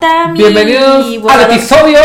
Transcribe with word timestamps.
Tami. 0.00 0.38
Bienvenidos 0.38 1.28
al 1.28 1.50
episodio 1.50 1.98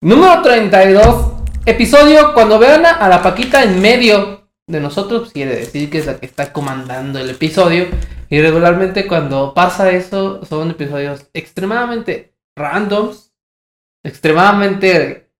número 0.00 0.42
32. 0.42 1.32
Episodio 1.64 2.34
cuando 2.34 2.58
vean 2.58 2.84
a, 2.84 2.90
a 2.90 3.08
la 3.08 3.22
Paquita 3.22 3.62
en 3.62 3.80
medio 3.80 4.48
de 4.66 4.80
nosotros, 4.80 5.30
quiere 5.32 5.54
decir 5.54 5.90
que 5.90 5.98
es 5.98 6.06
la 6.06 6.18
que 6.18 6.26
está 6.26 6.52
comandando 6.52 7.20
el 7.20 7.30
episodio. 7.30 7.86
Y 8.28 8.40
regularmente 8.40 9.06
cuando 9.06 9.54
pasa 9.54 9.92
eso, 9.92 10.44
son 10.44 10.72
episodios 10.72 11.28
extremadamente 11.34 12.34
randoms, 12.56 13.32
extremadamente 14.04 15.30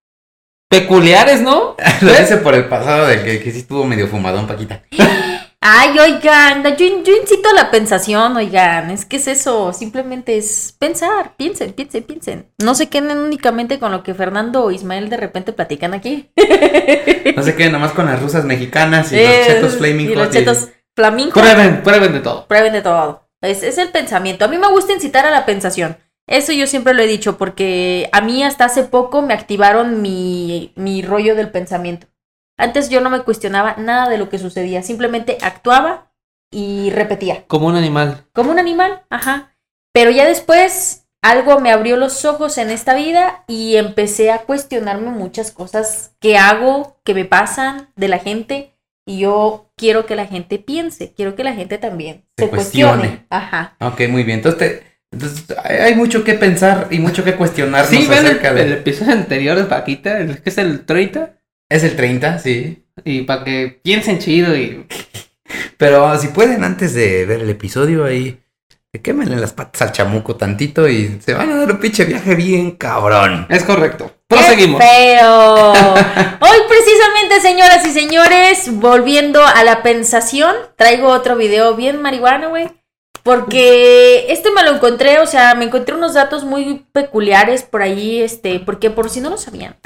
peculiares, 0.70 1.40
¿no? 1.40 1.74
Lo 2.02 2.12
dice 2.12 2.36
por 2.36 2.54
el 2.54 2.68
pasado 2.68 3.08
de 3.08 3.24
que, 3.24 3.42
que 3.42 3.50
sí 3.50 3.58
estuvo 3.58 3.84
medio 3.84 4.06
fumadón, 4.06 4.46
Paquita. 4.46 4.84
Ay, 5.66 5.98
oigan, 5.98 6.62
yo, 6.76 6.86
yo 7.02 7.16
incito 7.22 7.48
a 7.48 7.54
la 7.54 7.70
pensación, 7.70 8.36
oigan, 8.36 8.90
es 8.90 9.06
que 9.06 9.16
es 9.16 9.26
eso, 9.28 9.72
simplemente 9.72 10.36
es 10.36 10.76
pensar, 10.78 11.36
piensen, 11.38 11.72
piensen, 11.72 12.02
piensen. 12.02 12.52
No 12.58 12.74
se 12.74 12.90
queden 12.90 13.16
únicamente 13.16 13.78
con 13.78 13.90
lo 13.90 14.02
que 14.02 14.12
Fernando 14.12 14.62
o 14.62 14.70
Ismael 14.70 15.08
de 15.08 15.16
repente 15.16 15.54
platican 15.54 15.94
aquí. 15.94 16.30
No 17.34 17.42
se 17.42 17.56
queden 17.56 17.72
nomás 17.72 17.92
con 17.92 18.04
las 18.04 18.20
rusas 18.20 18.44
mexicanas 18.44 19.10
y 19.10 19.16
Eh, 19.16 19.36
los 19.38 19.46
chetos 19.46 19.76
flaming 19.76 20.10
y 20.10 20.14
los 20.14 20.28
chetos 20.28 20.68
flamingo. 20.94 21.32
Prueben, 21.32 21.82
prueben 21.82 22.12
de 22.12 22.20
todo. 22.20 22.46
Prueben 22.46 22.74
de 22.74 22.82
todo. 22.82 23.26
Es, 23.40 23.62
es 23.62 23.78
el 23.78 23.88
pensamiento. 23.88 24.44
A 24.44 24.48
mí 24.48 24.58
me 24.58 24.68
gusta 24.68 24.92
incitar 24.92 25.24
a 25.24 25.30
la 25.30 25.46
pensación. 25.46 25.96
Eso 26.26 26.52
yo 26.52 26.66
siempre 26.66 26.92
lo 26.92 27.02
he 27.02 27.06
dicho 27.06 27.38
porque 27.38 28.10
a 28.12 28.20
mí 28.20 28.44
hasta 28.44 28.66
hace 28.66 28.82
poco 28.82 29.22
me 29.22 29.32
activaron 29.32 30.02
mi, 30.02 30.72
mi 30.76 31.00
rollo 31.00 31.34
del 31.34 31.50
pensamiento. 31.50 32.06
Antes 32.56 32.88
yo 32.88 33.00
no 33.00 33.10
me 33.10 33.20
cuestionaba 33.22 33.76
nada 33.78 34.08
de 34.08 34.18
lo 34.18 34.28
que 34.28 34.38
sucedía, 34.38 34.82
simplemente 34.82 35.38
actuaba 35.42 36.12
y 36.52 36.90
repetía. 36.90 37.44
Como 37.46 37.66
un 37.66 37.76
animal. 37.76 38.26
Como 38.32 38.50
un 38.50 38.58
animal, 38.58 39.02
ajá. 39.10 39.56
Pero 39.92 40.10
ya 40.10 40.24
después 40.26 41.06
algo 41.22 41.58
me 41.60 41.72
abrió 41.72 41.96
los 41.96 42.24
ojos 42.24 42.58
en 42.58 42.70
esta 42.70 42.94
vida 42.94 43.44
y 43.48 43.76
empecé 43.76 44.30
a 44.30 44.42
cuestionarme 44.42 45.10
muchas 45.10 45.50
cosas 45.50 46.14
que 46.20 46.36
hago, 46.36 47.00
que 47.04 47.14
me 47.14 47.24
pasan 47.24 47.88
de 47.96 48.08
la 48.08 48.18
gente. 48.18 48.70
Y 49.06 49.18
yo 49.18 49.70
quiero 49.76 50.06
que 50.06 50.16
la 50.16 50.26
gente 50.26 50.58
piense, 50.58 51.12
quiero 51.12 51.34
que 51.36 51.44
la 51.44 51.52
gente 51.54 51.76
también 51.78 52.24
Se 52.38 52.44
se, 52.44 52.50
cuestione. 52.50 52.94
cuestione. 52.96 53.26
Ajá. 53.30 53.76
Ok, 53.80 54.02
muy 54.08 54.22
bien. 54.22 54.38
Entonces, 54.38 54.58
te- 54.58 54.94
entonces, 55.12 55.44
hay 55.58 55.94
mucho 55.94 56.24
que 56.24 56.34
pensar 56.34 56.88
y 56.90 56.98
mucho 56.98 57.22
que 57.24 57.36
cuestionarnos 57.36 57.88
Sí, 57.90 58.06
ven 58.08 58.18
el, 58.20 58.26
acerca 58.26 58.48
el 58.50 58.56
de... 58.56 58.72
episodio 58.74 59.12
anterior 59.12 59.56
de 59.56 59.64
Paquita, 59.64 60.18
el 60.18 60.42
que 60.42 60.50
es 60.50 60.58
el 60.58 60.84
30. 60.86 61.34
Es 61.68 61.82
el 61.84 61.96
30, 61.96 62.38
sí. 62.38 62.84
Y 63.04 63.22
para 63.22 63.44
que 63.44 63.80
piensen 63.82 64.18
chido 64.18 64.56
y 64.56 64.86
Pero 65.76 66.16
si 66.18 66.28
pueden, 66.28 66.64
antes 66.64 66.94
de 66.94 67.26
ver 67.26 67.40
el 67.40 67.50
episodio 67.50 68.04
ahí, 68.04 68.40
quémenle 69.02 69.36
las 69.36 69.52
patas 69.52 69.82
al 69.82 69.92
chamuco 69.92 70.36
tantito 70.36 70.88
y 70.88 71.20
se 71.24 71.34
van 71.34 71.50
a 71.50 71.56
dar 71.56 71.72
un 71.72 71.78
pinche 71.78 72.04
viaje 72.04 72.34
bien 72.34 72.72
cabrón. 72.72 73.46
Es 73.50 73.64
correcto. 73.64 74.12
¡Qué 74.28 74.36
Proseguimos. 74.36 74.80
feo! 74.82 75.72
Hoy 75.72 76.58
precisamente, 76.68 77.40
señoras 77.40 77.86
y 77.86 77.92
señores, 77.92 78.68
volviendo 78.72 79.44
a 79.44 79.64
la 79.64 79.82
pensación, 79.82 80.54
traigo 80.76 81.08
otro 81.08 81.36
video 81.36 81.74
bien 81.74 82.00
marihuana, 82.00 82.48
güey. 82.48 82.68
Porque 83.22 84.26
este 84.28 84.50
me 84.50 84.62
lo 84.62 84.74
encontré, 84.74 85.18
o 85.18 85.26
sea, 85.26 85.54
me 85.54 85.64
encontré 85.64 85.94
unos 85.94 86.14
datos 86.14 86.44
muy 86.44 86.86
peculiares 86.92 87.62
por 87.62 87.80
ahí, 87.82 88.20
este, 88.20 88.60
porque 88.60 88.90
por 88.90 89.08
si 89.08 89.20
no 89.20 89.30
lo 89.30 89.38
sabían. 89.38 89.76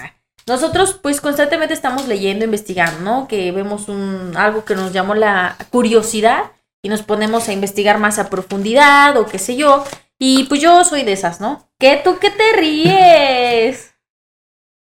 Nosotros, 0.48 0.98
pues, 1.00 1.20
constantemente 1.20 1.74
estamos 1.74 2.08
leyendo, 2.08 2.44
investigando, 2.44 3.00
¿no? 3.00 3.28
Que 3.28 3.52
vemos 3.52 3.88
un, 3.88 4.32
algo 4.36 4.64
que 4.64 4.74
nos 4.74 4.92
llamó 4.92 5.14
la 5.14 5.56
curiosidad 5.70 6.52
y 6.82 6.88
nos 6.88 7.02
ponemos 7.02 7.48
a 7.48 7.52
investigar 7.52 7.98
más 7.98 8.18
a 8.18 8.30
profundidad 8.30 9.16
o 9.16 9.26
qué 9.26 9.38
sé 9.38 9.56
yo. 9.56 9.84
Y 10.18 10.44
pues 10.44 10.60
yo 10.60 10.84
soy 10.84 11.04
de 11.04 11.12
esas, 11.12 11.40
¿no? 11.40 11.70
¿Qué 11.78 12.00
tú 12.02 12.18
que 12.18 12.30
te 12.30 12.52
ríes? 12.56 13.94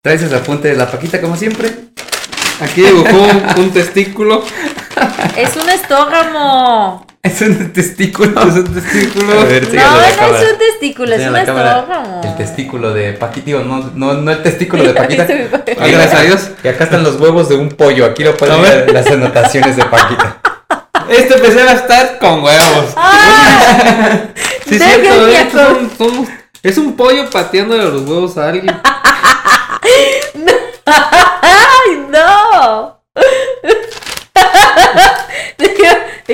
Traes 0.04 0.22
el 0.22 0.36
apunte 0.36 0.68
de 0.68 0.76
la 0.76 0.92
Paquita 0.92 1.22
como 1.22 1.36
siempre. 1.36 1.74
Aquí 2.60 2.82
dibujó 2.82 3.24
un, 3.24 3.64
un 3.64 3.72
testículo. 3.72 4.44
Es 5.36 5.56
un 5.56 5.70
estógamo. 5.70 7.06
Es 7.34 7.40
un 7.42 7.72
testículo. 7.72 8.40
Es 8.42 8.54
un 8.56 8.74
testículo. 8.74 9.40
A 9.40 9.46
ver, 9.46 9.64
No, 9.74 9.82
no 9.82 9.98
cámara. 10.18 10.42
es 10.42 10.52
un 10.52 10.58
testículo, 10.60 11.08
es 11.16 11.22
Enseña 11.22 11.28
un 11.30 11.34
la 11.34 11.46
cámara. 11.46 11.80
estógamo. 11.80 12.22
El 12.26 12.36
testículo 12.36 12.94
de 12.94 13.14
Paquita, 13.14 13.52
no, 13.64 13.92
no, 13.96 14.14
no 14.16 14.32
el 14.32 14.44
testículo 14.44 14.84
de 14.84 14.94
Paquita. 14.94 15.26
Ah, 15.80 15.88
gracias 15.88 16.14
a 16.14 16.22
Dios. 16.24 16.50
Y 16.64 16.68
acá 16.68 16.84
están 16.84 17.04
los 17.04 17.16
huevos 17.20 17.48
de 17.48 17.56
un 17.56 17.70
pollo. 17.70 18.06
Aquí 18.06 18.24
lo 18.26 18.36
pueden 18.36 18.62
ver. 18.62 18.92
las 18.94 19.08
anotaciones 19.08 19.78
de 19.78 19.86
Paquita. 19.86 20.38
Este 21.10 21.36
PC 21.38 21.64
va 21.66 21.72
a 21.72 21.76
estar 21.76 22.18
con 22.20 22.44
huevos. 22.44 22.94
¡Ah! 22.96 24.22
Sí, 24.68 24.80
cierto. 24.80 25.58
son- 25.58 25.92
son- 25.98 26.28
es 26.64 26.78
un 26.78 26.96
pollo 26.96 27.30
pateándole 27.30 27.84
los 27.84 28.04
huevos 28.04 28.38
a 28.38 28.48
alguien. 28.50 28.74
¡Ay, 30.86 32.03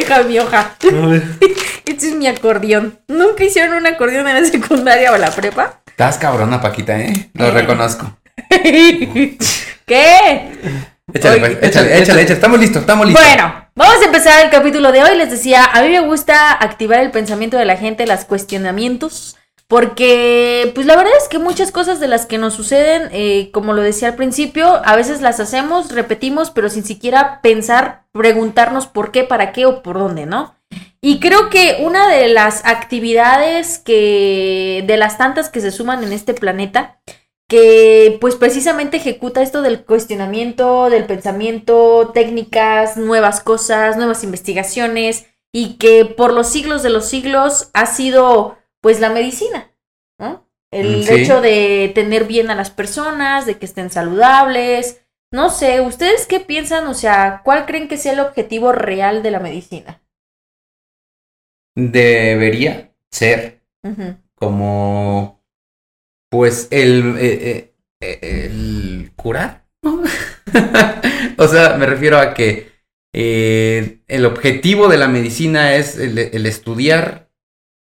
deja, 0.09 0.23
mi 0.27 0.39
hoja. 0.39 0.71
Este 1.85 2.07
es 2.09 2.15
mi 2.15 2.27
acordeón. 2.27 2.99
¿Nunca 3.07 3.43
hicieron 3.43 3.75
un 3.77 3.87
acordeón 3.87 4.27
en 4.27 4.41
la 4.43 4.47
secundaria 4.49 5.11
o 5.11 5.17
la 5.17 5.31
prepa? 5.31 5.81
Estás 5.87 6.17
cabrona, 6.17 6.61
Paquita, 6.61 6.97
¿eh? 6.99 7.29
Lo 7.33 7.47
Eh. 7.47 7.51
reconozco. 7.51 8.17
¿Qué? 9.85 10.51
Échale, 11.13 11.41
Oye, 11.43 11.55
pues, 11.55 11.63
échale, 11.63 11.87
échale, 11.87 11.99
échale, 12.01 12.21
échale. 12.21 12.33
Estamos 12.33 12.59
listos, 12.59 12.81
estamos 12.81 13.07
listos. 13.07 13.25
Bueno, 13.25 13.65
vamos 13.75 13.95
a 14.01 14.05
empezar 14.05 14.45
el 14.45 14.51
capítulo 14.51 14.91
de 14.91 15.03
hoy. 15.03 15.17
Les 15.17 15.31
decía, 15.31 15.65
a 15.65 15.81
mí 15.81 15.89
me 15.89 15.99
gusta 16.01 16.51
activar 16.53 16.99
el 16.99 17.09
pensamiento 17.11 17.57
de 17.57 17.65
la 17.65 17.75
gente, 17.75 18.05
los 18.05 18.23
cuestionamientos, 18.25 19.35
porque 19.69 20.71
pues 20.73 20.87
la 20.87 20.95
verdad 20.95 21.13
es 21.21 21.27
que 21.27 21.37
muchas 21.37 21.71
cosas 21.71 21.99
de 21.99 22.07
las 22.07 22.25
que 22.25 22.39
nos 22.39 22.55
suceden, 22.55 23.07
eh, 23.11 23.51
como 23.51 23.73
lo 23.73 23.83
decía 23.83 24.07
al 24.07 24.15
principio, 24.15 24.81
a 24.83 24.95
veces 24.95 25.21
las 25.21 25.39
hacemos, 25.39 25.91
repetimos, 25.91 26.49
pero 26.49 26.71
sin 26.71 26.83
siquiera 26.83 27.39
pensar, 27.43 28.05
preguntarnos 28.11 28.87
por 28.87 29.11
qué, 29.11 29.25
para 29.25 29.51
qué 29.51 29.67
o 29.67 29.83
por 29.83 29.99
dónde, 29.99 30.25
¿no? 30.25 30.55
Y 31.01 31.19
creo 31.19 31.51
que 31.51 31.77
una 31.81 32.09
de 32.09 32.29
las 32.29 32.65
actividades 32.65 33.77
que, 33.77 34.83
de 34.87 34.97
las 34.97 35.19
tantas 35.19 35.49
que 35.49 35.61
se 35.61 35.69
suman 35.69 36.03
en 36.03 36.13
este 36.13 36.33
planeta, 36.33 36.99
que 37.47 38.17
pues 38.19 38.35
precisamente 38.35 38.97
ejecuta 38.97 39.43
esto 39.43 39.61
del 39.61 39.85
cuestionamiento, 39.85 40.89
del 40.89 41.05
pensamiento, 41.05 42.09
técnicas, 42.11 42.97
nuevas 42.97 43.39
cosas, 43.39 43.97
nuevas 43.97 44.23
investigaciones 44.23 45.27
y 45.53 45.77
que 45.77 46.05
por 46.05 46.33
los 46.33 46.47
siglos 46.47 46.81
de 46.81 46.89
los 46.89 47.05
siglos 47.05 47.69
ha 47.73 47.85
sido 47.85 48.58
pues 48.81 48.99
la 48.99 49.09
medicina, 49.09 49.71
¿no? 50.19 50.47
El 50.71 50.99
Mm, 50.99 51.03
sí. 51.03 51.13
hecho 51.13 51.41
de 51.41 51.91
tener 51.95 52.25
bien 52.25 52.49
a 52.51 52.55
las 52.55 52.69
personas, 52.71 53.45
de 53.45 53.57
que 53.57 53.65
estén 53.65 53.89
saludables, 53.89 55.01
no 55.31 55.49
sé, 55.49 55.81
¿ustedes 55.81 56.25
qué 56.27 56.39
piensan? 56.39 56.87
O 56.87 56.93
sea, 56.93 57.41
¿cuál 57.43 57.65
creen 57.65 57.87
que 57.87 57.97
sea 57.97 58.13
el 58.13 58.19
objetivo 58.19 58.71
real 58.71 59.23
de 59.23 59.31
la 59.31 59.39
medicina? 59.39 60.01
Debería 61.75 62.91
ser 63.11 63.61
como, 64.35 65.43
pues, 66.29 66.67
el, 66.71 67.17
eh, 67.19 67.73
eh, 68.01 68.19
el 68.47 69.11
curar. 69.15 69.65
o 71.37 71.47
sea, 71.47 71.77
me 71.77 71.85
refiero 71.85 72.17
a 72.17 72.33
que 72.33 72.71
eh, 73.13 74.01
el 74.07 74.25
objetivo 74.25 74.87
de 74.87 74.97
la 74.97 75.07
medicina 75.07 75.75
es 75.75 75.97
el, 75.97 76.17
el 76.19 76.45
estudiar 76.45 77.28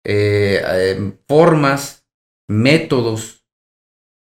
eh, 0.05 0.63
eh, 0.63 1.13
formas, 1.27 2.07
métodos 2.49 3.47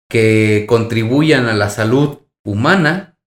que 0.10 0.66
contribuyan 0.68 1.48
a 1.48 1.54
la 1.54 1.70
salud 1.70 2.20
humana, 2.46 3.18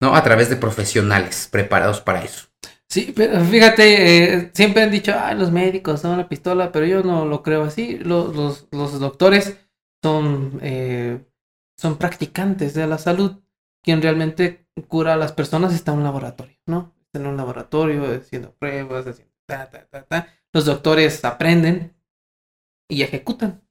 ¿no? 0.00 0.16
A 0.16 0.24
través 0.24 0.50
de 0.50 0.56
profesionales 0.56 1.48
preparados 1.50 2.00
para 2.00 2.24
eso. 2.24 2.48
Sí, 2.88 3.12
pero 3.14 3.40
fíjate, 3.44 4.24
eh, 4.34 4.50
siempre 4.52 4.82
han 4.82 4.90
dicho, 4.90 5.14
ay, 5.16 5.38
los 5.38 5.50
médicos 5.52 6.00
son 6.00 6.18
la 6.18 6.28
pistola, 6.28 6.72
pero 6.72 6.86
yo 6.86 7.02
no 7.02 7.24
lo 7.24 7.42
creo 7.42 7.62
así. 7.62 7.98
Los, 7.98 8.34
los, 8.34 8.68
los 8.72 8.98
doctores 8.98 9.56
son, 10.02 10.60
son 11.78 11.96
practicantes 11.96 12.74
de 12.74 12.86
la 12.86 12.98
salud. 12.98 13.40
Quien 13.82 14.02
realmente 14.02 14.66
cura 14.88 15.14
a 15.14 15.16
las 15.16 15.32
personas 15.32 15.74
está 15.74 15.92
en 15.92 15.98
un 15.98 16.04
laboratorio, 16.04 16.56
¿no? 16.66 16.94
Está 17.00 17.18
en 17.20 17.26
un 17.26 17.36
laboratorio 17.36 18.04
haciendo 18.14 18.52
pruebas, 18.54 19.06
haciendo 19.06 19.32
ta, 19.46 19.70
ta, 19.70 19.86
ta, 19.86 20.04
ta. 20.04 20.28
Los 20.52 20.66
doctores 20.66 21.24
aprenden 21.24 21.94
y 22.88 23.02
ejecutan. 23.02 23.62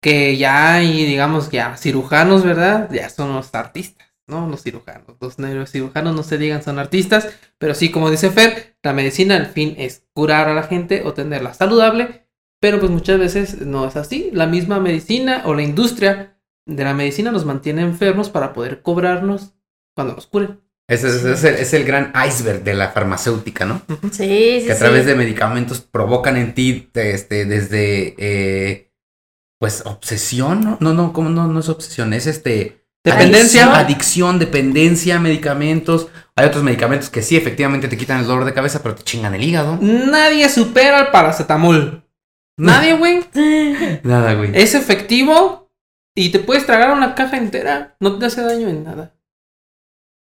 Que 0.00 0.36
ya 0.36 0.74
hay, 0.74 1.04
digamos, 1.06 1.50
ya 1.50 1.76
cirujanos, 1.76 2.44
¿verdad? 2.44 2.90
Ya 2.92 3.08
son 3.08 3.34
los 3.34 3.54
artistas, 3.54 4.06
¿no? 4.26 4.48
Los 4.48 4.62
cirujanos. 4.62 5.16
Los 5.20 5.38
neurocirujanos 5.38 6.14
no 6.14 6.22
se 6.22 6.38
digan 6.38 6.62
son 6.62 6.78
artistas, 6.78 7.28
pero 7.58 7.74
sí, 7.74 7.90
como 7.90 8.10
dice 8.10 8.30
Fer, 8.30 8.76
la 8.82 8.92
medicina 8.92 9.36
al 9.36 9.46
fin 9.46 9.74
es 9.78 10.06
curar 10.12 10.48
a 10.48 10.54
la 10.54 10.64
gente 10.64 11.02
o 11.04 11.14
tenerla 11.14 11.54
saludable, 11.54 12.28
pero 12.60 12.80
pues 12.80 12.92
muchas 12.92 13.18
veces 13.18 13.60
no 13.62 13.86
es 13.86 13.96
así. 13.96 14.30
La 14.32 14.46
misma 14.46 14.78
medicina 14.78 15.42
o 15.46 15.54
la 15.54 15.62
industria 15.62 16.38
de 16.66 16.84
la 16.84 16.94
medicina 16.94 17.30
nos 17.30 17.44
mantiene 17.44 17.82
enfermos 17.82 18.30
para 18.30 18.52
poder 18.52 18.82
cobrarnos 18.82 19.54
cuando 19.94 20.14
nos 20.14 20.26
curen. 20.26 20.63
Ese 20.88 21.08
es, 21.08 21.24
es 21.24 21.44
el, 21.44 21.54
es 21.54 21.72
el 21.72 21.84
gran 21.84 22.12
iceberg 22.26 22.62
de 22.62 22.74
la 22.74 22.90
farmacéutica, 22.90 23.64
¿no? 23.64 23.82
Sí, 24.12 24.60
sí, 24.60 24.66
que 24.66 24.72
a 24.72 24.78
través 24.78 25.02
sí. 25.02 25.08
de 25.08 25.14
medicamentos 25.14 25.80
provocan 25.80 26.36
en 26.36 26.54
ti 26.54 26.90
este, 26.92 27.46
desde 27.46 28.14
eh, 28.18 28.92
pues, 29.58 29.82
obsesión, 29.86 30.60
¿no? 30.62 30.78
No, 30.80 30.92
no, 30.92 31.12
¿cómo 31.12 31.30
no, 31.30 31.48
no 31.48 31.60
es 31.60 31.68
obsesión? 31.68 32.12
Es 32.12 32.26
este... 32.26 32.84
Dependencia. 33.02 33.64
Adicción, 33.64 33.84
adicción, 33.84 34.38
dependencia, 34.38 35.20
medicamentos. 35.20 36.08
Hay 36.36 36.46
otros 36.46 36.64
medicamentos 36.64 37.10
que 37.10 37.22
sí, 37.22 37.36
efectivamente 37.36 37.88
te 37.88 37.98
quitan 37.98 38.20
el 38.20 38.26
dolor 38.26 38.46
de 38.46 38.54
cabeza, 38.54 38.82
pero 38.82 38.94
te 38.94 39.02
chingan 39.02 39.34
el 39.34 39.42
hígado. 39.42 39.78
Nadie 39.80 40.48
supera 40.48 41.00
el 41.00 41.08
paracetamol. 41.08 42.02
Nadie, 42.56 42.94
güey. 42.98 43.24
Nada, 44.04 44.34
güey. 44.34 44.50
Es 44.54 44.74
efectivo 44.74 45.70
y 46.14 46.30
te 46.30 46.38
puedes 46.38 46.66
tragar 46.66 46.92
una 46.92 47.14
caja 47.14 47.36
entera. 47.36 47.96
No 48.00 48.18
te 48.18 48.26
hace 48.26 48.42
daño 48.42 48.68
en 48.68 48.84
nada. 48.84 49.13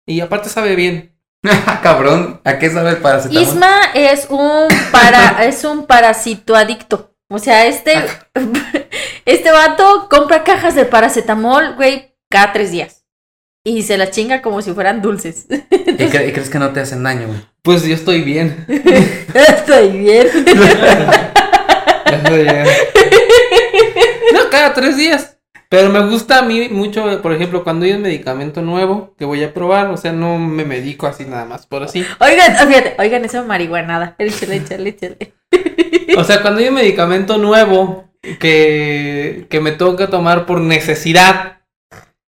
Y 0.06 0.20
aparte 0.20 0.48
sabe 0.48 0.76
bien. 0.76 1.12
Cabrón, 1.82 2.40
¿a 2.44 2.58
qué 2.58 2.70
sabe 2.70 2.90
el 2.90 2.96
paracetamol? 2.98 3.42
Isma 3.42 3.80
es 3.94 4.26
un 4.30 4.68
para 4.92 5.44
es 5.44 5.64
un 5.64 5.86
parasito 5.86 6.54
adicto. 6.54 7.12
O 7.28 7.38
sea, 7.38 7.66
este 7.66 7.92
este 9.24 9.50
vato 9.50 10.06
compra 10.08 10.44
cajas 10.44 10.74
de 10.74 10.84
paracetamol, 10.84 11.74
güey, 11.74 12.14
cada 12.30 12.52
tres 12.52 12.70
días. 12.70 13.02
Y 13.64 13.82
se 13.82 13.98
las 13.98 14.12
chinga 14.12 14.42
como 14.42 14.62
si 14.62 14.72
fueran 14.72 15.02
dulces. 15.02 15.46
¿Y, 15.50 15.56
cre- 15.56 16.28
y 16.28 16.32
crees 16.32 16.48
que 16.50 16.60
no 16.60 16.70
te 16.72 16.78
hacen 16.80 17.02
daño, 17.02 17.26
güey? 17.26 17.40
Pues 17.62 17.82
yo 17.82 17.96
estoy 17.96 18.22
bien. 18.22 18.64
Estoy 19.34 19.88
bien. 19.90 20.28
Estoy 22.06 22.42
bien. 22.44 22.66
No, 24.32 24.50
cada 24.50 24.72
tres 24.72 24.96
días. 24.96 25.35
Pero 25.68 25.90
me 25.90 26.00
gusta 26.08 26.38
a 26.38 26.42
mí 26.42 26.68
mucho, 26.70 27.20
por 27.22 27.32
ejemplo, 27.32 27.64
cuando 27.64 27.86
hay 27.86 27.92
un 27.92 28.02
medicamento 28.02 28.62
nuevo 28.62 29.14
que 29.18 29.24
voy 29.24 29.42
a 29.42 29.52
probar, 29.52 29.88
o 29.88 29.96
sea, 29.96 30.12
no 30.12 30.38
me 30.38 30.64
medico 30.64 31.06
así 31.06 31.24
nada 31.24 31.44
más, 31.44 31.66
por 31.66 31.82
así. 31.82 32.04
Oigan, 32.20 32.56
fíjate, 32.68 32.94
oigan, 32.98 33.24
esa 33.24 33.42
marihuanada. 33.42 34.14
Échale, 34.18 34.56
échale, 34.56 34.90
échale. 34.90 35.34
O 36.16 36.24
sea, 36.24 36.40
cuando 36.40 36.60
hay 36.60 36.68
un 36.68 36.74
medicamento 36.74 37.36
nuevo 37.38 38.10
que, 38.38 39.46
que 39.50 39.60
me 39.60 39.72
toca 39.72 40.08
tomar 40.08 40.46
por 40.46 40.60
necesidad, 40.60 41.62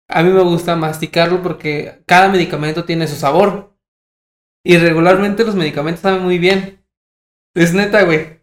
a 0.08 0.22
mí 0.22 0.30
me 0.30 0.42
gusta 0.42 0.76
masticarlo 0.76 1.42
porque 1.42 2.02
cada 2.06 2.28
medicamento 2.28 2.84
tiene 2.84 3.06
su 3.06 3.16
sabor. 3.16 3.76
Y 4.64 4.78
regularmente 4.78 5.44
los 5.44 5.54
medicamentos 5.54 6.00
saben 6.00 6.22
muy 6.22 6.38
bien. 6.38 6.84
Es 7.54 7.72
neta, 7.72 8.02
güey. 8.02 8.35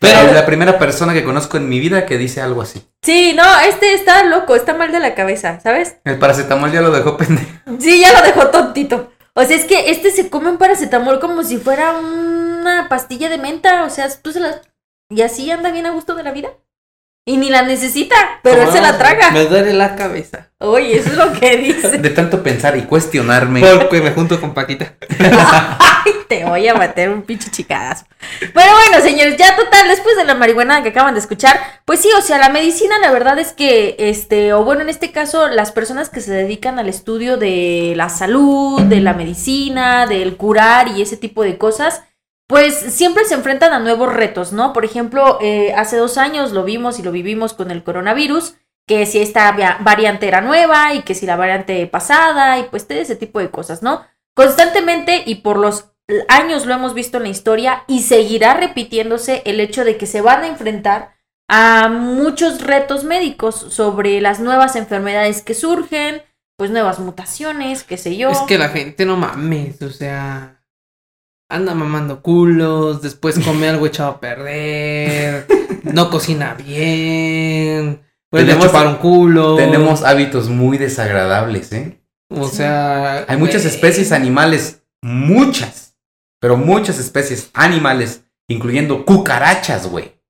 Pero 0.00 0.20
es 0.20 0.32
la 0.32 0.46
primera 0.46 0.78
persona 0.78 1.12
que 1.12 1.24
conozco 1.24 1.56
en 1.56 1.68
mi 1.68 1.80
vida 1.80 2.06
que 2.06 2.18
dice 2.18 2.40
algo 2.40 2.62
así. 2.62 2.82
Sí, 3.02 3.34
no, 3.34 3.44
este 3.68 3.94
está 3.94 4.24
loco, 4.24 4.54
está 4.54 4.74
mal 4.74 4.92
de 4.92 5.00
la 5.00 5.14
cabeza, 5.14 5.60
¿sabes? 5.60 5.96
El 6.04 6.18
paracetamol 6.18 6.70
ya 6.70 6.80
lo 6.80 6.90
dejó 6.90 7.16
pendejo. 7.16 7.48
Sí, 7.78 8.00
ya 8.00 8.12
lo 8.12 8.26
dejó 8.26 8.48
tontito. 8.48 9.12
O 9.34 9.44
sea, 9.44 9.56
es 9.56 9.64
que 9.64 9.90
este 9.90 10.10
se 10.10 10.30
come 10.30 10.50
un 10.50 10.58
paracetamol 10.58 11.20
como 11.20 11.44
si 11.44 11.58
fuera 11.58 11.92
una 11.98 12.88
pastilla 12.88 13.28
de 13.28 13.38
menta. 13.38 13.84
O 13.84 13.90
sea, 13.90 14.08
tú 14.20 14.32
se 14.32 14.40
la... 14.40 14.60
Y 15.10 15.22
así 15.22 15.50
anda 15.50 15.70
bien 15.70 15.86
a 15.86 15.90
gusto 15.90 16.14
de 16.14 16.22
la 16.22 16.32
vida. 16.32 16.50
Y 17.28 17.36
ni 17.36 17.50
la 17.50 17.60
necesita, 17.60 18.16
pero 18.42 18.62
él 18.62 18.70
se 18.72 18.80
la 18.80 18.96
traga. 18.96 19.30
Me 19.32 19.44
duele 19.44 19.74
la 19.74 19.96
cabeza. 19.96 20.48
Oye, 20.60 20.96
eso 20.96 21.10
es 21.10 21.16
lo 21.16 21.30
que 21.38 21.58
dice. 21.58 21.98
De 21.98 22.08
tanto 22.08 22.42
pensar 22.42 22.74
y 22.78 22.84
cuestionarme. 22.84 23.60
Porque 23.60 24.00
me 24.00 24.12
junto 24.12 24.40
con 24.40 24.54
Paquita. 24.54 24.94
Ay, 25.18 26.12
te 26.26 26.46
voy 26.46 26.66
a 26.66 26.74
meter 26.74 27.10
un 27.10 27.20
pinche 27.20 27.50
chicadazo. 27.50 28.06
Pero 28.40 28.72
bueno, 28.72 29.02
señores, 29.02 29.36
ya 29.36 29.54
total, 29.56 29.88
después 29.88 30.16
de 30.16 30.24
la 30.24 30.36
marihuana 30.36 30.82
que 30.82 30.88
acaban 30.88 31.12
de 31.12 31.20
escuchar, 31.20 31.60
pues 31.84 32.00
sí, 32.00 32.08
o 32.16 32.22
sea, 32.22 32.38
la 32.38 32.48
medicina, 32.48 32.98
la 32.98 33.10
verdad 33.10 33.38
es 33.38 33.52
que, 33.52 33.96
este, 33.98 34.54
o 34.54 34.64
bueno, 34.64 34.80
en 34.80 34.88
este 34.88 35.12
caso, 35.12 35.48
las 35.48 35.70
personas 35.70 36.08
que 36.08 36.22
se 36.22 36.32
dedican 36.32 36.78
al 36.78 36.88
estudio 36.88 37.36
de 37.36 37.92
la 37.94 38.08
salud, 38.08 38.80
de 38.80 39.02
la 39.02 39.12
medicina, 39.12 40.06
del 40.06 40.38
curar 40.38 40.88
y 40.88 41.02
ese 41.02 41.18
tipo 41.18 41.42
de 41.42 41.58
cosas, 41.58 42.04
pues 42.48 42.74
siempre 42.74 43.26
se 43.26 43.34
enfrentan 43.34 43.72
a 43.74 43.78
nuevos 43.78 44.12
retos, 44.12 44.52
¿no? 44.52 44.72
Por 44.72 44.84
ejemplo, 44.86 45.38
eh, 45.40 45.74
hace 45.76 45.98
dos 45.98 46.16
años 46.16 46.52
lo 46.52 46.64
vimos 46.64 46.98
y 46.98 47.02
lo 47.02 47.12
vivimos 47.12 47.52
con 47.52 47.70
el 47.70 47.84
coronavirus, 47.84 48.54
que 48.86 49.04
si 49.04 49.20
esta 49.20 49.52
variante 49.80 50.26
era 50.26 50.40
nueva 50.40 50.94
y 50.94 51.02
que 51.02 51.14
si 51.14 51.26
la 51.26 51.36
variante 51.36 51.86
pasada 51.86 52.58
y 52.58 52.64
pues 52.64 52.88
todo 52.88 52.98
ese 52.98 53.16
tipo 53.16 53.38
de 53.38 53.50
cosas, 53.50 53.82
¿no? 53.82 54.02
Constantemente 54.34 55.22
y 55.26 55.36
por 55.36 55.58
los 55.58 55.92
años 56.28 56.64
lo 56.64 56.72
hemos 56.72 56.94
visto 56.94 57.18
en 57.18 57.24
la 57.24 57.28
historia 57.28 57.84
y 57.86 58.00
seguirá 58.00 58.54
repitiéndose 58.54 59.42
el 59.44 59.60
hecho 59.60 59.84
de 59.84 59.98
que 59.98 60.06
se 60.06 60.22
van 60.22 60.42
a 60.42 60.48
enfrentar 60.48 61.18
a 61.50 61.88
muchos 61.88 62.62
retos 62.62 63.04
médicos 63.04 63.56
sobre 63.56 64.22
las 64.22 64.40
nuevas 64.40 64.74
enfermedades 64.74 65.42
que 65.42 65.52
surgen, 65.52 66.22
pues 66.56 66.70
nuevas 66.70 66.98
mutaciones, 66.98 67.84
qué 67.84 67.98
sé 67.98 68.16
yo. 68.16 68.30
Es 68.30 68.40
que 68.40 68.56
la 68.56 68.70
gente 68.70 69.04
no 69.04 69.16
mames, 69.16 69.82
o 69.82 69.90
sea. 69.90 70.57
Anda 71.50 71.74
mamando 71.74 72.20
culos, 72.22 73.00
después 73.00 73.38
come 73.38 73.68
algo 73.68 73.86
echado 73.86 74.10
a 74.10 74.20
perder, 74.20 75.46
no 75.84 76.10
cocina 76.10 76.52
bien, 76.54 78.02
puede 78.30 78.44
Tenemos- 78.44 78.66
chupar 78.66 78.86
un 78.86 78.96
culo. 78.96 79.56
Tenemos 79.56 80.02
hábitos 80.02 80.48
muy 80.50 80.76
desagradables, 80.76 81.72
¿eh? 81.72 82.02
O 82.30 82.46
sea. 82.48 83.24
Hay 83.28 83.38
muchas 83.38 83.64
especies 83.64 84.12
animales, 84.12 84.82
muchas, 85.02 85.96
pero 86.38 86.58
muchas 86.58 86.98
especies 86.98 87.50
animales, 87.54 88.24
incluyendo 88.46 89.06
cucarachas, 89.06 89.86
güey. 89.86 90.20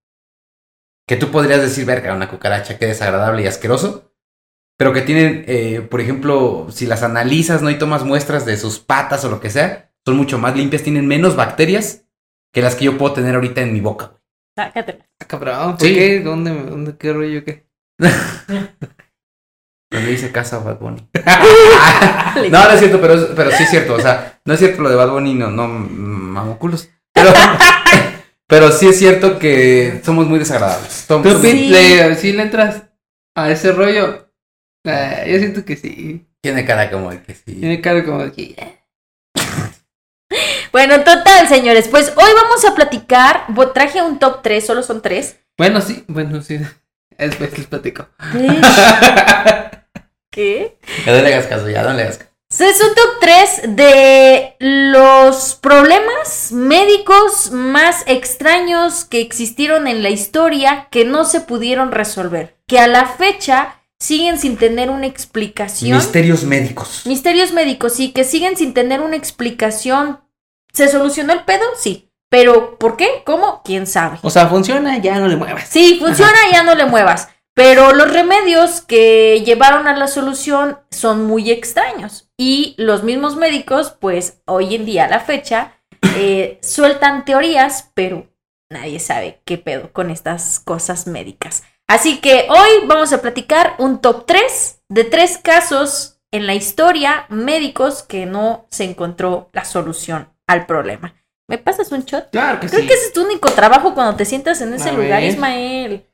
Que 1.09 1.17
tú 1.17 1.31
podrías 1.33 1.61
decir, 1.61 1.85
verga, 1.85 2.15
una 2.15 2.29
cucaracha, 2.29 2.79
qué 2.79 2.87
desagradable 2.87 3.43
y 3.43 3.47
asqueroso. 3.49 4.13
Pero 4.79 4.93
que 4.93 5.01
tienen, 5.01 5.45
eh, 5.49 5.81
por 5.81 6.01
ejemplo, 6.01 6.69
si 6.71 6.87
las 6.87 7.03
analizas, 7.03 7.61
¿no? 7.63 7.71
Y 7.71 7.79
tomas 7.79 8.05
muestras 8.05 8.47
de 8.47 8.57
sus 8.57 8.79
patas 8.79 9.25
o 9.25 9.31
lo 9.31 9.41
que 9.41 9.51
sea, 9.51 9.88
son 10.09 10.17
mucho 10.17 10.39
más 10.39 10.57
limpias, 10.57 10.83
tienen 10.83 11.07
menos 11.07 11.37
bacterias 11.37 12.05
que 12.53 12.63
las 12.63 12.75
que 12.75 12.87
yo 12.87 12.99
puedo 12.99 13.13
tener 13.15 13.35
ahorita 13.35 13.61
en 13.61 13.73
mi 13.73 13.81
boca, 13.81 14.07
güey. 14.09 14.19
Sácatela. 14.57 15.07
Ah, 15.21 15.25
cabrón, 15.27 15.77
¿por 15.77 15.87
Sí. 15.87 15.95
qué? 15.95 16.21
¿Dónde, 16.21 16.51
dónde, 16.53 16.97
qué 16.97 17.13
rollo, 17.13 17.45
qué? 17.45 17.67
Cuando 19.91 20.11
hice 20.11 20.31
caso 20.33 20.57
a 20.57 20.61
Bad 20.61 20.79
Bunny. 20.81 21.09
No, 22.51 22.63
no 22.65 22.71
es 22.71 22.79
cierto, 22.79 23.01
pero, 23.01 23.35
pero 23.35 23.51
sí 23.51 23.65
es 23.65 23.71
cierto. 23.71 23.95
O 23.95 24.01
sea, 24.01 24.39
no 24.45 24.53
es 24.55 24.59
cierto 24.61 24.83
lo 24.83 24.91
de 24.91 24.97
Bad 24.97 25.11
Bunny, 25.11 25.35
no, 25.35 25.51
no 25.51 25.67
mamo 25.67 26.59
culos. 26.59 26.89
Pero, 27.13 27.33
pero 28.47 28.71
sí 28.71 28.87
es 28.89 28.99
cierto 28.99 29.39
que 29.39 30.01
somos 30.05 30.27
muy 30.27 30.39
desagradables. 30.39 31.07
Tom- 31.09 31.23
¿Tú 31.23 31.31
Sí. 31.41 31.69
le, 31.69 32.15
sí 32.15 32.33
le 32.33 32.43
entras 32.43 32.85
a 33.35 33.51
ese 33.51 33.73
rollo? 33.73 34.31
Ah, 34.87 35.25
yo 35.27 35.39
siento 35.39 35.65
que 35.65 35.75
sí. 35.77 36.27
Tiene 36.41 36.65
cara 36.65 36.91
como 36.91 37.11
de 37.11 37.23
que 37.23 37.35
sí. 37.35 37.55
Tiene 37.55 37.81
cara 37.81 38.05
como 38.05 38.23
de 38.25 38.33
que. 38.33 38.78
Bueno, 40.73 41.03
total, 41.05 41.49
señores, 41.49 41.89
pues 41.89 42.13
hoy 42.17 42.31
vamos 42.35 42.65
a 42.65 42.75
platicar, 42.75 43.47
traje 43.75 44.03
un 44.03 44.19
top 44.19 44.43
3, 44.43 44.67
solo 44.67 44.83
son 44.83 45.03
3. 45.03 45.37
Bueno, 45.57 45.81
sí, 45.81 46.05
bueno, 46.09 46.43
sí. 46.43 46.61
Después 47.17 47.57
les 47.59 47.67
platico. 47.67 48.07
¿Qué? 50.31 50.79
Ya 51.05 51.17
no 51.17 51.23
le 51.23 51.35
hagas 51.35 51.47
caso, 51.47 51.69
ya 51.69 51.83
no 51.83 51.93
le 51.95 52.03
hagas 52.03 52.19
caso. 52.19 52.29
Es 52.51 52.81
un 52.81 52.95
top 52.95 53.19
3 53.21 53.77
de 53.77 54.57
los 54.59 55.55
problemas 55.61 56.51
médicos 56.51 57.51
más 57.51 58.05
extraños 58.07 59.05
que 59.05 59.21
existieron 59.21 59.87
en 59.87 60.03
la 60.03 60.09
historia 60.09 60.89
que 60.91 61.05
no 61.05 61.27
se 61.27 61.43
pudieron 61.43 61.93
resolver. 61.93 62.57
Que 62.67 62.79
a 62.79 62.87
la 62.87 63.05
fecha 63.05 63.83
siguen 63.99 64.39
sin 64.39 64.57
tener 64.57 64.89
una 64.89 65.07
explicación. 65.07 65.99
Misterios 65.99 66.45
médicos. 66.45 67.03
Misterios 67.05 67.53
médicos, 67.53 67.95
sí, 67.95 68.13
que 68.13 68.25
siguen 68.25 68.57
sin 68.57 68.73
tener 68.73 69.01
una 69.03 69.17
explicación. 69.17 70.21
¿Se 70.79 70.87
solucionó 70.87 71.33
el 71.33 71.43
pedo? 71.43 71.65
Sí. 71.75 72.09
Pero 72.31 72.79
¿por 72.79 72.97
qué? 72.97 73.25
¿Cómo? 73.27 73.63
¿Quién 73.65 73.85
sabe? 73.85 74.19
O 74.23 74.31
sea, 74.31 74.47
funciona, 74.47 74.97
ya 74.99 75.19
no 75.19 75.27
le 75.27 75.35
muevas. 75.35 75.67
Sí, 75.69 75.99
funciona, 75.99 76.39
ya 76.53 76.63
no 76.63 76.77
le 76.77 76.85
muevas. 76.85 77.29
Pero 77.53 77.93
los 77.93 78.13
remedios 78.13 78.81
que 78.83 79.43
llevaron 79.45 79.89
a 79.89 79.97
la 79.97 80.07
solución 80.07 80.79
son 80.93 81.27
muy 81.27 81.51
extraños. 81.51 82.31
Y 82.39 82.77
los 82.79 83.03
mismos 83.03 83.35
médicos, 83.35 83.97
pues 83.99 84.41
hoy 84.47 84.77
en 84.77 84.85
día 84.87 85.07
a 85.07 85.09
la 85.09 85.19
fecha, 85.19 85.73
eh, 86.15 86.61
sueltan 86.63 87.25
teorías, 87.25 87.91
pero 87.95 88.29
nadie 88.71 89.01
sabe 89.01 89.43
qué 89.45 89.59
pedo 89.59 89.93
con 89.93 90.13
estas 90.13 90.61
cosas 90.61 91.09
médicas. 91.09 91.65
Así 91.89 92.21
que 92.21 92.47
hoy 92.49 92.87
vamos 92.87 93.13
a 93.13 93.21
platicar 93.21 93.75
un 93.79 94.01
top 94.01 94.27
3 94.27 94.83
de 94.91 95.03
tres 95.03 95.39
casos 95.39 96.21
en 96.31 96.47
la 96.47 96.55
historia 96.55 97.27
médicos 97.31 98.05
que 98.05 98.27
no 98.27 98.69
se 98.71 98.85
encontró 98.85 99.51
la 99.53 99.65
solución 99.65 100.38
al 100.49 100.67
problema. 100.67 101.15
¿Me 101.49 101.59
pasas 101.59 101.91
un 101.93 102.05
shot? 102.05 102.31
Claro 102.31 102.61
que 102.61 102.67
Creo 102.69 102.81
sí. 102.81 102.87
que 102.87 102.95
ese 102.95 103.07
es 103.07 103.13
tu 103.13 103.25
único 103.25 103.51
trabajo 103.53 103.95
cuando 103.95 104.17
te 104.17 104.25
sientas 104.25 104.61
en 104.61 104.75
ese 104.75 104.91
A 104.91 104.93
lugar, 104.93 105.21
ver. 105.23 105.31
Ismael. 105.31 106.07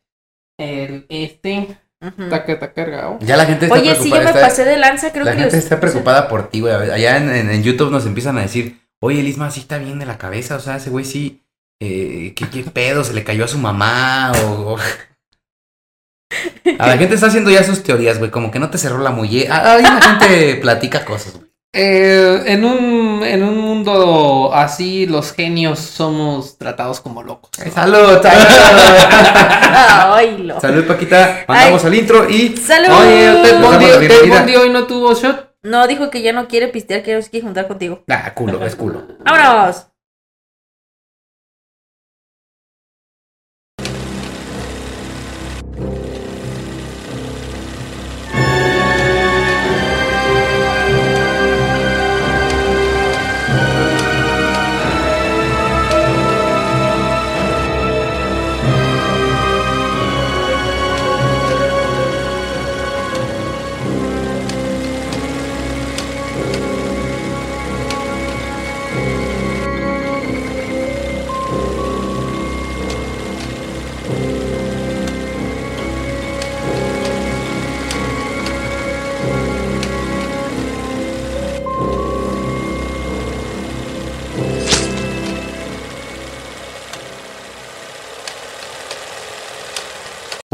El, 0.59 1.07
este 1.09 1.77
está, 2.01 2.45
que 2.45 2.53
está 2.53 2.73
cargado. 2.73 3.19
Ya 3.21 3.37
la 3.37 3.47
gente 3.47 3.65
está 3.65 3.77
Oye, 3.77 3.95
sí, 3.97 4.11
yo 4.11 4.11
preocupada. 4.11 4.25
me 4.25 4.31
está- 4.31 4.41
pasé 4.43 4.65
de 4.65 4.77
lanza, 4.77 5.11
creo 5.11 5.25
la 5.25 5.33
que 5.33 5.39
gente 5.39 5.57
los- 5.57 5.65
está 5.65 5.81
preocupada 5.81 6.29
por 6.29 6.49
ti, 6.51 6.61
güey. 6.61 6.73
Allá 6.75 7.17
en, 7.17 7.31
en- 7.35 7.51
en 7.51 7.63
YouTube 7.65 7.91
nos 7.91 8.07
empiezan 8.07 8.39
a 8.39 8.43
decir, 8.43 8.81
oye, 9.01 9.19
el 9.21 9.27
Isma 9.27 9.51
sí 9.51 9.61
está 9.61 9.79
bien 9.79 9.99
de 9.99 10.07
la 10.07 10.19
cabeza. 10.19 10.57
O 10.57 10.61
sea, 10.61 10.77
ese 10.77 10.91
güey 10.91 11.05
sí. 11.05 11.41
Eh, 11.83 12.35
¿qué, 12.37 12.49
¿Qué 12.49 12.63
pedo? 12.63 13.03
¿Se 13.03 13.13
le 13.15 13.25
cayó 13.25 13.45
a 13.45 13.49
su 13.49 13.59
mamá? 13.59 14.31
O. 14.45 14.75
o- 14.75 14.79
A 16.79 16.89
la 16.89 16.97
gente 16.99 17.15
está 17.15 17.27
haciendo 17.29 17.51
ya 17.51 17.63
sus 17.63 17.83
teorías, 17.83 18.19
güey. 18.19 18.31
Como 18.31 18.51
que 18.51 18.59
no 18.59 18.71
te 18.71 18.79
cerró 18.79 18.99
la 18.99 19.11
muelle. 19.11 19.47
Ah, 19.51 19.75
Ahí 19.75 19.83
la 19.83 20.01
gente 20.01 20.57
platica 20.57 21.05
cosas, 21.05 21.35
güey. 21.37 21.51
Eh, 21.77 22.43
en, 22.47 22.65
un, 22.65 23.25
en 23.25 23.43
un 23.43 23.59
mundo 23.59 24.53
así, 24.55 25.07
los 25.07 25.33
genios 25.33 25.81
somos 25.81 26.57
tratados 26.57 27.01
como 27.01 27.25
locos. 27.25 27.51
¿no? 27.59 27.73
Salud, 27.73 28.23
salud. 28.23 28.45
Salud, 30.61 30.87
Paquita. 30.87 31.45
Mandamos 31.49 31.85
al 31.85 31.95
intro 31.95 32.31
y. 32.31 32.57
¡Salud! 32.57 32.89
Oye, 32.91 33.11
Ted 33.11 33.35
Nos 33.35 33.51
damos 33.51 33.71
Bundy, 33.71 33.87
la 33.87 33.93
Ted 33.93 34.01
bienvenida. 34.01 34.39
Bundy 34.39 34.57
hoy 34.57 34.71
no 34.71 34.85
tuvo 34.87 35.15
shot. 35.15 35.51
No, 35.63 35.87
dijo 35.89 36.11
que 36.11 36.23
ya 36.23 36.33
no 36.33 36.47
quiere 36.47 36.69
pistear, 36.69 37.03
que 37.03 37.15
no 37.15 37.23
se 37.23 37.31
quiere 37.31 37.47
juntar 37.47 37.67
contigo. 37.67 38.05
Ah, 38.09 38.33
culo, 38.35 38.65
es 38.65 38.77
culo. 38.77 39.03
¡Vámonos! 39.25 39.87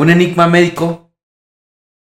Un 0.00 0.08
enigma 0.08 0.46
médico. 0.46 1.12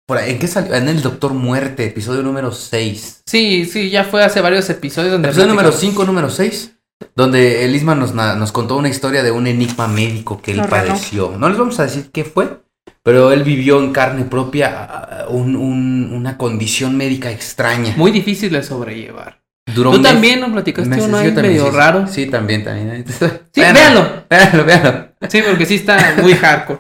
Por 0.08 0.18
ahí, 0.18 0.32
¿En 0.32 0.40
qué 0.40 0.48
salió? 0.48 0.74
En 0.74 0.90
el 0.90 1.02
Doctor 1.04 1.34
Muerte, 1.34 1.86
episodio 1.86 2.24
número 2.24 2.52
6. 2.52 3.22
Sí, 3.26 3.66
sí, 3.66 3.90
ya 3.92 4.04
fue 4.04 4.24
hace 4.24 4.42
varios 4.42 4.68
episodios 4.72 5.12
donde. 5.12 5.28
Episodio 5.30 5.50
número 5.50 5.70
platicamos. 5.70 5.94
5, 5.94 6.06
número 6.06 6.30
6. 6.32 6.72
Donde 7.16 7.66
Elisma 7.66 7.94
nos, 7.96 8.16
na- 8.16 8.36
nos 8.36 8.52
contó 8.52 8.78
una 8.78 8.90
historia 8.90 9.22
de 9.22 9.30
un 9.32 9.46
enigma 9.46 9.88
médico 9.88 10.42
que 10.42 10.52
él 10.54 10.62
padeció. 10.68 11.36
No 11.38 11.50
les 11.50 11.58
vamos 11.58 11.80
a 11.80 11.84
decir 11.84 12.10
qué 12.12 12.24
fue, 12.24 12.64
pero 13.04 13.32
él 13.32 13.44
vivió 13.44 13.80
en 13.80 13.92
carne 13.92 14.24
propia 14.24 15.26
un- 15.30 15.56
un- 15.56 16.12
una 16.14 16.38
condición 16.38 16.98
médica 16.98 17.30
extraña. 17.32 17.94
Muy 17.96 18.10
difícil 18.12 18.52
de 18.54 18.64
sobrellevar. 18.64 19.42
Duró 19.74 19.92
Tú 19.92 20.00
mes- 20.00 20.12
también 20.12 20.40
nos 20.40 20.50
platicaste 20.52 20.90
meses, 20.90 21.06
uno 21.06 21.18
ahí 21.18 21.32
también, 21.32 21.54
medio 21.54 21.70
sí, 21.70 21.78
raro. 21.78 22.08
Sí, 22.08 22.26
también, 22.26 22.64
también. 22.64 23.06
Sí, 23.54 23.62
Véanlo, 23.62 23.82
véanlo. 23.82 24.24
Véanlo, 24.30 24.66
véanlo. 24.66 25.08
Sí, 25.30 25.42
porque 25.48 25.66
sí 25.66 25.76
está 25.76 26.16
muy 26.22 26.34
hardcore. 26.34 26.80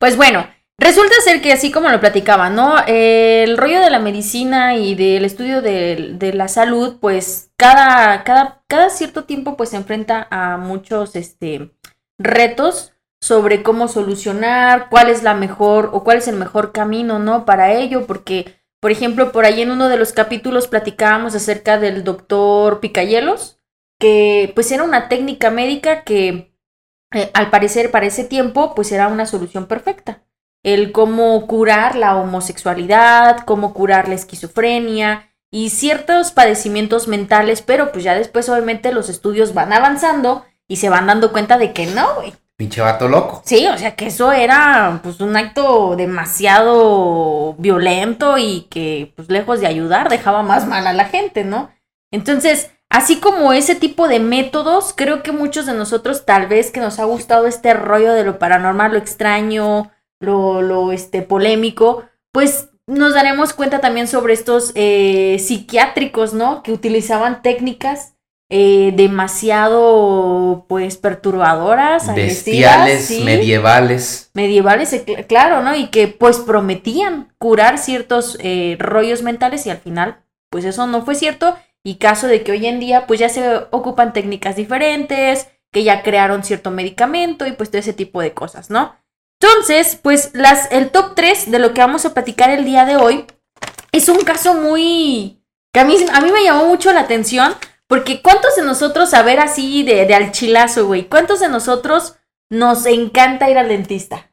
Pues 0.00 0.16
bueno, 0.16 0.46
resulta 0.78 1.14
ser 1.22 1.42
que 1.42 1.52
así 1.52 1.70
como 1.70 1.90
lo 1.90 2.00
platicaba, 2.00 2.48
¿no? 2.48 2.74
El 2.86 3.58
rollo 3.58 3.80
de 3.80 3.90
la 3.90 3.98
medicina 3.98 4.74
y 4.74 4.94
del 4.94 5.26
estudio 5.26 5.60
de, 5.60 6.32
la 6.34 6.48
salud, 6.48 6.96
pues 7.02 7.50
cada, 7.58 8.24
cada, 8.24 8.62
cada 8.66 8.88
cierto 8.88 9.24
tiempo 9.24 9.58
pues 9.58 9.68
se 9.68 9.76
enfrenta 9.76 10.26
a 10.30 10.56
muchos 10.56 11.16
este, 11.16 11.74
retos 12.18 12.94
sobre 13.20 13.62
cómo 13.62 13.88
solucionar, 13.88 14.88
cuál 14.88 15.10
es 15.10 15.22
la 15.22 15.34
mejor 15.34 15.90
o 15.92 16.02
cuál 16.02 16.16
es 16.16 16.28
el 16.28 16.36
mejor 16.36 16.72
camino, 16.72 17.18
¿no? 17.18 17.44
Para 17.44 17.74
ello, 17.74 18.06
porque, 18.06 18.58
por 18.80 18.92
ejemplo, 18.92 19.32
por 19.32 19.44
ahí 19.44 19.60
en 19.60 19.70
uno 19.70 19.90
de 19.90 19.98
los 19.98 20.14
capítulos 20.14 20.66
platicábamos 20.66 21.34
acerca 21.34 21.78
del 21.78 22.04
doctor 22.04 22.80
Picayelos, 22.80 23.58
que 23.98 24.50
pues 24.54 24.72
era 24.72 24.82
una 24.82 25.10
técnica 25.10 25.50
médica 25.50 26.04
que 26.04 26.49
eh, 27.12 27.30
al 27.34 27.50
parecer 27.50 27.90
para 27.90 28.06
ese 28.06 28.24
tiempo 28.24 28.74
pues 28.74 28.92
era 28.92 29.08
una 29.08 29.26
solución 29.26 29.66
perfecta. 29.66 30.22
El 30.62 30.92
cómo 30.92 31.46
curar 31.46 31.96
la 31.96 32.16
homosexualidad, 32.16 33.40
cómo 33.46 33.72
curar 33.72 34.08
la 34.08 34.14
esquizofrenia 34.14 35.30
y 35.50 35.70
ciertos 35.70 36.32
padecimientos 36.32 37.08
mentales, 37.08 37.62
pero 37.62 37.92
pues 37.92 38.04
ya 38.04 38.14
después 38.14 38.48
obviamente 38.48 38.92
los 38.92 39.08
estudios 39.08 39.54
van 39.54 39.72
avanzando 39.72 40.44
y 40.68 40.76
se 40.76 40.88
van 40.88 41.06
dando 41.06 41.32
cuenta 41.32 41.58
de 41.58 41.72
que 41.72 41.86
no, 41.86 42.14
güey. 42.16 42.34
Pinche 42.56 42.82
vato 42.82 43.08
loco. 43.08 43.42
Sí, 43.46 43.66
o 43.66 43.78
sea 43.78 43.96
que 43.96 44.08
eso 44.08 44.32
era 44.32 45.00
pues 45.02 45.20
un 45.20 45.34
acto 45.34 45.96
demasiado 45.96 47.54
violento 47.54 48.36
y 48.36 48.66
que 48.70 49.12
pues 49.16 49.30
lejos 49.30 49.60
de 49.60 49.66
ayudar 49.66 50.10
dejaba 50.10 50.42
más 50.42 50.66
mal 50.66 50.86
a 50.86 50.92
la 50.92 51.06
gente, 51.06 51.42
¿no? 51.42 51.70
Entonces, 52.12 52.70
así 52.90 53.18
como 53.20 53.52
ese 53.54 53.74
tipo 53.74 54.06
de 54.08 54.20
métodos, 54.20 54.92
creo 54.94 55.22
que 55.22 55.32
muchos 55.32 55.64
de 55.66 55.72
nosotros 55.74 56.26
tal 56.26 56.46
vez 56.48 56.70
que 56.70 56.80
nos 56.80 56.98
ha 56.98 57.04
gustado 57.04 57.46
este 57.46 57.72
rollo 57.72 58.12
de 58.12 58.24
lo 58.24 58.38
paranormal, 58.38 58.92
lo 58.92 58.98
extraño, 58.98 59.90
lo, 60.20 60.60
lo 60.60 60.92
este, 60.92 61.22
polémico, 61.22 62.04
pues 62.32 62.68
nos 62.86 63.14
daremos 63.14 63.52
cuenta 63.54 63.80
también 63.80 64.08
sobre 64.08 64.34
estos 64.34 64.72
eh, 64.74 65.38
psiquiátricos, 65.38 66.34
¿no? 66.34 66.62
Que 66.62 66.72
utilizaban 66.72 67.40
técnicas 67.40 68.14
eh, 68.52 68.92
demasiado, 68.96 70.66
pues, 70.68 70.96
perturbadoras, 70.96 72.12
Bestiales, 72.14 73.04
¿sí? 73.06 73.22
medievales. 73.22 74.30
medievales, 74.34 74.92
eh, 74.92 75.04
cl- 75.06 75.26
claro, 75.26 75.62
¿no? 75.62 75.76
Y 75.76 75.86
que 75.88 76.08
pues 76.08 76.38
prometían 76.38 77.32
curar 77.38 77.78
ciertos 77.78 78.36
eh, 78.40 78.76
rollos 78.80 79.22
mentales 79.22 79.66
y 79.66 79.70
al 79.70 79.78
final 79.78 80.24
pues 80.50 80.64
eso 80.64 80.88
no 80.88 81.04
fue 81.04 81.14
cierto 81.14 81.56
y 81.84 81.96
caso 81.96 82.26
de 82.26 82.42
que 82.42 82.52
hoy 82.52 82.66
en 82.66 82.80
día 82.80 83.06
pues 83.06 83.20
ya 83.20 83.28
se 83.28 83.66
ocupan 83.70 84.12
técnicas 84.12 84.56
diferentes, 84.56 85.48
que 85.72 85.84
ya 85.84 86.02
crearon 86.02 86.44
cierto 86.44 86.70
medicamento 86.70 87.46
y 87.46 87.52
pues 87.52 87.70
todo 87.70 87.78
ese 87.78 87.92
tipo 87.92 88.20
de 88.20 88.34
cosas, 88.34 88.70
¿no? 88.70 88.96
Entonces, 89.40 89.96
pues 89.96 90.30
las, 90.34 90.70
el 90.70 90.90
top 90.90 91.14
3 91.14 91.50
de 91.50 91.58
lo 91.58 91.72
que 91.72 91.80
vamos 91.80 92.04
a 92.04 92.12
platicar 92.12 92.50
el 92.50 92.64
día 92.64 92.84
de 92.84 92.96
hoy 92.96 93.24
es 93.92 94.08
un 94.08 94.20
caso 94.20 94.54
muy... 94.54 95.42
que 95.72 95.80
a 95.80 95.84
mí, 95.84 95.96
a 96.12 96.20
mí 96.20 96.30
me 96.30 96.44
llamó 96.44 96.66
mucho 96.66 96.92
la 96.92 97.00
atención 97.00 97.54
porque 97.86 98.22
¿cuántos 98.22 98.54
de 98.54 98.62
nosotros, 98.62 99.14
a 99.14 99.22
ver 99.22 99.40
así 99.40 99.82
de, 99.82 100.06
de 100.06 100.14
al 100.14 100.30
chilazo, 100.30 100.86
güey? 100.86 101.08
¿Cuántos 101.08 101.40
de 101.40 101.48
nosotros 101.48 102.16
nos 102.48 102.86
encanta 102.86 103.50
ir 103.50 103.58
al 103.58 103.68
dentista? 103.68 104.30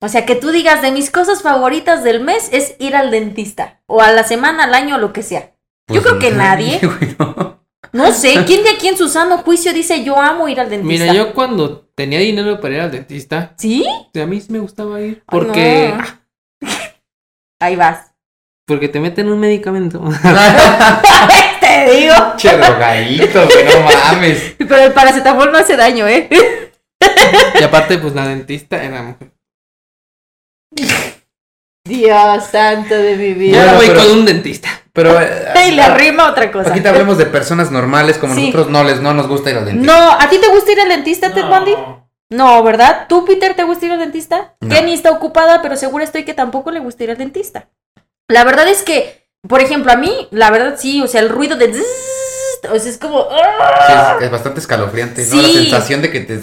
O 0.00 0.08
sea, 0.08 0.24
que 0.24 0.36
tú 0.36 0.50
digas, 0.50 0.80
de 0.82 0.90
mis 0.90 1.10
cosas 1.10 1.42
favoritas 1.42 2.02
del 2.02 2.20
mes 2.20 2.48
es 2.50 2.74
ir 2.78 2.96
al 2.96 3.10
dentista. 3.10 3.82
O 3.86 4.00
a 4.00 4.10
la 4.10 4.24
semana, 4.24 4.64
al 4.64 4.74
año, 4.74 4.98
lo 4.98 5.12
que 5.12 5.22
sea. 5.22 5.54
Yo 5.88 6.02
creo 6.02 6.18
que 6.18 6.30
nadie. 6.30 6.78
güey, 6.82 7.16
no. 7.18 7.60
No 7.92 8.10
sé, 8.12 8.44
¿quién 8.46 8.62
de 8.62 8.70
aquí 8.70 8.88
en 8.88 8.96
su 8.96 9.08
sano 9.08 9.38
juicio 9.38 9.72
dice 9.74 10.02
yo 10.02 10.18
amo 10.18 10.48
ir 10.48 10.58
al 10.60 10.70
dentista? 10.70 11.04
Mira, 11.04 11.12
yo 11.14 11.34
cuando 11.34 11.88
tenía 11.94 12.20
dinero 12.20 12.58
para 12.58 12.74
ir 12.74 12.80
al 12.80 12.90
dentista, 12.90 13.54
¿Sí? 13.58 13.84
a 14.14 14.26
mí 14.26 14.40
sí 14.40 14.50
me 14.50 14.60
gustaba 14.60 14.98
ir. 15.00 15.22
Ay, 15.26 15.38
Porque, 15.38 15.94
no. 15.98 16.68
Ahí 17.60 17.76
vas. 17.76 18.12
porque 18.66 18.88
te 18.88 18.98
meten 18.98 19.30
un 19.30 19.38
medicamento. 19.38 20.02
Te 21.60 21.90
digo. 21.96 22.14
Che, 22.38 22.56
drogadito, 22.56 23.44
güey, 23.46 23.64
no 23.66 23.80
mames. 23.82 24.54
Pero 24.56 24.76
el 24.76 24.92
paracetamol 24.92 25.52
no 25.52 25.58
hace 25.58 25.76
daño, 25.76 26.08
¿eh? 26.08 26.28
y 27.60 27.62
aparte, 27.62 27.98
pues 27.98 28.14
la 28.14 28.26
dentista 28.26 28.82
era 28.82 29.02
mujer. 29.02 29.32
Dios 31.84 32.44
santo 32.46 32.94
de 32.94 33.16
mi 33.16 33.28
Yo 33.30 33.38
vida. 33.38 33.56
Bueno, 33.58 33.70
ahora 33.72 33.78
voy 33.78 33.86
pero- 33.88 34.00
con 34.08 34.18
un 34.20 34.24
dentista. 34.24 34.71
Pero. 34.92 35.20
eh, 35.20 35.48
Y 35.68 35.72
le 35.72 35.82
arrima 35.82 36.30
otra 36.30 36.50
cosa. 36.50 36.70
Aquí 36.70 36.80
te 36.80 36.88
hablemos 36.88 37.18
de 37.18 37.26
personas 37.26 37.70
normales 37.70 38.18
como 38.18 38.34
Sí. 38.34 38.40
nosotros 38.46 38.68
no 38.70 38.84
les 38.84 39.00
no 39.00 39.14
nos 39.14 39.28
gusta 39.28 39.50
ir 39.50 39.56
al 39.56 39.64
dentista. 39.64 39.92
No, 39.94 40.12
¿a 40.12 40.28
ti 40.28 40.38
te 40.38 40.48
gusta 40.48 40.72
ir 40.72 40.80
al 40.80 40.88
dentista, 40.88 41.32
Ted 41.32 41.46
Bundy? 41.46 41.74
No, 42.30 42.62
¿verdad? 42.62 43.06
¿Tú, 43.08 43.24
Peter, 43.26 43.54
te 43.54 43.62
gusta 43.62 43.86
ir 43.86 43.92
al 43.92 43.98
dentista? 43.98 44.54
No. 44.60 44.74
Kenny 44.74 44.92
está 44.94 45.10
ocupada, 45.10 45.60
pero 45.62 45.76
seguro 45.76 46.02
estoy 46.02 46.24
que 46.24 46.34
tampoco 46.34 46.70
le 46.70 46.80
gusta 46.80 47.04
ir 47.04 47.10
al 47.10 47.18
dentista. 47.18 47.68
La 48.28 48.44
verdad 48.44 48.66
es 48.68 48.82
que, 48.82 49.28
por 49.46 49.60
ejemplo, 49.60 49.92
a 49.92 49.96
mí, 49.96 50.28
la 50.30 50.50
verdad 50.50 50.76
sí, 50.78 51.02
o 51.02 51.06
sea, 51.06 51.20
el 51.20 51.28
ruido 51.28 51.56
de... 51.56 51.68
O 52.70 52.78
sea, 52.78 52.90
es 52.90 52.98
como... 52.98 53.26
¡ah! 53.30 53.84
Sí, 53.86 53.92
es, 54.18 54.24
es 54.26 54.30
bastante 54.30 54.60
escalofriante, 54.60 55.26
¿no? 55.26 55.36
La 55.36 55.48
Sí. 55.48 55.54
sensación 55.54 56.02
de 56.02 56.10
que 56.10 56.20
te. 56.20 56.40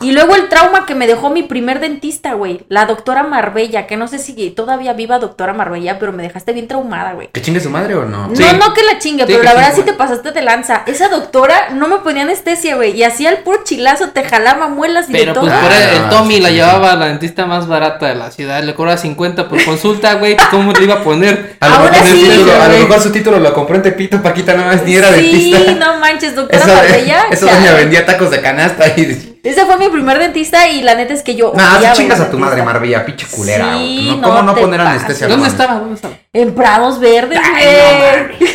Y 0.00 0.12
luego 0.12 0.34
el 0.36 0.48
trauma 0.48 0.84
que 0.86 0.94
me 0.94 1.06
dejó 1.06 1.30
mi 1.30 1.42
primer 1.42 1.80
dentista, 1.80 2.34
güey. 2.34 2.64
La 2.68 2.84
doctora 2.86 3.22
Marbella, 3.22 3.86
que 3.86 3.96
no 3.96 4.08
sé 4.08 4.18
si 4.18 4.50
todavía 4.50 4.92
viva 4.92 5.18
doctora 5.18 5.52
Marbella, 5.54 5.98
pero 5.98 6.12
me 6.12 6.22
dejaste 6.22 6.52
bien 6.52 6.68
traumada, 6.68 7.14
güey. 7.14 7.28
¿Que 7.32 7.40
chingue 7.42 7.60
su 7.60 7.70
madre 7.70 7.94
o 7.94 8.04
no? 8.04 8.28
No, 8.28 8.36
Sí. 8.36 8.44
no 8.58 8.74
que 8.74 8.82
la 8.82 8.98
chingue, 8.98 9.24
Sí, 9.26 9.32
pero 9.32 9.42
la 9.44 9.50
sí, 9.52 9.56
verdad 9.56 9.72
sí 9.74 9.82
te 9.82 9.92
pasaste 9.94 10.32
de 10.32 10.42
lanza. 10.42 10.82
Esa 10.86 11.08
doctora 11.08 11.70
no 11.70 11.88
me 11.88 11.96
ponía 11.98 12.22
anestesia, 12.22 12.76
güey. 12.76 12.92
Y 12.96 13.02
hacía 13.04 13.30
el 13.30 13.38
puro 13.38 13.60
chilazo, 13.64 14.10
te 14.10 14.22
jalaba 14.24 14.68
muelas 14.68 15.08
y 15.08 15.12
de 15.12 15.18
Pero 15.20 15.32
todo. 15.32 15.44
pues 15.46 15.54
por 15.54 15.72
Ah, 15.72 15.76
el, 15.90 15.96
el 15.96 16.02
no, 16.02 16.08
Tommy 16.10 16.34
sí, 16.36 16.40
la 16.40 16.48
sí, 16.50 16.54
llevaba 16.56 16.92
a 16.92 16.96
la 16.96 17.06
dentista 17.06 17.46
más 17.46 17.66
barata 17.66 18.06
de 18.06 18.14
la 18.14 18.30
ciudad. 18.30 18.62
Le 18.62 18.74
cobraba 18.74 18.98
50 18.98 19.48
por 19.48 19.64
consulta, 19.64 20.14
güey. 20.14 20.36
pues, 20.36 20.48
¿Cómo 20.48 20.72
le 20.72 20.84
iba 20.84 20.94
a 20.94 21.02
poner? 21.02 21.56
A 21.60 21.68
lo, 21.68 21.78
mejor, 21.80 22.06
su 22.06 22.14
sí. 22.16 22.24
título, 22.28 22.52
a 22.62 22.68
lo 22.68 22.78
mejor 22.78 23.00
su 23.00 23.10
título 23.12 23.40
lo 23.40 23.54
compró 23.54 23.76
en 23.76 23.82
Tepito, 23.82 24.22
Paquita 24.22 24.54
no 24.54 24.64
más 24.66 24.82
ni 24.84 24.94
era 24.96 25.12
sí, 25.14 25.30
dentista. 25.52 25.86
no 25.86 25.98
manches, 25.98 26.34
doctora 26.34 26.66
Marbella. 26.66 27.26
esa 27.30 27.46
chale. 27.46 27.58
doña 27.60 27.74
vendía 27.74 28.06
tacos 28.06 28.30
de 28.30 28.40
canasta 28.40 28.86
y. 28.96 29.38
Ese 29.42 29.64
fue 29.64 29.76
mi 29.78 29.88
primer 29.88 30.18
dentista 30.18 30.68
y 30.68 30.82
la 30.82 30.94
neta 30.96 31.14
es 31.14 31.22
que 31.22 31.36
yo. 31.36 31.52
Nah, 31.54 31.78
tú 31.78 31.86
chingas 31.94 32.18
a 32.20 32.30
tu 32.30 32.38
madre. 32.38 32.62
Marbella, 32.62 33.04
pinche 33.06 33.26
culera. 33.28 33.76
Sí, 33.78 34.06
güey. 34.06 34.06
¿no? 34.06 34.16
no 34.16 34.28
¿Cómo 34.28 34.42
no 34.42 34.54
te 34.54 34.60
poner 34.60 34.80
pases. 34.80 34.94
anestesia? 34.96 35.28
¿Dónde 35.28 35.48
estaba? 35.48 35.74
¿Dónde 35.74 35.94
estaba? 35.94 36.14
En 36.32 36.54
Prados 36.54 36.98
Verdes, 36.98 37.38
güey. 37.38 38.38
no 38.40 38.46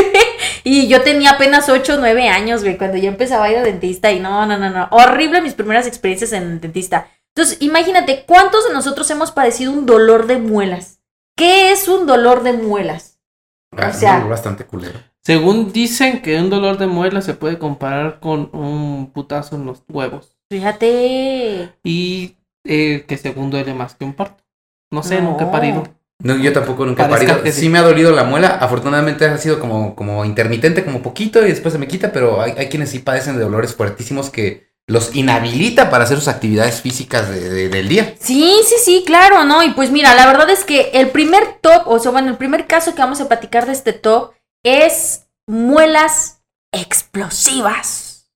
Y 0.64 0.88
yo 0.88 1.02
tenía 1.02 1.30
apenas 1.32 1.68
8 1.68 1.94
o 1.94 1.96
9 1.98 2.28
años, 2.30 2.62
güey, 2.62 2.78
cuando 2.78 2.96
yo 2.96 3.08
empezaba 3.08 3.44
a 3.44 3.50
ir 3.50 3.58
al 3.58 3.64
dentista 3.64 4.10
y 4.12 4.18
no, 4.20 4.46
no, 4.46 4.58
no, 4.58 4.70
no. 4.70 4.88
Horrible 4.90 5.40
mis 5.42 5.52
primeras 5.54 5.86
experiencias 5.86 6.32
en 6.32 6.60
dentista. 6.60 7.06
Entonces, 7.36 7.58
imagínate, 7.60 8.24
¿cuántos 8.26 8.66
de 8.66 8.72
nosotros 8.72 9.10
hemos 9.10 9.30
padecido 9.30 9.72
un 9.72 9.86
dolor 9.86 10.26
de 10.26 10.38
muelas? 10.38 11.00
¿Qué 11.36 11.70
es 11.72 11.86
un 11.88 12.06
dolor 12.06 12.42
de 12.44 12.54
muelas? 12.54 13.18
Ah, 13.76 13.90
O 13.90 13.98
sea- 13.98 14.18
bastante 14.20 14.64
culero. 14.64 14.98
Según 15.24 15.72
dicen 15.72 16.20
que 16.22 16.38
un 16.38 16.50
dolor 16.50 16.76
de 16.78 16.86
muela 16.86 17.22
se 17.22 17.34
puede 17.34 17.58
comparar 17.58 18.20
con 18.20 18.50
un 18.52 19.10
putazo 19.12 19.56
en 19.56 19.64
los 19.64 19.82
huevos. 19.88 20.36
Fíjate. 20.50 21.70
Y 21.82 22.36
eh, 22.64 23.04
que 23.08 23.16
según 23.16 23.50
duele 23.50 23.74
más 23.74 23.94
que 23.94 24.04
un 24.04 24.12
parto. 24.14 24.42
No 24.90 25.02
sé, 25.02 25.20
No. 25.20 25.30
nunca 25.30 25.44
he 25.44 25.50
parido. 25.50 25.84
No, 26.22 26.36
yo 26.36 26.52
tampoco 26.52 26.86
nunca 26.86 27.06
he 27.06 27.08
parido. 27.08 27.40
Sí 27.50 27.68
me 27.68 27.78
ha 27.78 27.82
dolido 27.82 28.12
la 28.12 28.24
muela. 28.24 28.48
Afortunadamente 28.60 29.24
ha 29.24 29.36
sido 29.38 29.58
como, 29.60 29.94
como 29.96 30.24
intermitente, 30.24 30.84
como 30.84 31.02
poquito 31.02 31.44
y 31.44 31.48
después 31.48 31.72
se 31.72 31.78
me 31.78 31.88
quita, 31.88 32.12
pero 32.12 32.40
hay, 32.40 32.52
hay 32.56 32.68
quienes 32.68 32.90
sí 32.90 32.98
padecen 32.98 33.36
de 33.36 33.42
dolores 33.44 33.74
fuertísimos 33.74 34.30
que 34.30 34.68
los 34.86 35.16
inhabilita 35.16 35.88
para 35.90 36.04
hacer 36.04 36.18
sus 36.18 36.28
actividades 36.28 36.82
físicas 36.82 37.30
de- 37.30 37.48
de- 37.48 37.68
del 37.70 37.88
día. 37.88 38.14
Sí, 38.20 38.54
sí, 38.66 38.74
sí, 38.84 39.02
claro, 39.06 39.44
¿no? 39.44 39.62
Y 39.62 39.70
pues 39.70 39.90
mira, 39.90 40.14
la 40.14 40.26
verdad 40.26 40.50
es 40.50 40.64
que 40.64 40.90
el 40.92 41.08
primer 41.08 41.42
top, 41.62 41.82
o 41.86 41.98
sea, 41.98 42.12
bueno, 42.12 42.28
el 42.28 42.36
primer 42.36 42.66
caso 42.66 42.94
que 42.94 43.00
vamos 43.00 43.20
a 43.22 43.28
platicar 43.28 43.64
de 43.64 43.72
este 43.72 43.94
top 43.94 44.32
es 44.64 45.28
muelas 45.46 46.42
explosivas. 46.72 48.32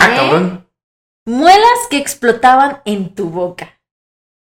Ah, 0.00 0.12
¿Eh? 0.12 0.16
cabrón. 0.16 0.68
Muelas 1.24 1.78
que 1.88 1.98
explotaban 1.98 2.80
en 2.84 3.14
tu 3.14 3.30
boca. 3.30 3.80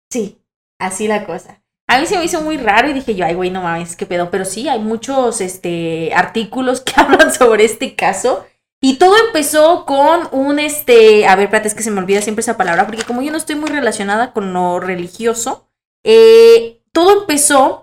Sí, 0.09 0.41
así 0.79 1.07
la 1.07 1.25
cosa. 1.25 1.61
A 1.87 1.99
mí 1.99 2.07
se 2.07 2.17
me 2.17 2.25
hizo 2.25 2.41
muy 2.41 2.57
raro 2.57 2.89
y 2.89 2.93
dije 2.93 3.13
yo, 3.13 3.25
ay, 3.25 3.35
güey, 3.35 3.51
no 3.51 3.61
mames, 3.61 3.95
qué 3.95 4.05
pedo. 4.05 4.31
Pero 4.31 4.45
sí, 4.45 4.67
hay 4.67 4.79
muchos 4.79 5.41
este, 5.41 6.11
artículos 6.15 6.81
que 6.81 6.93
hablan 6.99 7.31
sobre 7.31 7.65
este 7.65 7.95
caso. 7.95 8.45
Y 8.81 8.97
todo 8.97 9.15
empezó 9.27 9.85
con 9.85 10.27
un, 10.31 10.59
este, 10.59 11.25
a 11.27 11.35
ver, 11.35 11.45
espérate, 11.45 11.69
es 11.69 11.75
que 11.75 11.83
se 11.83 11.91
me 11.91 11.99
olvida 11.99 12.21
siempre 12.21 12.41
esa 12.41 12.57
palabra, 12.57 12.85
porque 12.85 13.03
como 13.03 13.21
yo 13.21 13.31
no 13.31 13.37
estoy 13.37 13.55
muy 13.55 13.69
relacionada 13.69 14.33
con 14.33 14.51
lo 14.51 14.81
religioso, 14.81 15.69
eh, 16.03 16.81
todo 16.91 17.21
empezó 17.21 17.82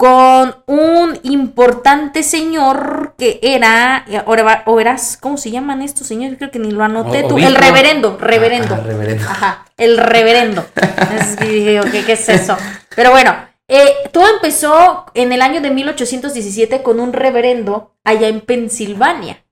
con 0.00 0.56
un 0.66 1.18
importante 1.24 2.22
señor 2.22 3.12
que 3.18 3.38
era, 3.42 4.06
ahora 4.24 4.42
va- 4.42 4.62
o 4.64 4.80
eras, 4.80 5.18
¿cómo 5.20 5.36
se 5.36 5.50
llaman 5.50 5.82
estos 5.82 6.06
señores? 6.06 6.38
Creo 6.38 6.50
que 6.50 6.58
ni 6.58 6.70
lo 6.70 6.82
anoté 6.82 7.24
O- 7.24 7.28
tú. 7.28 7.34
obispo. 7.34 7.50
El 7.50 7.54
reverendo, 7.56 8.16
reverendo. 8.18 8.74
Ah, 8.76 8.80
reverendo. 8.82 9.24
Ajá, 9.28 9.66
el 9.76 9.98
reverendo. 9.98 10.64
Dije, 11.42 11.74
yo, 11.74 11.82
¿qué, 11.92 12.02
qué 12.06 12.12
es 12.12 12.26
eso? 12.30 12.56
Pero 12.96 13.10
bueno, 13.10 13.34
eh, 13.68 13.92
todo 14.10 14.24
empezó 14.36 15.04
en 15.12 15.32
el 15.32 15.42
año 15.42 15.60
de 15.60 15.70
1817 15.70 16.82
con 16.82 16.98
un 16.98 17.12
reverendo 17.12 17.94
allá 18.02 18.28
en 18.28 18.40
Pensilvania, 18.40 19.44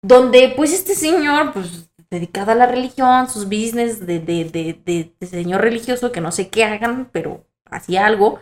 donde 0.00 0.52
pues 0.56 0.72
este 0.72 0.94
señor, 0.94 1.52
pues 1.54 1.90
dedicado 2.08 2.52
a 2.52 2.54
la 2.54 2.66
religión, 2.66 3.28
sus 3.28 3.46
business 3.46 4.06
de, 4.06 4.20
de, 4.20 4.44
de- 4.84 5.12
de 5.18 5.26
señor 5.26 5.60
religioso, 5.60 6.12
que 6.12 6.20
no 6.20 6.30
sé 6.30 6.50
qué 6.50 6.62
hagan, 6.64 7.08
pero 7.10 7.44
hacía 7.68 8.06
algo. 8.06 8.38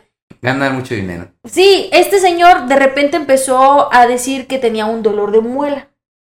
Ganan 0.46 0.76
mucho 0.76 0.94
dinero. 0.94 1.32
Sí, 1.42 1.90
este 1.90 2.20
señor 2.20 2.68
de 2.68 2.76
repente 2.76 3.16
empezó 3.16 3.92
a 3.92 4.06
decir 4.06 4.46
que 4.46 4.60
tenía 4.60 4.86
un 4.86 5.02
dolor 5.02 5.32
de 5.32 5.40
muela 5.40 5.88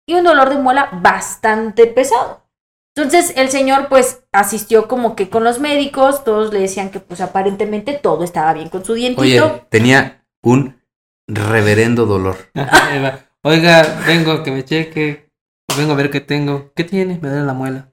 y 0.07 0.13
un 0.13 0.23
dolor 0.23 0.47
de 0.47 0.55
muela 0.55 0.87
bastante 1.01 1.85
pesado. 1.85 2.47
Entonces 2.95 3.33
el 3.35 3.49
señor 3.49 3.89
pues 3.89 4.23
asistió 4.31 4.87
como 4.87 5.17
que 5.17 5.29
con 5.29 5.43
los 5.43 5.59
médicos, 5.59 6.23
todos 6.23 6.53
le 6.53 6.61
decían 6.61 6.91
que 6.91 7.01
pues 7.01 7.19
aparentemente 7.19 7.91
todo 7.91 8.23
estaba 8.23 8.53
bien 8.53 8.69
con 8.69 8.85
su 8.85 8.93
dientito. 8.93 9.21
Oye, 9.21 9.65
tenía 9.69 10.25
un 10.41 10.81
reverendo 11.27 12.05
dolor. 12.05 12.37
Oiga, 13.43 14.01
vengo 14.07 14.31
a 14.31 14.43
que 14.43 14.51
me 14.51 14.63
cheque. 14.63 15.29
Vengo 15.77 15.91
a 15.91 15.95
ver 15.95 16.09
qué 16.09 16.21
tengo. 16.21 16.71
¿Qué 16.73 16.85
tiene? 16.85 17.19
Me 17.21 17.27
duele 17.27 17.45
la 17.45 17.53
muela. 17.53 17.91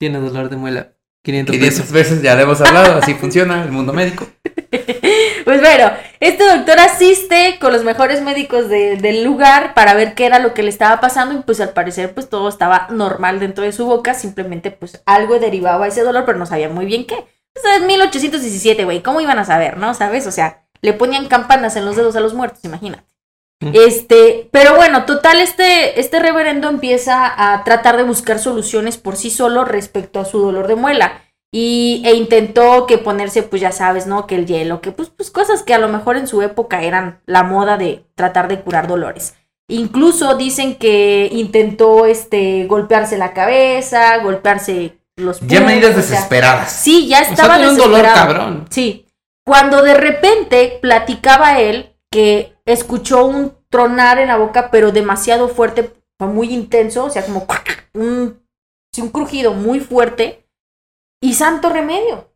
Tiene 0.00 0.18
dolor 0.18 0.48
de 0.48 0.56
muela. 0.56 0.96
500 1.22 1.54
500 1.54 1.80
pesos. 1.80 1.92
veces 1.92 2.22
ya 2.22 2.34
le 2.34 2.42
hemos 2.42 2.60
hablado, 2.60 2.96
así 2.96 3.14
funciona 3.14 3.62
el 3.62 3.70
mundo 3.70 3.92
médico. 3.92 4.26
Pues 5.44 5.60
bueno, 5.60 5.90
este 6.20 6.44
doctor 6.44 6.78
asiste 6.80 7.58
con 7.60 7.72
los 7.72 7.84
mejores 7.84 8.22
médicos 8.22 8.68
de- 8.68 8.96
del 8.96 9.24
lugar 9.24 9.74
para 9.74 9.94
ver 9.94 10.14
qué 10.14 10.26
era 10.26 10.38
lo 10.38 10.54
que 10.54 10.62
le 10.62 10.70
estaba 10.70 11.00
pasando 11.00 11.34
y 11.34 11.42
pues 11.42 11.60
al 11.60 11.70
parecer 11.70 12.14
pues 12.14 12.28
todo 12.28 12.48
estaba 12.48 12.86
normal 12.90 13.40
dentro 13.40 13.64
de 13.64 13.72
su 13.72 13.86
boca, 13.86 14.14
simplemente 14.14 14.70
pues 14.70 15.02
algo 15.06 15.38
derivaba 15.38 15.86
ese 15.88 16.02
dolor, 16.02 16.24
pero 16.24 16.38
no 16.38 16.46
sabían 16.46 16.74
muy 16.74 16.86
bien 16.86 17.06
qué. 17.06 17.16
Pues 17.52 17.64
es 17.76 17.82
1817, 17.82 18.84
güey, 18.84 19.02
¿cómo 19.02 19.20
iban 19.20 19.38
a 19.38 19.44
saber, 19.44 19.76
no? 19.76 19.92
¿Sabes? 19.94 20.26
O 20.26 20.30
sea, 20.32 20.62
le 20.82 20.92
ponían 20.92 21.26
campanas 21.28 21.76
en 21.76 21.84
los 21.84 21.96
dedos 21.96 22.16
a 22.16 22.20
los 22.20 22.34
muertos, 22.34 22.64
imagínate. 22.64 23.04
Mm. 23.60 23.72
Este, 23.74 24.48
pero 24.52 24.74
bueno, 24.76 25.04
total, 25.04 25.40
este, 25.40 26.00
este 26.00 26.18
reverendo 26.20 26.68
empieza 26.68 27.52
a 27.52 27.62
tratar 27.64 27.96
de 27.96 28.04
buscar 28.04 28.38
soluciones 28.38 28.96
por 28.96 29.16
sí 29.16 29.30
solo 29.30 29.64
respecto 29.64 30.20
a 30.20 30.24
su 30.24 30.38
dolor 30.40 30.66
de 30.68 30.76
muela. 30.76 31.22
Y, 31.52 32.02
e 32.04 32.14
intentó 32.14 32.86
que 32.86 32.98
ponerse, 32.98 33.42
pues 33.42 33.60
ya 33.60 33.72
sabes, 33.72 34.06
¿no? 34.06 34.26
Que 34.26 34.36
el 34.36 34.46
hielo, 34.46 34.80
que 34.80 34.92
pues, 34.92 35.10
pues 35.10 35.30
cosas 35.30 35.62
que 35.62 35.74
a 35.74 35.78
lo 35.78 35.88
mejor 35.88 36.16
en 36.16 36.28
su 36.28 36.42
época 36.42 36.82
eran 36.82 37.20
la 37.26 37.42
moda 37.42 37.76
de 37.76 38.04
tratar 38.14 38.46
de 38.48 38.60
curar 38.60 38.86
dolores. 38.86 39.34
Incluso 39.68 40.36
dicen 40.36 40.76
que 40.76 41.28
intentó 41.32 42.06
este 42.06 42.66
golpearse 42.66 43.18
la 43.18 43.32
cabeza, 43.32 44.18
golpearse 44.18 44.98
los 45.16 45.40
Ya 45.40 45.60
medidas 45.60 45.90
o 45.90 46.02
sea, 46.02 46.02
desesperadas. 46.02 46.72
Sí, 46.72 47.08
ya 47.08 47.20
O 47.20 47.24
sea, 47.24 47.30
estaba 47.30 47.56
tiene 47.56 47.70
un 47.70 47.76
dolor 47.78 48.02
cabrón. 48.02 48.66
Sí. 48.70 49.06
Cuando 49.44 49.82
de 49.82 49.94
repente 49.94 50.78
platicaba 50.80 51.60
él 51.60 51.96
que 52.10 52.56
escuchó 52.64 53.24
un 53.26 53.54
tronar 53.68 54.18
en 54.18 54.28
la 54.28 54.36
boca, 54.36 54.70
pero 54.70 54.92
demasiado 54.92 55.48
fuerte, 55.48 55.92
fue 56.18 56.28
muy 56.28 56.52
intenso, 56.52 57.04
o 57.04 57.10
sea, 57.10 57.24
como 57.24 57.46
un, 57.94 58.42
un 58.98 59.08
crujido 59.08 59.54
muy 59.54 59.80
fuerte. 59.80 60.39
Y 61.20 61.34
santo 61.34 61.68
remedio. 61.68 62.32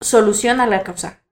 Soluciona 0.00 0.66
la 0.66 0.82
causa. 0.82 1.22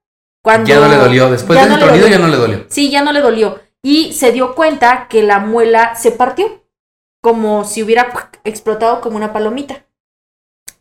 Cuando 0.43 0.69
Ya 0.69 0.81
no 0.81 0.89
le 0.89 0.97
dolió. 0.97 1.31
Después 1.31 1.59
del 1.59 1.69
no 1.71 1.79
dolió. 1.79 2.09
ya 2.09 2.19
no 2.19 2.29
le 2.29 2.37
dolió. 2.37 2.67
Sí, 2.69 2.91
ya 2.91 3.03
no 3.03 3.13
le 3.13 3.21
dolió. 3.21 3.61
Y 3.83 4.13
se 4.13 4.33
dio 4.33 4.55
cuenta 4.55 5.07
que 5.09 5.23
la 5.23 5.39
muela 5.39 5.95
se 5.95 6.11
partió. 6.11 6.65
Como 7.23 7.65
si 7.65 7.83
hubiera 7.83 8.13
explotado 8.45 9.01
como 9.01 9.17
una 9.17 9.33
palomita. 9.33 9.85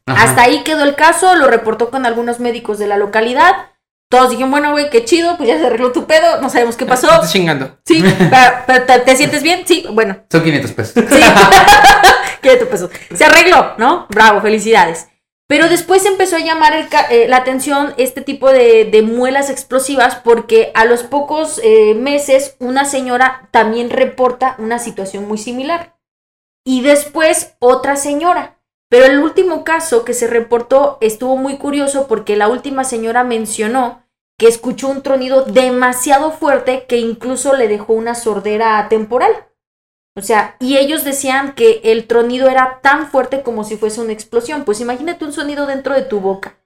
Ajá. 0.06 0.24
Hasta 0.24 0.44
ahí 0.44 0.64
quedó 0.64 0.84
el 0.84 0.96
caso, 0.96 1.36
lo 1.36 1.48
reportó 1.48 1.90
con 1.90 2.06
algunos 2.06 2.40
médicos 2.40 2.80
de 2.80 2.88
la 2.88 2.98
localidad. 2.98 3.72
Todos 4.10 4.30
dijeron, 4.30 4.52
bueno, 4.52 4.72
güey, 4.72 4.90
qué 4.90 5.04
chido, 5.04 5.36
pues 5.36 5.50
ya 5.50 5.58
se 5.60 5.66
arregló 5.66 5.92
tu 5.92 6.06
pedo, 6.08 6.40
no 6.42 6.50
sabemos 6.50 6.78
qué 6.78 6.86
pasó. 6.86 7.08
Estás 7.08 7.32
chingando. 7.32 7.78
Sí, 7.86 8.02
pero, 8.30 8.54
pero 8.66 8.86
¿te, 8.86 9.00
te 9.00 9.16
sientes 9.18 9.44
bien? 9.44 9.64
Sí, 9.68 9.86
bueno, 9.92 10.18
Son 10.32 10.44
500 10.44 10.72
pesos. 10.72 10.94
sí. 11.10 11.22
¿Qué 12.42 12.56
te 12.56 12.66
pasó? 12.68 12.90
Se 13.14 13.26
arregló, 13.26 13.74
¿no? 13.78 14.08
Bravo, 14.10 14.40
felicidades. 14.42 15.08
Pero 15.48 15.70
después 15.70 16.06
empezó 16.06 16.36
a 16.36 16.42
llamar 16.42 16.74
eh, 17.10 17.28
la 17.30 17.38
atención 17.38 17.94
este 17.98 18.22
tipo 18.22 18.52
de, 18.52 18.86
de 18.86 19.02
muelas 19.02 19.50
explosivas 19.50 20.16
porque 20.16 20.72
a 20.76 20.84
los 20.84 21.04
pocos 21.04 21.62
eh, 21.64 21.94
meses 21.96 22.58
una 22.60 22.84
señora 22.84 23.48
también 23.52 23.90
reporta 23.90 24.56
una 24.60 24.78
situación 24.78 25.26
muy 25.26 25.38
similar. 25.38 25.98
Y 26.66 26.82
después 26.82 27.56
otra 27.60 27.96
señora. 27.96 28.60
Pero 28.90 29.06
el 29.06 29.20
último 29.20 29.64
caso 29.64 30.04
que 30.04 30.14
se 30.14 30.28
reportó 30.28 30.98
estuvo 31.02 31.38
muy 31.38 31.58
curioso 31.58 32.08
porque 32.08 32.36
la 32.36 32.50
última 32.50 32.84
señora 32.84 33.24
mencionó 33.24 34.04
que 34.38 34.48
escuchó 34.48 34.90
un 34.90 35.02
tronido 35.02 35.44
demasiado 35.44 36.32
fuerte 36.32 36.86
que 36.88 36.98
incluso 36.98 37.56
le 37.56 37.68
dejó 37.68 37.94
una 37.94 38.16
sordera 38.16 38.88
temporal. 38.90 39.47
O 40.18 40.22
sea, 40.24 40.56
y 40.60 40.78
ellos 40.78 41.04
decían 41.04 41.54
que 41.54 41.80
el 41.84 42.08
tronido 42.08 42.50
era 42.50 42.80
tan 42.82 43.08
fuerte 43.12 43.44
como 43.44 43.64
si 43.64 43.78
fuese 43.78 44.02
una 44.02 44.14
explosión. 44.14 44.64
Pues 44.66 44.82
imagínate 44.82 45.24
un 45.24 45.32
sonido 45.32 45.68
dentro 45.68 45.94
de 45.94 46.02
tu 46.02 46.20
boca, 46.20 46.58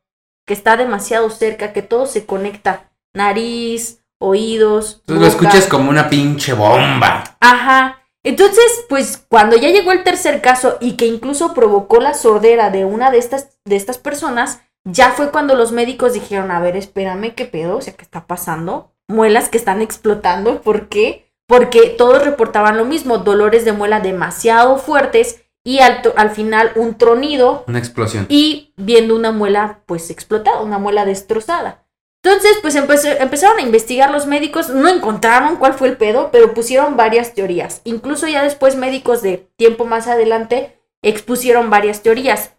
que 0.47 0.53
está 0.53 0.77
demasiado 0.77 1.29
cerca, 1.29 1.73
que 1.73 1.81
todo 1.81 2.05
se 2.05 2.25
conecta. 2.25 2.89
Nariz, 3.13 3.99
oídos. 4.19 5.01
Tú 5.05 5.15
lo 5.15 5.27
escuchas 5.27 5.67
como 5.67 5.89
una 5.89 6.09
pinche 6.09 6.53
bomba. 6.53 7.35
Ajá. 7.41 8.01
Entonces, 8.23 8.85
pues 8.87 9.21
cuando 9.27 9.57
ya 9.57 9.69
llegó 9.69 9.91
el 9.91 10.03
tercer 10.03 10.41
caso 10.41 10.77
y 10.79 10.93
que 10.93 11.07
incluso 11.07 11.53
provocó 11.53 11.99
la 11.99 12.13
sordera 12.13 12.69
de 12.69 12.85
una 12.85 13.11
de 13.11 13.17
estas, 13.17 13.57
de 13.65 13.75
estas 13.75 13.97
personas, 13.97 14.61
ya 14.85 15.11
fue 15.11 15.29
cuando 15.31 15.55
los 15.55 15.73
médicos 15.73 16.13
dijeron, 16.13 16.51
a 16.51 16.61
ver, 16.61 16.77
espérame, 16.77 17.33
¿qué 17.35 17.45
pedo? 17.45 17.77
O 17.77 17.81
sea, 17.81 17.93
¿qué 17.93 18.03
está 18.03 18.27
pasando? 18.27 18.93
Muelas 19.09 19.49
que 19.49 19.57
están 19.57 19.81
explotando, 19.81 20.61
¿por 20.61 20.87
qué? 20.87 21.30
Porque 21.51 21.89
todos 21.89 22.23
reportaban 22.23 22.77
lo 22.77 22.85
mismo, 22.85 23.17
dolores 23.17 23.65
de 23.65 23.73
muela 23.73 23.99
demasiado 23.99 24.77
fuertes 24.77 25.41
y 25.65 25.79
al, 25.79 26.31
final 26.31 26.71
un 26.75 26.97
tronido 26.97 27.65
Una 27.67 27.77
explosión. 27.77 28.25
y 28.29 28.73
viendo 28.77 29.17
una 29.17 29.33
muela 29.33 29.81
pues 29.85 30.11
explotada, 30.11 30.61
una 30.61 30.77
muela 30.77 31.03
destrozada. 31.03 31.85
Entonces 32.23 32.57
pues 32.61 32.75
empezaron 32.75 33.57
a 33.57 33.63
investigar 33.63 34.11
los 34.11 34.27
médicos, 34.27 34.69
no 34.69 34.87
encontraron 34.87 35.57
cuál 35.57 35.73
fue 35.73 35.89
el 35.89 35.97
pedo, 35.97 36.29
pero 36.31 36.53
pusieron 36.53 36.95
varias 36.95 37.33
teorías. 37.33 37.81
Incluso 37.83 38.29
ya 38.29 38.43
después 38.43 38.77
médicos 38.77 39.21
de 39.21 39.49
tiempo 39.57 39.83
más 39.83 40.07
adelante 40.07 40.79
expusieron 41.01 41.69
varias 41.69 42.01
teorías. 42.01 42.51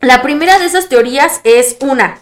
La 0.00 0.22
primera 0.22 0.60
de 0.60 0.66
esas 0.66 0.88
teorías 0.88 1.40
es 1.42 1.78
una, 1.80 2.16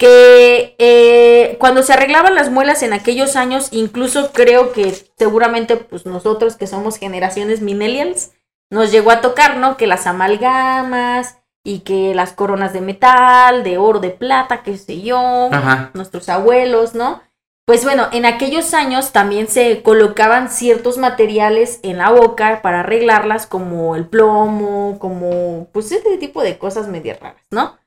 que 0.00 0.76
eh, 0.78 1.58
cuando 1.60 1.82
se 1.82 1.92
arreglaban 1.92 2.34
las 2.34 2.50
muelas 2.50 2.82
en 2.82 2.94
aquellos 2.94 3.36
años, 3.36 3.68
incluso 3.70 4.32
creo 4.32 4.72
que 4.72 4.94
seguramente 5.18 5.76
pues 5.76 6.06
nosotros 6.06 6.56
que 6.56 6.66
somos 6.66 6.96
generaciones 6.96 7.60
millennials, 7.60 8.30
nos 8.70 8.90
llegó 8.92 9.10
a 9.10 9.20
tocar, 9.20 9.58
¿no? 9.58 9.76
Que 9.76 9.86
las 9.86 10.06
amalgamas 10.06 11.36
y 11.62 11.80
que 11.80 12.14
las 12.14 12.32
coronas 12.32 12.72
de 12.72 12.80
metal, 12.80 13.62
de 13.62 13.76
oro, 13.76 14.00
de 14.00 14.08
plata, 14.08 14.62
qué 14.62 14.78
sé 14.78 15.02
yo, 15.02 15.50
Ajá. 15.52 15.90
nuestros 15.92 16.30
abuelos, 16.30 16.94
¿no? 16.94 17.20
Pues 17.66 17.84
bueno, 17.84 18.08
en 18.10 18.24
aquellos 18.24 18.72
años 18.72 19.12
también 19.12 19.48
se 19.48 19.82
colocaban 19.82 20.48
ciertos 20.48 20.96
materiales 20.96 21.78
en 21.82 21.98
la 21.98 22.10
boca 22.10 22.62
para 22.62 22.80
arreglarlas, 22.80 23.46
como 23.46 23.96
el 23.96 24.06
plomo, 24.06 24.96
como 24.98 25.68
pues 25.72 25.92
este 25.92 26.16
tipo 26.16 26.42
de 26.42 26.56
cosas 26.56 26.88
medio 26.88 27.14
raras, 27.20 27.44
¿no? 27.50 27.79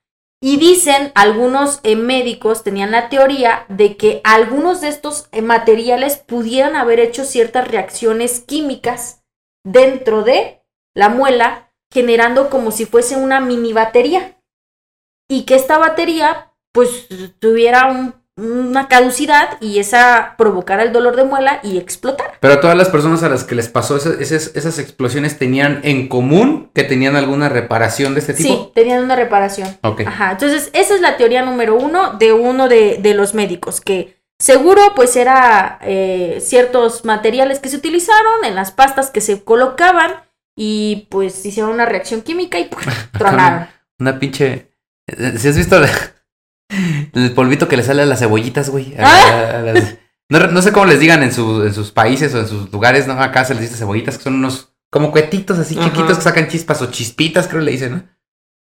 Y 0.46 0.58
dicen, 0.58 1.14
algunos 1.16 1.80
eh, 1.84 1.96
médicos 1.96 2.66
tenían 2.66 2.92
la 2.92 3.08
teoría 3.08 3.66
de 3.70 3.96
que 3.96 4.20
algunos 4.26 4.82
de 4.82 4.90
estos 4.90 5.30
eh, 5.32 5.42
materiales 5.42 6.18
pudieran 6.18 6.76
haber 6.76 7.00
hecho 7.00 7.24
ciertas 7.24 7.66
reacciones 7.66 8.42
químicas 8.42 9.24
dentro 9.64 10.24
de 10.24 10.62
la 10.94 11.08
muela, 11.08 11.72
generando 11.94 12.50
como 12.50 12.72
si 12.72 12.86
fuese 12.86 13.16
una 13.16 13.40
mini 13.40 13.72
batería. 13.72 14.38
Y 15.30 15.46
que 15.46 15.56
esta 15.56 15.78
batería, 15.78 16.54
pues, 16.74 17.08
tuviera 17.40 17.86
un- 17.86 18.14
una 18.36 18.88
caducidad 18.88 19.58
y 19.62 19.78
esa 19.80 20.34
provocara 20.38 20.82
el 20.84 20.92
dolor 20.92 21.16
de 21.16 21.24
muela 21.24 21.60
y 21.62 21.78
explotara. 21.78 22.34
Pero 22.40 22.60
todas 22.60 22.76
las 22.76 22.90
personas 22.90 23.22
a 23.24 23.30
las 23.30 23.44
que 23.44 23.54
les 23.56 23.70
pasó 23.70 23.98
esas, 23.98 24.20
esas, 24.20 24.56
esas 24.56 24.80
explosiones 24.80 25.38
tenían 25.38 25.82
en 25.84 26.08
común 26.08 26.72
que 26.74 26.84
tenían 26.84 27.16
alguna 27.16 27.50
reparación 27.50 28.14
de 28.16 28.22
este 28.22 28.34
tipo. 28.34 28.50
Sí, 28.50 28.72
tenían 28.74 29.04
una 29.04 29.16
reparación. 29.16 29.78
Ok. 29.84 30.02
Ajá, 30.08 30.32
entonces 30.32 30.70
esa 30.74 30.96
es 30.96 31.02
la 31.02 31.18
teoría 31.18 31.44
número 31.44 31.76
uno 31.76 32.14
de 32.18 32.34
uno 32.34 32.68
de, 32.68 32.98
de 33.02 33.14
los 33.14 33.36
médicos, 33.36 33.82
que 33.82 34.18
seguro 34.40 34.82
pues 34.96 35.16
era 35.16 35.78
eh, 35.84 36.40
ciertos 36.42 37.06
materiales 37.06 37.60
que 37.60 37.70
se 37.70 37.78
utilizaron 37.78 38.44
en 38.46 38.56
las 38.56 38.72
pastas 38.72 39.12
que 39.12 39.22
se 39.22 39.44
colocaban 39.44 40.12
y 40.56 41.08
pues 41.12 41.46
hicieron 41.46 41.72
una 41.72 41.86
reacción 41.86 42.22
química 42.22 42.58
y 42.60 42.66
¡puf! 42.66 42.86
tronaron. 43.18 43.68
Una 44.00 44.18
pinche. 44.20 44.72
eh, 45.08 45.34
¿Si 45.38 45.48
has 45.50 45.56
visto 45.58 45.80
la- 45.80 45.90
el 47.14 47.32
polvito 47.34 47.68
que 47.68 47.78
le 47.78 47.84
sale 47.84 48.02
a 48.02 48.06
las 48.06 48.20
cebollitas, 48.20 48.70
güey? 48.70 48.96
A- 48.98 49.04
Ah. 49.06 49.58
a 49.58 49.62
las- 49.62 49.96
No, 50.30 50.40
no 50.48 50.62
sé 50.62 50.72
cómo 50.72 50.86
les 50.86 51.00
digan 51.00 51.22
en, 51.22 51.32
su- 51.34 51.64
en 51.64 51.74
sus 51.74 51.92
países 51.92 52.34
o 52.34 52.40
en 52.40 52.48
sus 52.48 52.72
lugares, 52.72 53.08
¿no? 53.08 53.14
Acá 53.22 53.46
se 53.46 53.54
les 53.54 53.64
dice 53.64 53.76
cebollitas, 53.78 54.18
que 54.18 54.24
son 54.24 54.36
unos 54.36 54.74
como 54.90 55.12
cuetitos 55.12 55.60
así 55.60 55.78
Ajá. 55.78 55.86
chiquitos 55.90 56.18
que 56.18 56.24
sacan 56.24 56.48
chispas 56.48 56.82
o 56.82 56.90
chispitas, 56.92 57.48
creo 57.48 57.62
le 57.62 57.72
dicen, 57.72 57.92
¿no? 57.92 58.04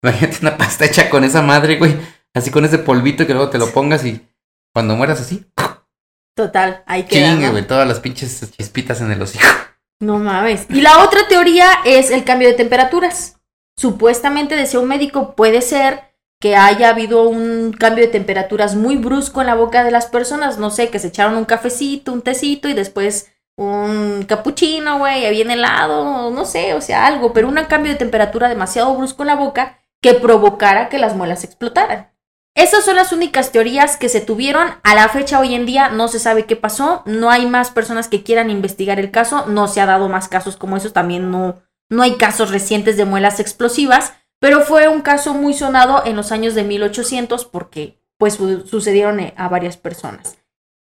Imagínate 0.04 0.38
una 0.42 0.58
pasta 0.58 0.86
hecha 0.86 1.10
con 1.10 1.24
esa 1.24 1.42
madre, 1.42 1.78
güey. 1.78 1.96
Así 2.34 2.50
con 2.52 2.66
ese 2.66 2.80
polvito 2.80 3.28
que 3.28 3.34
luego 3.34 3.50
te 3.50 3.58
lo 3.58 3.70
pongas 3.72 4.04
y 4.06 4.22
cuando 4.74 4.96
mueras 4.96 5.22
así, 5.22 5.46
Total, 6.36 6.84
ahí 6.88 7.04
queda. 7.04 7.30
chingue, 7.32 7.50
güey, 7.52 7.68
todas 7.68 7.88
las 7.88 8.00
pinches 8.00 8.50
chispitas 8.58 9.02
en 9.02 9.12
el 9.12 9.22
hocico. 9.22 9.46
No 10.00 10.18
mames. 10.18 10.66
Y 10.70 10.82
la 10.82 11.04
otra 11.04 11.28
teoría 11.30 11.70
es 11.86 12.10
el 12.10 12.24
cambio 12.24 12.48
de 12.50 12.56
temperaturas. 12.56 13.38
Supuestamente, 13.78 14.56
decía 14.56 14.80
un 14.80 14.88
médico, 14.88 15.36
puede 15.36 15.62
ser 15.62 16.13
que 16.44 16.58
haya 16.58 16.90
habido 16.90 17.30
un 17.30 17.72
cambio 17.72 18.04
de 18.04 18.12
temperaturas 18.12 18.76
muy 18.76 18.98
brusco 18.98 19.40
en 19.40 19.48
la 19.48 19.56
boca 19.56 19.86
de 19.86 19.92
las 19.92 20.08
personas. 20.08 20.58
No 20.58 20.72
sé, 20.72 20.90
que 20.90 21.00
se 21.00 21.08
echaron 21.08 21.38
un 21.38 21.46
cafecito, 21.46 22.12
un 22.12 22.22
tecito 22.22 22.68
y 22.68 22.74
después 22.74 23.32
un 23.56 24.26
capuchino, 24.28 24.98
güey, 24.98 25.30
bien 25.32 25.52
helado, 25.52 26.32
no 26.32 26.44
sé, 26.44 26.74
o 26.74 26.82
sea, 26.82 27.06
algo, 27.08 27.32
pero 27.32 27.48
un 27.48 27.56
cambio 27.70 27.94
de 27.94 27.98
temperatura 27.98 28.50
demasiado 28.50 28.94
brusco 28.94 29.24
en 29.24 29.28
la 29.28 29.38
boca 29.38 29.80
que 30.02 30.16
provocara 30.16 30.90
que 30.90 30.98
las 30.98 31.16
muelas 31.16 31.46
explotaran. 31.46 32.12
Esas 32.56 32.84
son 32.84 32.98
las 32.98 33.14
únicas 33.14 33.54
teorías 33.54 33.96
que 33.96 34.10
se 34.10 34.20
tuvieron. 34.20 34.68
A 34.84 34.96
la 34.96 35.08
fecha 35.08 35.40
hoy 35.40 35.56
en 35.56 35.66
día 35.66 35.88
no 35.92 36.10
se 36.10 36.20
sabe 36.20 36.46
qué 36.46 36.58
pasó. 36.58 37.04
No 37.06 37.30
hay 37.30 37.46
más 37.46 37.72
personas 37.72 38.10
que 38.10 38.22
quieran 38.22 38.50
investigar 38.50 39.00
el 39.00 39.12
caso. 39.12 39.46
No 39.46 39.70
se 39.70 39.80
ha 39.80 39.86
dado 39.86 40.10
más 40.10 40.28
casos 40.28 40.58
como 40.58 40.76
esos. 40.76 40.92
También 40.92 41.32
no, 41.32 41.64
no 41.90 42.04
hay 42.04 42.18
casos 42.18 42.52
recientes 42.52 42.98
de 42.98 43.06
muelas 43.06 43.40
explosivas. 43.40 44.14
Pero 44.44 44.60
fue 44.60 44.90
un 44.90 45.00
caso 45.00 45.34
muy 45.34 45.54
sonado 45.54 46.04
en 46.06 46.18
los 46.18 46.34
años 46.34 46.54
de 46.54 46.64
1800 46.66 47.46
porque 47.46 47.98
pues 48.18 48.34
su- 48.34 48.68
sucedieron 48.68 49.22
eh, 49.22 49.34
a 49.38 49.48
varias 49.48 49.78
personas. 49.78 50.36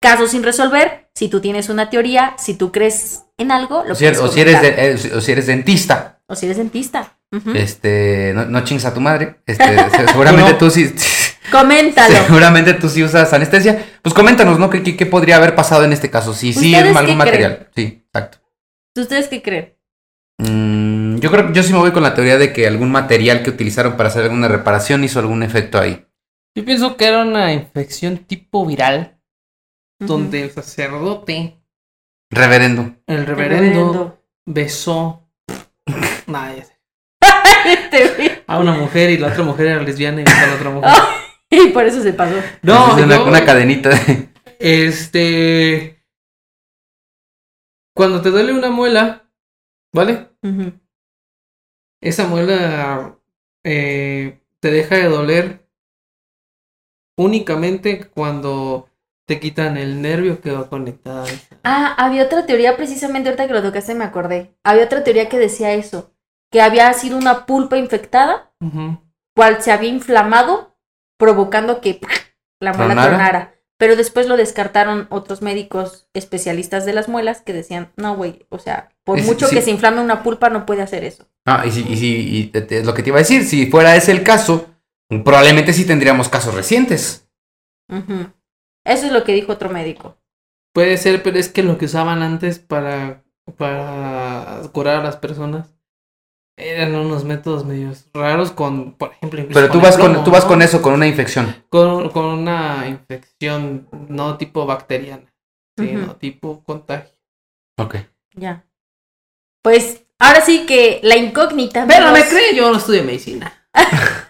Casos 0.01 0.31
sin 0.31 0.43
resolver. 0.43 1.09
Si 1.15 1.29
tú 1.29 1.39
tienes 1.39 1.69
una 1.69 1.89
teoría, 1.89 2.35
si 2.37 2.55
tú 2.55 2.73
crees 2.73 3.23
en 3.37 3.51
algo, 3.53 3.85
lo 3.87 3.93
O 3.93 3.97
puedes 3.97 4.19
o 4.19 4.27
si 4.27 4.41
eres 4.41 4.61
de- 4.61 4.75
eh, 4.91 5.11
o 5.15 5.21
si 5.21 5.31
eres 5.31 5.47
dentista, 5.47 6.19
O 6.27 6.35
si 6.35 6.47
eres 6.47 6.57
dentista. 6.57 7.17
Este, 7.53 8.33
no, 8.35 8.45
no 8.45 8.61
chingues 8.65 8.83
a 8.85 8.93
tu 8.93 8.99
madre. 8.99 9.37
Este, 9.45 9.63
se- 9.89 10.07
seguramente 10.09 10.51
No. 10.51 10.57
tú 10.57 10.69
sí. 10.69 10.93
Coméntalo. 11.51 12.13
Seguramente 12.25 12.73
tú 12.73 12.89
sí 12.89 13.03
usas 13.03 13.31
anestesia. 13.31 13.85
Pues 14.01 14.13
coméntanos, 14.13 14.59
¿no? 14.59 14.69
¿Qué, 14.69 14.83
qué, 14.83 14.97
qué 14.97 15.05
podría 15.05 15.37
haber 15.37 15.55
pasado 15.55 15.85
en 15.85 15.93
este 15.93 16.09
caso? 16.09 16.33
Sí, 16.33 16.51
sí, 16.51 16.73
¿Ustedes 16.75 16.97
algún 16.97 17.15
material. 17.17 17.69
Sí, 17.73 18.03
exacto. 18.05 18.39
¿Ustedes 18.97 19.29
qué 19.29 19.41
creen? 19.41 19.74
Mm, 20.37 21.17
yo 21.19 21.31
creo 21.31 21.47
que 21.47 21.53
yo 21.53 21.63
sí 21.63 21.71
me 21.73 21.79
voy 21.79 21.91
con 21.91 22.03
la 22.03 22.13
teoría 22.13 22.37
de 22.37 22.51
que 22.53 22.67
algún 22.67 22.91
material 22.91 23.41
que 23.43 23.49
utilizaron 23.49 23.95
para 23.97 24.09
hacer 24.09 24.23
alguna 24.23 24.47
reparación 24.47 25.03
hizo 25.03 25.19
algún 25.19 25.43
efecto 25.43 25.79
ahí. 25.79 26.05
Yo 26.55 26.63
pienso 26.65 26.95
que 26.97 27.05
era 27.07 27.23
una 27.23 27.53
infección 27.53 28.17
tipo 28.19 28.65
viral, 28.65 29.19
donde 29.99 30.43
el 30.43 30.51
sacerdote, 30.51 31.59
Reverendo. 32.31 32.95
el 33.07 33.19
El 33.19 33.25
reverendo, 33.25 34.21
besó. 34.45 35.21
Este 37.65 38.43
a 38.47 38.59
una 38.59 38.73
mujer 38.73 39.09
y 39.09 39.17
la 39.17 39.27
otra 39.29 39.43
mujer 39.43 39.67
era 39.67 39.81
lesbiana 39.81 40.21
y 40.21 40.23
besó 40.23 40.37
a 40.43 40.47
la 40.47 40.53
otra 40.55 40.69
mujer. 40.69 40.91
Y 41.49 41.67
por 41.69 41.85
eso 41.85 42.01
se 42.01 42.13
pasó. 42.13 42.35
No, 42.61 42.97
Es 42.97 43.03
una, 43.05 43.15
yo- 43.17 43.25
una 43.25 43.45
cadenita 43.45 43.89
de... 43.89 44.29
este. 44.59 46.03
Cuando 47.95 48.21
te 48.21 48.29
duele 48.29 48.51
una 48.53 48.69
muela, 48.69 49.24
¿vale? 49.95 50.29
Esa 52.01 52.27
muela 52.27 53.17
eh, 53.63 54.41
te 54.59 54.69
deja 54.71 54.95
de 54.95 55.05
doler 55.09 55.67
únicamente 57.17 58.09
cuando 58.09 58.89
te 59.25 59.39
quitan 59.39 59.77
el 59.77 60.01
nervio 60.01 60.41
que 60.41 60.51
va 60.51 60.69
esa- 60.69 61.57
Ah, 61.63 61.95
había 61.97 62.23
otra 62.25 62.45
teoría, 62.45 62.77
precisamente 62.77 63.29
ahorita 63.29 63.47
que 63.47 63.53
lo 63.53 63.63
tocaste 63.63 63.95
me 63.95 64.03
acordé. 64.03 64.55
Había 64.63 64.85
otra 64.85 65.03
teoría 65.03 65.29
que 65.29 65.39
decía 65.39 65.73
eso, 65.73 66.13
que 66.51 66.61
había 66.61 66.91
sido 66.93 67.17
una 67.17 67.45
pulpa 67.45 67.77
infectada, 67.77 68.51
cual 69.35 69.61
se 69.63 69.71
había 69.71 69.89
inflamado, 69.89 70.77
provocando 71.17 71.81
que 71.81 71.99
la 72.59 72.73
muela 72.73 72.93
¿Tronara? 72.93 73.09
tronara. 73.09 73.54
Pero 73.77 73.95
después 73.97 74.27
lo 74.27 74.37
descartaron 74.37 75.07
otros 75.09 75.41
médicos 75.41 76.07
especialistas 76.13 76.85
de 76.85 76.93
las 76.93 77.09
muelas 77.09 77.41
que 77.41 77.51
decían, 77.53 77.91
no, 77.97 78.15
güey, 78.15 78.45
o 78.49 78.57
sea, 78.57 78.89
por 79.03 79.19
Es- 79.19 79.25
mucho 79.25 79.47
sí. 79.47 79.55
que 79.55 79.61
se 79.61 79.71
inflame 79.71 79.99
una 80.01 80.23
pulpa 80.23 80.49
no 80.49 80.65
puede 80.65 80.81
hacer 80.81 81.03
eso. 81.03 81.27
Ah, 81.45 81.63
y 81.67 81.71
si, 81.71 81.81
y 81.81 81.97
si, 81.97 82.37
y 82.37 82.43
te- 82.47 82.61
te- 82.61 82.77
es 82.79 82.85
lo 82.85 82.93
que 82.93 83.03
te 83.03 83.09
iba 83.09 83.17
a 83.17 83.21
decir, 83.21 83.43
si 83.43 83.67
fuera 83.69 83.95
ese 83.95 84.11
el 84.13 84.23
caso, 84.23 84.67
probablemente 85.23 85.73
sí 85.73 85.85
tendríamos 85.85 86.29
casos 86.29 86.53
recientes. 86.55 87.27
Eso 87.89 89.05
es 89.07 89.11
lo 89.11 89.23
que 89.23 89.33
dijo 89.33 89.51
otro 89.51 89.69
médico. 89.69 90.17
Puede 90.73 90.97
ser, 90.97 91.21
pero 91.21 91.37
es 91.37 91.49
que 91.49 91.61
lo 91.63 91.77
que 91.77 91.85
usaban 91.85 92.21
antes 92.23 92.59
para, 92.59 93.23
para 93.57 94.61
curar 94.71 94.99
a 95.01 95.03
las 95.03 95.17
personas 95.17 95.74
eran 96.57 96.95
unos 96.95 97.23
métodos 97.23 97.65
medios 97.65 98.05
raros 98.13 98.51
con, 98.51 98.93
por 98.93 99.11
ejemplo, 99.11 99.45
Pero 99.53 99.69
tú 99.69 99.81
vas 99.81 99.97
con, 99.97 100.23
tú 100.23 100.31
vas 100.31 100.43
¿no? 100.43 100.49
con 100.49 100.61
eso, 100.61 100.81
con 100.81 100.93
una 100.93 101.07
infección. 101.07 101.63
Con, 101.69 102.09
con 102.09 102.25
una 102.25 102.87
infección 102.87 103.87
no 104.07 104.37
tipo 104.37 104.65
bacteriana, 104.65 105.33
sino 105.77 106.15
tipo 106.15 106.63
contagio. 106.63 107.13
Ok. 107.77 107.95
Ya. 108.35 108.65
Pues 109.61 110.03
ahora 110.19 110.41
sí 110.41 110.65
que 110.65 110.99
la 111.03 111.17
incógnita. 111.17 111.85
Pero 111.87 112.11
me 112.11 112.23
cree, 112.23 112.55
yo 112.55 112.71
no 112.71 112.77
estudio 112.77 113.03
medicina. 113.03 113.67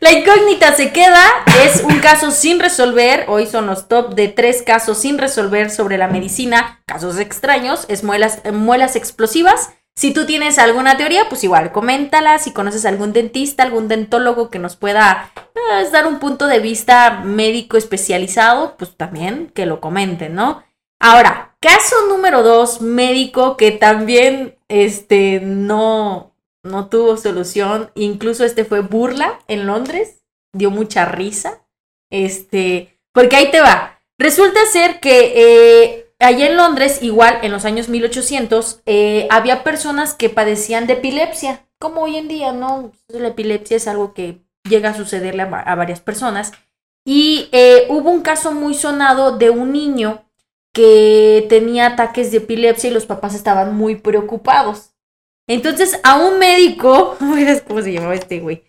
La 0.00 0.12
incógnita 0.12 0.74
se 0.76 0.92
queda, 0.92 1.24
es 1.64 1.82
un 1.82 1.98
caso 1.98 2.30
sin 2.30 2.60
resolver. 2.60 3.24
Hoy 3.26 3.46
son 3.46 3.66
los 3.66 3.88
top 3.88 4.14
de 4.14 4.28
tres 4.28 4.62
casos 4.62 4.98
sin 4.98 5.18
resolver 5.18 5.70
sobre 5.70 5.98
la 5.98 6.06
medicina, 6.06 6.80
casos 6.86 7.18
extraños, 7.18 7.84
es 7.88 8.04
muelas, 8.04 8.40
muelas 8.52 8.94
explosivas. 8.94 9.70
Si 9.98 10.12
tú 10.12 10.26
tienes 10.26 10.60
alguna 10.60 10.96
teoría, 10.96 11.28
pues 11.28 11.42
igual, 11.42 11.72
coméntala. 11.72 12.38
Si 12.38 12.52
conoces 12.52 12.86
algún 12.86 13.12
dentista, 13.12 13.64
algún 13.64 13.88
dentólogo 13.88 14.48
que 14.48 14.60
nos 14.60 14.76
pueda 14.76 15.32
eh, 15.56 15.88
dar 15.90 16.06
un 16.06 16.20
punto 16.20 16.46
de 16.46 16.60
vista 16.60 17.22
médico 17.24 17.76
especializado, 17.76 18.76
pues 18.76 18.96
también 18.96 19.50
que 19.52 19.66
lo 19.66 19.80
comenten, 19.80 20.36
¿no? 20.36 20.62
Ahora, 21.00 21.56
caso 21.58 21.96
número 22.08 22.44
dos, 22.44 22.80
médico 22.80 23.56
que 23.56 23.72
también 23.72 24.56
este, 24.68 25.40
no, 25.40 26.32
no 26.62 26.88
tuvo 26.88 27.16
solución. 27.16 27.90
Incluso 27.96 28.44
este 28.44 28.64
fue 28.64 28.82
burla 28.82 29.40
en 29.48 29.66
Londres. 29.66 30.22
Dio 30.52 30.70
mucha 30.70 31.06
risa. 31.06 31.66
Este, 32.08 33.00
porque 33.12 33.34
ahí 33.34 33.50
te 33.50 33.60
va. 33.60 34.00
Resulta 34.16 34.64
ser 34.70 35.00
que 35.00 35.32
eh, 35.34 36.07
allá 36.18 36.46
en 36.46 36.56
Londres, 36.56 36.98
igual 37.02 37.38
en 37.42 37.52
los 37.52 37.64
años 37.64 37.88
1800, 37.88 38.80
eh, 38.86 39.26
había 39.30 39.62
personas 39.64 40.14
que 40.14 40.28
padecían 40.30 40.86
de 40.86 40.94
epilepsia. 40.94 41.64
Como 41.78 42.02
hoy 42.02 42.16
en 42.16 42.28
día, 42.28 42.52
¿no? 42.52 42.92
La 43.08 43.28
epilepsia 43.28 43.76
es 43.76 43.86
algo 43.88 44.12
que 44.14 44.40
llega 44.68 44.90
a 44.90 44.94
sucederle 44.96 45.42
a, 45.42 45.46
va- 45.46 45.60
a 45.60 45.74
varias 45.76 46.00
personas. 46.00 46.52
Y 47.04 47.48
eh, 47.52 47.86
hubo 47.88 48.10
un 48.10 48.22
caso 48.22 48.52
muy 48.52 48.74
sonado 48.74 49.38
de 49.38 49.50
un 49.50 49.72
niño 49.72 50.24
que 50.74 51.46
tenía 51.48 51.86
ataques 51.86 52.30
de 52.30 52.38
epilepsia 52.38 52.90
y 52.90 52.92
los 52.92 53.06
papás 53.06 53.34
estaban 53.34 53.76
muy 53.76 53.96
preocupados. 53.96 54.90
Entonces 55.48 56.00
a 56.04 56.16
un 56.18 56.38
médico, 56.38 57.16
cómo 57.66 57.82
se 57.82 57.92
llamaba 57.92 58.14
este 58.14 58.40
güey, 58.40 58.64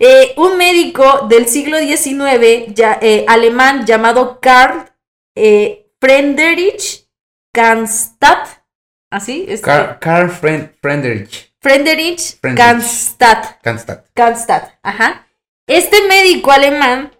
Eh, 0.00 0.34
un 0.36 0.56
médico 0.58 1.26
del 1.28 1.46
siglo 1.46 1.78
XIX 1.78 2.74
ya, 2.74 2.98
eh, 3.00 3.24
alemán 3.28 3.86
llamado 3.86 4.40
Karl 4.40 4.90
Friedrich 6.08 7.08
Cannstatt, 7.54 8.48
¿así? 9.10 9.46
Este, 9.48 9.70
Friend- 9.70 10.70
Friedrich. 10.82 11.54
Friedrich 11.62 12.38
Friedrich. 12.42 12.58
Cannstatt. 12.58 13.62
Cannstatt. 13.62 14.06
Cannstatt, 14.14 14.78
ajá. 14.82 15.26
Este 15.66 16.06
médico 16.06 16.50
alemán, 16.52 17.10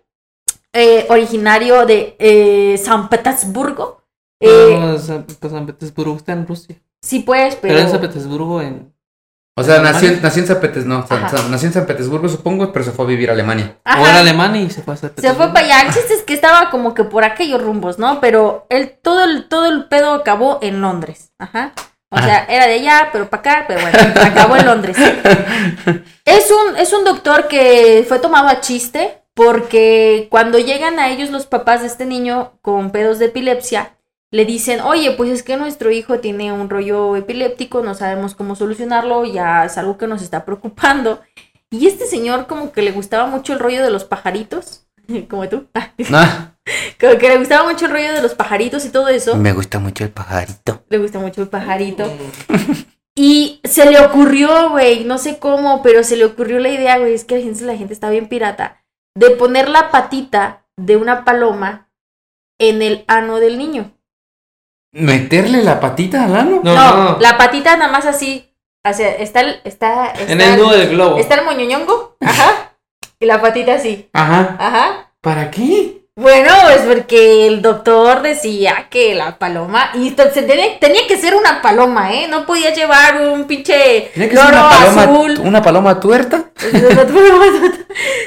eh, 0.74 1.06
originario 1.08 1.86
de 1.86 2.14
eh, 2.18 2.76
San 2.76 3.08
Petersburgo, 3.08 4.02
eh, 4.38 4.76
No, 4.78 4.98
San, 4.98 5.24
pues, 5.24 5.38
San 5.50 5.64
Petersburgo 5.64 6.16
está 6.16 6.32
en 6.32 6.46
Rusia. 6.46 6.76
sí 7.00 7.20
pues, 7.20 7.56
Pero, 7.56 7.74
pero... 7.74 7.78
en 7.86 7.90
San 7.90 8.00
Petersburgo 8.02 8.60
en. 8.60 8.93
O 9.56 9.62
sea, 9.62 9.80
nació, 9.80 10.08
en 10.08 10.46
San 10.48 10.60
Petersburgo, 10.60 10.98
no, 11.02 11.06
San- 11.06 11.24
Ajá. 11.24 11.36
San- 11.38 11.50
nació 11.50 11.68
en 11.68 11.74
San 11.74 11.86
Petersburgo, 11.86 12.28
supongo, 12.28 12.72
pero 12.72 12.84
se 12.84 12.90
fue 12.90 13.04
a 13.04 13.08
vivir 13.08 13.30
a 13.30 13.34
Alemania. 13.34 13.76
Ajá. 13.84 14.02
O 14.02 14.06
era 14.06 14.18
Alemania 14.20 14.62
y 14.62 14.70
se 14.70 14.82
fue 14.82 14.94
a 14.94 14.96
San 14.96 15.12
Se 15.16 15.32
fue 15.34 15.46
para 15.52 15.60
allá. 15.66 15.80
El 15.82 15.94
chiste 15.94 16.14
es 16.14 16.22
que 16.22 16.34
estaba 16.34 16.70
como 16.70 16.92
que 16.94 17.04
por 17.04 17.22
aquellos 17.22 17.62
rumbos, 17.62 17.98
¿no? 18.00 18.20
Pero 18.20 18.66
él, 18.68 18.98
todo 19.00 19.22
el, 19.22 19.48
todo 19.48 19.66
el 19.66 19.84
pedo 19.84 20.12
acabó 20.14 20.58
en 20.60 20.80
Londres. 20.80 21.30
Ajá. 21.38 21.72
O 22.10 22.18
sea, 22.18 22.44
era 22.48 22.66
de 22.66 22.74
allá, 22.74 23.08
pero 23.12 23.28
para 23.28 23.40
acá, 23.40 23.64
pero 23.66 23.80
bueno, 23.80 23.98
acabó 24.24 24.56
en 24.56 24.66
Londres. 24.66 24.96
Es 26.24 26.50
un, 26.50 26.76
es 26.76 26.92
un 26.92 27.04
doctor 27.04 27.48
que 27.48 28.04
fue 28.08 28.18
tomado 28.18 28.48
a 28.48 28.60
chiste 28.60 29.18
porque 29.34 30.28
cuando 30.30 30.58
llegan 30.58 30.98
a 30.98 31.10
ellos 31.10 31.30
los 31.30 31.46
papás 31.46 31.82
de 31.82 31.86
este 31.88 32.06
niño 32.06 32.52
con 32.62 32.90
pedos 32.90 33.18
de 33.18 33.26
epilepsia, 33.26 33.90
le 34.34 34.44
dicen, 34.44 34.80
oye, 34.80 35.12
pues 35.12 35.30
es 35.30 35.44
que 35.44 35.56
nuestro 35.56 35.92
hijo 35.92 36.18
tiene 36.18 36.52
un 36.52 36.68
rollo 36.68 37.14
epiléptico, 37.14 37.84
no 37.84 37.94
sabemos 37.94 38.34
cómo 38.34 38.56
solucionarlo, 38.56 39.24
ya 39.24 39.64
es 39.64 39.78
algo 39.78 39.96
que 39.96 40.08
nos 40.08 40.22
está 40.22 40.44
preocupando. 40.44 41.22
Y 41.70 41.86
este 41.86 42.04
señor 42.06 42.48
como 42.48 42.72
que 42.72 42.82
le 42.82 42.90
gustaba 42.90 43.26
mucho 43.28 43.52
el 43.52 43.60
rollo 43.60 43.84
de 43.84 43.90
los 43.90 44.02
pajaritos, 44.02 44.88
como 45.30 45.48
tú, 45.48 45.68
Ah, 45.72 45.92
como 47.00 47.16
que 47.16 47.28
le 47.28 47.38
gustaba 47.38 47.70
mucho 47.70 47.86
el 47.86 47.92
rollo 47.92 48.12
de 48.12 48.22
los 48.22 48.34
pajaritos 48.34 48.84
y 48.84 48.88
todo 48.88 49.06
eso. 49.06 49.36
me 49.36 49.52
gusta 49.52 49.78
mucho 49.78 50.02
el 50.02 50.10
pajarito. 50.10 50.82
Le 50.88 50.98
gusta 50.98 51.20
mucho 51.20 51.42
el 51.42 51.48
pajarito. 51.48 52.10
Y 53.16 53.60
se 53.62 53.88
le 53.88 54.00
ocurrió, 54.00 54.70
güey, 54.70 55.04
no 55.04 55.18
sé 55.18 55.38
cómo, 55.38 55.84
pero 55.84 56.02
se 56.02 56.16
le 56.16 56.24
ocurrió 56.24 56.58
la 56.58 56.70
idea, 56.70 56.98
güey, 56.98 57.14
es 57.14 57.24
que 57.24 57.36
la 57.36 57.44
gente, 57.44 57.64
la 57.64 57.76
gente 57.76 57.94
está 57.94 58.10
bien 58.10 58.28
pirata, 58.28 58.84
de 59.16 59.30
poner 59.30 59.68
la 59.68 59.92
patita 59.92 60.66
de 60.76 60.96
una 60.96 61.24
paloma 61.24 61.88
en 62.58 62.82
el 62.82 63.04
ano 63.06 63.38
del 63.38 63.56
niño. 63.56 63.93
¿Meterle 64.94 65.62
la 65.62 65.80
patita 65.80 66.24
al 66.24 66.36
ano? 66.36 66.60
No, 66.62 66.74
No, 66.74 66.94
no. 67.12 67.18
la 67.20 67.36
patita 67.36 67.76
nada 67.76 67.90
más 67.92 68.06
así. 68.06 68.50
O 68.88 68.92
sea, 68.92 69.10
está 69.16 69.40
el, 69.40 69.60
está, 69.64 70.08
está 70.12 70.32
En 70.32 70.40
el 70.40 70.58
nudo 70.58 70.70
del 70.72 70.90
globo. 70.90 71.18
Está 71.18 71.34
el 71.36 71.44
moñoñongo, 71.44 72.16
ajá, 72.20 72.72
y 73.18 73.26
la 73.26 73.40
patita 73.40 73.74
así, 73.74 74.08
Ajá. 74.12 74.56
ajá. 74.58 75.10
¿Para 75.20 75.50
qué? 75.50 75.93
Bueno, 76.16 76.52
es 76.70 76.82
porque 76.82 77.48
el 77.48 77.60
doctor 77.60 78.22
decía 78.22 78.86
que 78.88 79.16
la 79.16 79.36
paloma, 79.36 79.90
y 79.94 80.12
to- 80.12 80.30
se 80.32 80.42
tenía, 80.42 80.78
tenía 80.78 81.08
que 81.08 81.16
ser 81.16 81.34
una 81.34 81.60
paloma, 81.60 82.12
¿eh? 82.14 82.28
No 82.28 82.46
podía 82.46 82.72
llevar 82.72 83.20
un 83.20 83.48
pinche 83.48 84.12
¿Tiene 84.14 84.28
que 84.28 84.36
ser 84.36 84.44
loro 84.44 84.58
una 84.58 84.70
paloma, 84.70 85.02
azul. 85.02 85.38
una 85.42 85.62
paloma 85.62 85.98
tuerta? 86.00 86.44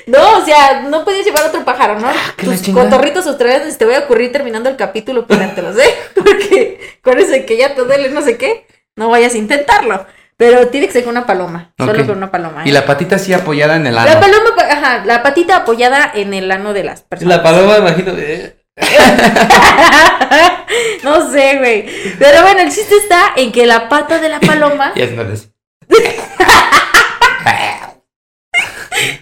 No, 0.06 0.38
o 0.38 0.46
sea, 0.46 0.82
no 0.82 1.06
podías 1.06 1.26
llevar 1.26 1.46
otro 1.46 1.64
pájaro, 1.64 1.98
¿no? 1.98 2.08
Ah, 2.10 2.34
Tus 2.44 2.62
cotorritos 2.74 3.26
australianos 3.26 3.78
te 3.78 3.86
voy 3.86 3.96
a 3.96 4.00
ocurrir 4.00 4.34
terminando 4.34 4.68
el 4.70 4.76
capítulo, 4.76 5.26
ponértelos, 5.26 5.78
¿eh? 5.80 5.96
Porque 6.14 7.00
con 7.02 7.16
de 7.18 7.46
que 7.46 7.56
ya 7.56 7.74
te 7.74 7.84
duele 7.86 8.10
no 8.10 8.22
sé 8.22 8.38
qué, 8.38 8.68
no 8.98 9.08
vayas 9.10 9.34
a 9.34 9.38
intentarlo. 9.38 10.06
Pero 10.38 10.68
tiene 10.68 10.86
que 10.88 10.94
ser 10.94 11.04
con 11.04 11.12
una 11.12 11.26
paloma, 11.26 11.74
solo 11.80 11.94
Ok. 12.02 12.08
con 12.08 12.18
una 12.18 12.30
paloma. 12.30 12.64
¿eh? 12.64 12.70
Y 12.70 12.72
la 12.72 12.86
patita 12.86 13.16
así 13.16 13.34
apoyada 13.34 13.76
en 13.76 13.88
el 13.88 13.98
ano. 13.98 14.08
La 14.08 14.20
paloma, 14.20 14.56
pa- 14.56 14.72
ajá, 14.72 15.04
la 15.06 15.24
patita 15.24 15.56
apoyada 15.58 16.12
en 16.14 16.34
el 16.36 16.52
ano 16.52 16.74
de 16.74 16.84
las 16.84 17.02
personas. 17.02 17.38
La 17.38 17.44
paloma, 17.44 17.78
imagino. 17.80 18.14
eh, 18.16 18.56
no 21.04 21.32
sé, 21.32 21.58
güey. 21.58 21.88
Pero 22.20 22.44
bueno, 22.44 22.60
el 22.62 22.70
chiste 22.72 22.96
está 22.98 23.32
en 23.36 23.52
que 23.52 23.66
la 23.66 23.90
pata 23.90 24.20
de 24.20 24.30
la 24.30 24.40
paloma, 24.40 24.92
Y 24.96 25.02
haciéndole 25.02 25.34
así. 25.34 25.52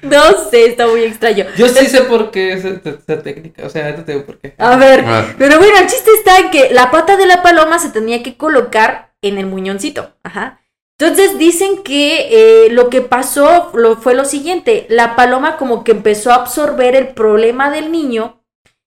no 0.02 0.22
sé, 0.50 0.66
está 0.68 0.88
muy 0.88 1.04
extraño. 1.04 1.46
Yo 1.58 1.68
sí 1.68 1.88
sé 1.88 2.02
por 2.02 2.32
qué 2.32 2.54
esa, 2.54 2.70
esa 2.84 3.22
técnica. 3.24 3.66
O 3.66 3.70
sea, 3.70 3.86
ahorita 3.86 4.06
te 4.06 4.14
digo 4.14 4.26
por 4.26 4.40
qué. 4.40 4.56
A 4.58 4.76
ver, 4.78 5.04
Ah. 5.08 5.26
pero 5.38 5.58
bueno, 5.58 5.78
el 5.80 5.88
chiste 5.88 6.12
está 6.18 6.38
en 6.40 6.52
que 6.52 6.70
la 6.72 6.92
pata 6.92 7.18
de 7.18 7.26
la 7.26 7.42
paloma 7.42 7.80
se 7.80 7.90
tenía 7.90 8.24
que 8.24 8.38
colocar 8.38 9.14
en 9.22 9.38
el 9.38 9.46
muñoncito. 9.48 10.16
Ajá. 10.24 10.62
Entonces 10.98 11.38
dicen 11.38 11.84
que 11.84 12.66
eh, 12.66 12.70
lo 12.72 12.90
que 12.90 13.02
pasó 13.02 13.72
lo, 13.74 13.98
fue 13.98 14.14
lo 14.16 14.24
siguiente, 14.24 14.86
la 14.90 15.16
paloma 15.16 15.58
como 15.58 15.84
que 15.84 15.92
empezó 15.92 16.32
a 16.32 16.36
absorber 16.36 16.96
el 16.96 17.10
problema 17.10 17.70
del 17.70 17.92
niño 17.92 18.42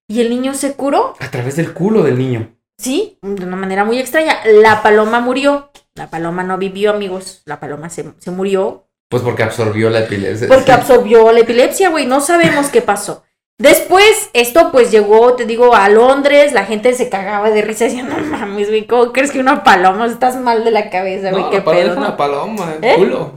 y 0.09 0.23
el 0.23 0.31
niño 0.31 0.55
se 0.55 0.73
curó, 0.75 1.15
A 1.21 1.31
través 1.31 1.57
del 1.57 1.75
culo 1.75 2.03
del 2.03 2.17
niño. 2.19 2.57
¿sí? 2.79 3.19
De 3.21 3.45
una 3.45 3.57
manera 3.57 3.85
muy 3.85 3.99
extraña. 3.99 4.39
La 4.47 4.83
paloma 4.83 5.21
murió, 5.21 5.71
la 5.95 6.09
paloma 6.09 6.43
no 6.45 6.57
vivió 6.57 6.93
amigos, 6.93 7.43
la 7.45 7.61
paloma 7.61 7.91
se, 7.91 8.15
se 8.19 8.31
murió 8.31 8.89
Pues 9.11 9.23
porque 9.23 9.43
absorbió 9.43 9.91
la 9.91 10.01
epilepsia. 10.01 10.49
porque 10.49 10.73
absorbió 10.81 11.31
la 11.31 11.41
epilepsia, 11.41 11.91
güey, 11.91 12.07
no 12.07 12.23
sabemos 12.23 12.69
qué 12.69 12.81
pasó. 12.81 13.25
Después, 13.61 14.31
esto 14.35 14.71
pues 14.71 14.93
llegó, 14.93 15.35
te 15.35 15.45
digo, 15.45 15.75
a 15.75 15.89
Londres, 15.89 16.53
la 16.53 16.65
gente 16.65 16.95
se 16.95 17.09
cagaba 17.09 17.51
de 17.51 17.63
risa, 17.63 17.87
decía, 17.87 18.05
no 18.05 18.17
mames, 18.19 18.69
güey, 18.69 18.87
¿cómo 18.87 19.13
crees 19.13 19.33
que 19.33 19.41
una 19.41 19.65
paloma 19.65 20.07
estás 20.07 20.37
mal 20.37 20.65
de 20.65 20.71
la 20.71 20.91
cabeza, 20.91 21.31
güey? 21.31 21.43
No, 21.43 21.51
qué 21.51 21.61
pedo, 21.61 21.97
una 21.97 22.17
paloma, 22.17 22.75
el 22.77 22.85
¿Eh? 22.85 22.95
culo. 22.97 23.33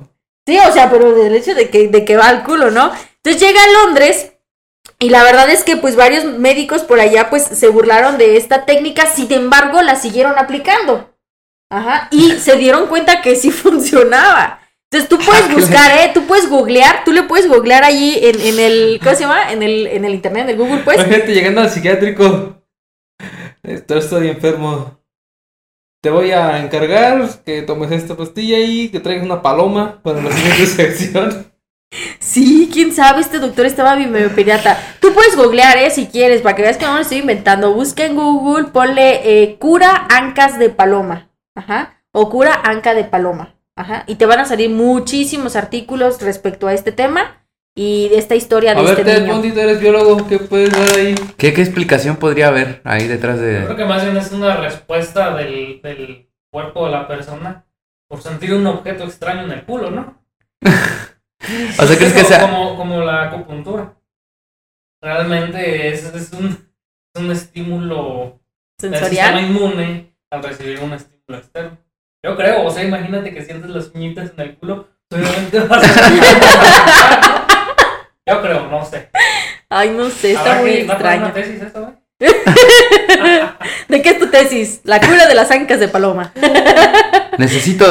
Sí, 0.47 0.59
o 0.59 0.71
sea, 0.71 0.91
pero 0.91 1.11
del 1.13 1.33
hecho 1.33 1.55
de 1.55 1.69
que, 1.69 1.87
de 1.87 2.05
que 2.05 2.17
va 2.17 2.27
al 2.27 2.43
culo, 2.43 2.69
¿no? 2.69 2.91
Entonces 3.23 3.41
llega 3.41 3.63
a 3.63 3.85
Londres 3.85 4.33
y 4.99 5.09
la 5.09 5.23
verdad 5.23 5.49
es 5.49 5.63
que 5.63 5.77
pues 5.77 5.95
varios 5.95 6.25
médicos 6.25 6.83
por 6.83 6.99
allá 6.99 7.31
pues 7.31 7.43
se 7.43 7.67
burlaron 7.69 8.19
de 8.19 8.37
esta 8.37 8.65
técnica, 8.65 9.07
sin 9.07 9.31
embargo 9.33 9.81
la 9.81 9.95
siguieron 9.95 10.37
aplicando. 10.37 11.15
Ajá, 11.71 12.09
y 12.11 12.33
se 12.33 12.57
dieron 12.57 12.87
cuenta 12.87 13.21
que 13.21 13.35
sí 13.35 13.49
funcionaba. 13.51 14.60
Entonces 14.91 15.09
tú 15.09 15.17
puedes 15.25 15.53
buscar, 15.55 15.91
¿eh? 15.99 16.11
Tú 16.13 16.25
puedes 16.27 16.49
googlear, 16.49 17.03
tú 17.05 17.13
le 17.13 17.23
puedes 17.23 17.47
googlear 17.47 17.83
allí 17.83 18.19
en, 18.21 18.41
en 18.41 18.59
el, 18.59 18.99
¿cómo 19.01 19.15
se 19.15 19.21
llama? 19.21 19.51
En 19.51 19.63
el, 19.63 19.87
en 19.87 20.03
el 20.03 20.13
internet, 20.13 20.43
en 20.43 20.49
el 20.49 20.57
Google, 20.57 20.81
pues. 20.83 20.97
Imagínate 20.97 21.33
llegando 21.33 21.61
al 21.61 21.69
psiquiátrico. 21.69 22.57
Estoy, 23.63 23.99
estoy 23.99 24.27
enfermo. 24.27 24.99
Te 26.01 26.09
voy 26.09 26.31
a 26.31 26.61
encargar 26.61 27.43
que 27.45 27.61
tomes 27.61 27.91
esta 27.91 28.17
pastilla 28.17 28.59
y 28.59 28.89
que 28.89 28.99
traigas 28.99 29.23
una 29.23 29.41
paloma 29.41 30.01
para 30.01 30.21
la 30.21 30.31
siguiente 30.31 30.65
sección. 30.65 31.51
Sí, 32.19 32.69
quién 32.71 32.91
sabe, 32.91 33.21
este 33.21 33.39
doctor 33.39 33.65
estaba 33.65 33.97
pirata. 34.35 34.77
Tú 34.99 35.13
puedes 35.13 35.35
googlear, 35.35 35.77
¿eh? 35.77 35.89
Si 35.89 36.07
quieres, 36.07 36.41
para 36.41 36.55
que 36.55 36.63
veas 36.63 36.77
que 36.77 36.85
no 36.85 36.95
lo 36.95 37.01
estoy 37.01 37.19
inventando. 37.19 37.73
Busca 37.73 38.05
en 38.05 38.15
Google, 38.15 38.71
ponle 38.71 39.21
eh, 39.43 39.57
cura 39.57 40.07
ancas 40.09 40.57
de 40.57 40.69
paloma. 40.69 41.29
Ajá. 41.55 42.01
O 42.11 42.29
cura 42.29 42.59
anca 42.63 42.93
de 42.93 43.03
paloma. 43.03 43.55
Ajá. 43.77 44.03
Y 44.07 44.15
te 44.15 44.25
van 44.25 44.39
a 44.39 44.45
salir 44.45 44.69
muchísimos 44.69 45.55
artículos 45.55 46.21
respecto 46.21 46.67
a 46.67 46.73
este 46.73 46.91
tema 46.91 47.45
y 47.75 48.09
de 48.09 48.17
esta 48.17 48.35
historia 48.35 48.75
de 48.75 48.81
A 48.81 48.83
ver, 48.83 48.99
este 48.99 49.03
Ted 49.05 49.21
niño. 49.21 49.33
Bundy, 49.33 49.51
tú 49.53 49.59
eres 49.59 49.79
biólogo, 49.79 50.27
¿qué 50.27 50.39
puedes 50.39 50.71
dar 50.71 50.89
ahí? 50.99 51.15
¿Qué, 51.37 51.53
¿Qué 51.53 51.61
explicación 51.61 52.17
podría 52.17 52.49
haber 52.49 52.81
ahí 52.83 53.07
detrás 53.07 53.39
Yo 53.39 53.43
creo 53.45 53.67
de.? 53.69 53.75
que 53.77 53.85
más 53.85 54.03
bien 54.03 54.17
es 54.17 54.31
una 54.31 54.57
respuesta 54.57 55.35
del, 55.35 55.81
del 55.81 56.29
cuerpo 56.51 56.85
de 56.85 56.91
la 56.91 57.07
persona 57.07 57.65
por 58.09 58.21
sentir 58.21 58.53
un 58.53 58.67
objeto 58.67 59.05
extraño 59.05 59.43
en 59.43 59.51
el 59.51 59.63
culo, 59.63 59.89
¿no? 59.91 60.21
O 61.79 61.85
sea, 61.87 61.97
¿crees 61.97 62.13
que 62.13 62.19
como, 62.21 62.27
sea.? 62.29 62.41
como, 62.41 62.77
como 62.77 63.01
la 63.01 63.23
acupuntura. 63.23 63.95
Realmente 65.01 65.89
es, 65.89 66.03
es, 66.13 66.31
un, 66.33 66.47
es 67.15 67.21
un 67.21 67.31
estímulo 67.31 68.39
Sensorial. 68.79 69.43
inmune 69.43 70.15
al 70.29 70.43
recibir 70.43 70.79
un 70.81 70.93
estímulo 70.93 71.37
externo. 71.39 71.77
Yo 72.23 72.37
creo, 72.37 72.63
o 72.63 72.69
sea, 72.69 72.83
imagínate 72.83 73.33
que 73.33 73.43
sientes 73.43 73.71
las 73.71 73.89
uñitas 73.95 74.31
en 74.37 74.41
el 74.41 74.55
culo, 74.55 74.87
obviamente 75.11 75.59
vas 75.61 75.83
a... 75.83 77.47
Yo 78.27 78.41
creo, 78.43 78.67
no 78.67 78.85
sé. 78.85 79.09
Ay, 79.69 79.89
no 79.89 80.07
sé, 80.09 80.33
está 80.33 80.59
muy 80.61 80.69
extraño. 80.69 81.23
una 81.23 81.33
tesis 81.33 81.59
eso, 81.63 81.81
güey? 81.81 81.93
¿De 83.87 84.01
qué 84.03 84.09
es 84.11 84.19
tu 84.19 84.27
tesis? 84.27 84.81
La 84.83 84.99
cura 84.99 85.27
de 85.27 85.33
las 85.33 85.49
ancas 85.49 85.79
de 85.79 85.87
paloma. 85.87 86.31
Necesito 87.39 87.85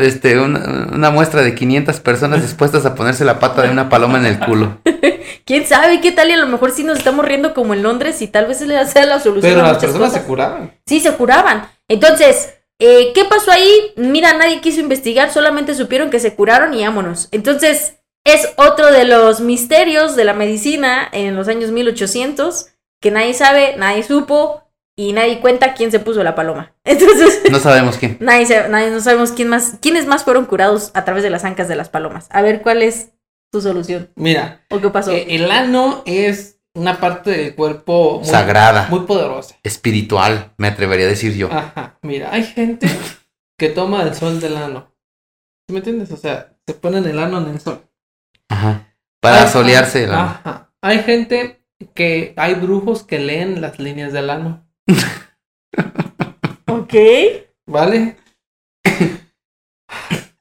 este, 0.00 0.40
una, 0.40 0.88
una 0.92 1.10
muestra 1.10 1.42
de 1.42 1.54
500 1.54 2.00
personas 2.00 2.42
dispuestas 2.42 2.84
a 2.86 2.96
ponerse 2.96 3.24
la 3.24 3.38
pata 3.38 3.62
de 3.62 3.70
una 3.70 3.88
paloma 3.88 4.18
en 4.18 4.26
el 4.26 4.40
culo. 4.40 4.78
¿Quién 5.44 5.64
sabe 5.64 6.00
qué 6.00 6.10
tal? 6.10 6.30
Y 6.30 6.32
a 6.32 6.38
lo 6.38 6.48
mejor 6.48 6.72
sí 6.72 6.82
nos 6.82 6.98
estamos 6.98 7.24
riendo 7.24 7.54
como 7.54 7.72
en 7.74 7.84
Londres 7.84 8.20
y 8.20 8.26
tal 8.26 8.46
vez 8.46 8.58
se 8.58 8.66
le 8.66 8.84
sea 8.86 9.06
la 9.06 9.20
solución 9.20 9.52
Pero 9.52 9.64
a 9.64 9.68
las 9.68 9.78
personas 9.78 10.08
cosas. 10.08 10.22
se 10.22 10.26
curaban. 10.26 10.72
Sí, 10.86 10.98
se 10.98 11.12
curaban. 11.12 11.68
Entonces, 11.86 12.55
eh, 12.78 13.12
¿qué 13.14 13.24
pasó 13.24 13.50
ahí? 13.52 13.92
Mira, 13.96 14.34
nadie 14.34 14.60
quiso 14.60 14.80
investigar, 14.80 15.32
solamente 15.32 15.74
supieron 15.74 16.10
que 16.10 16.20
se 16.20 16.34
curaron 16.34 16.74
y 16.74 16.82
vámonos. 16.84 17.28
Entonces, 17.32 17.94
Es 18.28 18.48
otro 18.56 18.90
de 18.90 19.04
los 19.04 19.40
misterios 19.40 20.16
de 20.16 20.24
la 20.24 20.34
medicina 20.34 21.08
en 21.12 21.36
los 21.36 21.46
años 21.46 21.70
1800 21.70 22.66
que 23.00 23.12
nadie 23.12 23.34
sabe, 23.34 23.76
nadie 23.76 24.02
supo 24.02 24.64
y 24.98 25.12
nadie 25.12 25.38
cuenta 25.40 25.74
quién 25.74 25.92
se 25.92 26.00
puso 26.00 26.24
la 26.24 26.34
paloma. 26.34 26.74
Entonces, 26.84 27.42
No 27.52 27.60
sabemos 27.60 27.98
quién. 27.98 28.16
nadie, 28.18 28.46
sa- 28.46 28.66
nadie 28.66 28.90
no 28.90 28.98
sabemos 29.00 29.30
quién 29.30 29.46
más, 29.48 29.74
quiénes 29.80 30.06
más 30.06 30.24
fueron 30.24 30.46
curados 30.46 30.90
a 30.94 31.04
través 31.04 31.22
de 31.22 31.30
las 31.30 31.44
ancas 31.44 31.68
de 31.68 31.76
las 31.76 31.88
palomas. 31.88 32.26
A 32.30 32.42
ver 32.42 32.62
cuál 32.62 32.82
es 32.82 33.12
tu 33.52 33.60
solución 33.60 34.10
Mira, 34.16 34.66
o 34.70 34.80
qué 34.80 34.90
pasó. 34.90 35.12
eh, 35.12 35.26
el 35.36 35.48
ano 35.52 36.02
es 36.04 36.55
una 36.76 37.00
parte 37.00 37.30
del 37.30 37.54
cuerpo 37.54 38.18
muy, 38.18 38.24
Sagrada, 38.28 38.86
muy 38.88 39.00
poderosa. 39.00 39.56
espiritual, 39.62 40.52
me 40.58 40.68
atrevería 40.68 41.06
a 41.06 41.08
decir 41.08 41.34
yo. 41.34 41.50
Ajá, 41.52 41.98
mira, 42.02 42.32
hay 42.32 42.44
gente 42.44 42.88
que 43.58 43.68
toma 43.70 44.02
el 44.02 44.14
sol 44.14 44.40
del 44.40 44.56
ano. 44.56 44.92
¿Sí 45.68 45.72
¿Me 45.72 45.78
entiendes? 45.78 46.10
O 46.12 46.16
sea, 46.16 46.56
se 46.66 46.74
ponen 46.74 47.04
el 47.06 47.18
ano 47.18 47.38
en 47.38 47.48
el 47.48 47.60
sol. 47.60 47.80
Ajá. 48.48 48.94
Para 49.20 49.42
Hay- 49.44 49.48
solearse 49.48 50.04
el 50.04 50.12
ano. 50.12 50.22
Ajá. 50.22 50.72
Hay 50.82 51.02
gente 51.02 51.64
que 51.94 52.32
hay 52.36 52.54
brujos 52.54 53.02
que 53.02 53.18
leen 53.18 53.60
las 53.60 53.78
líneas 53.78 54.12
del 54.12 54.30
ano. 54.30 54.66
Ok. 56.68 56.94
¿Vale? 57.66 58.16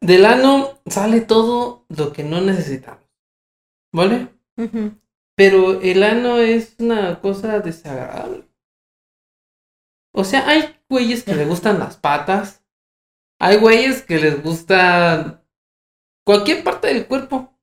Del 0.02 0.26
ano 0.26 0.80
sale 0.86 1.22
todo 1.22 1.86
lo 1.90 2.14
que 2.14 2.24
no 2.24 2.42
necesitamos. 2.42 3.04
¿Vale? 3.94 4.28
Ujú. 4.58 4.94
Pero 5.36 5.82
el 5.82 6.04
ano 6.04 6.38
es 6.38 6.76
una 6.80 7.20
cosa 7.20 7.60
desagradable. 7.60 8.48
O 10.14 10.24
sea, 10.24 10.48
hay 10.48 10.80
güeyes 10.90 11.24
que 11.24 11.36
les 11.36 11.48
gustan 11.48 11.80
las 11.80 11.98
patas. 11.98 12.64
Hay 13.40 13.58
güeyes 13.58 14.02
que 14.02 14.18
les 14.18 14.42
gusta 14.42 15.46
cualquier 16.26 16.64
parte 16.64 16.88
del 16.88 17.06
cuerpo. 17.08 17.54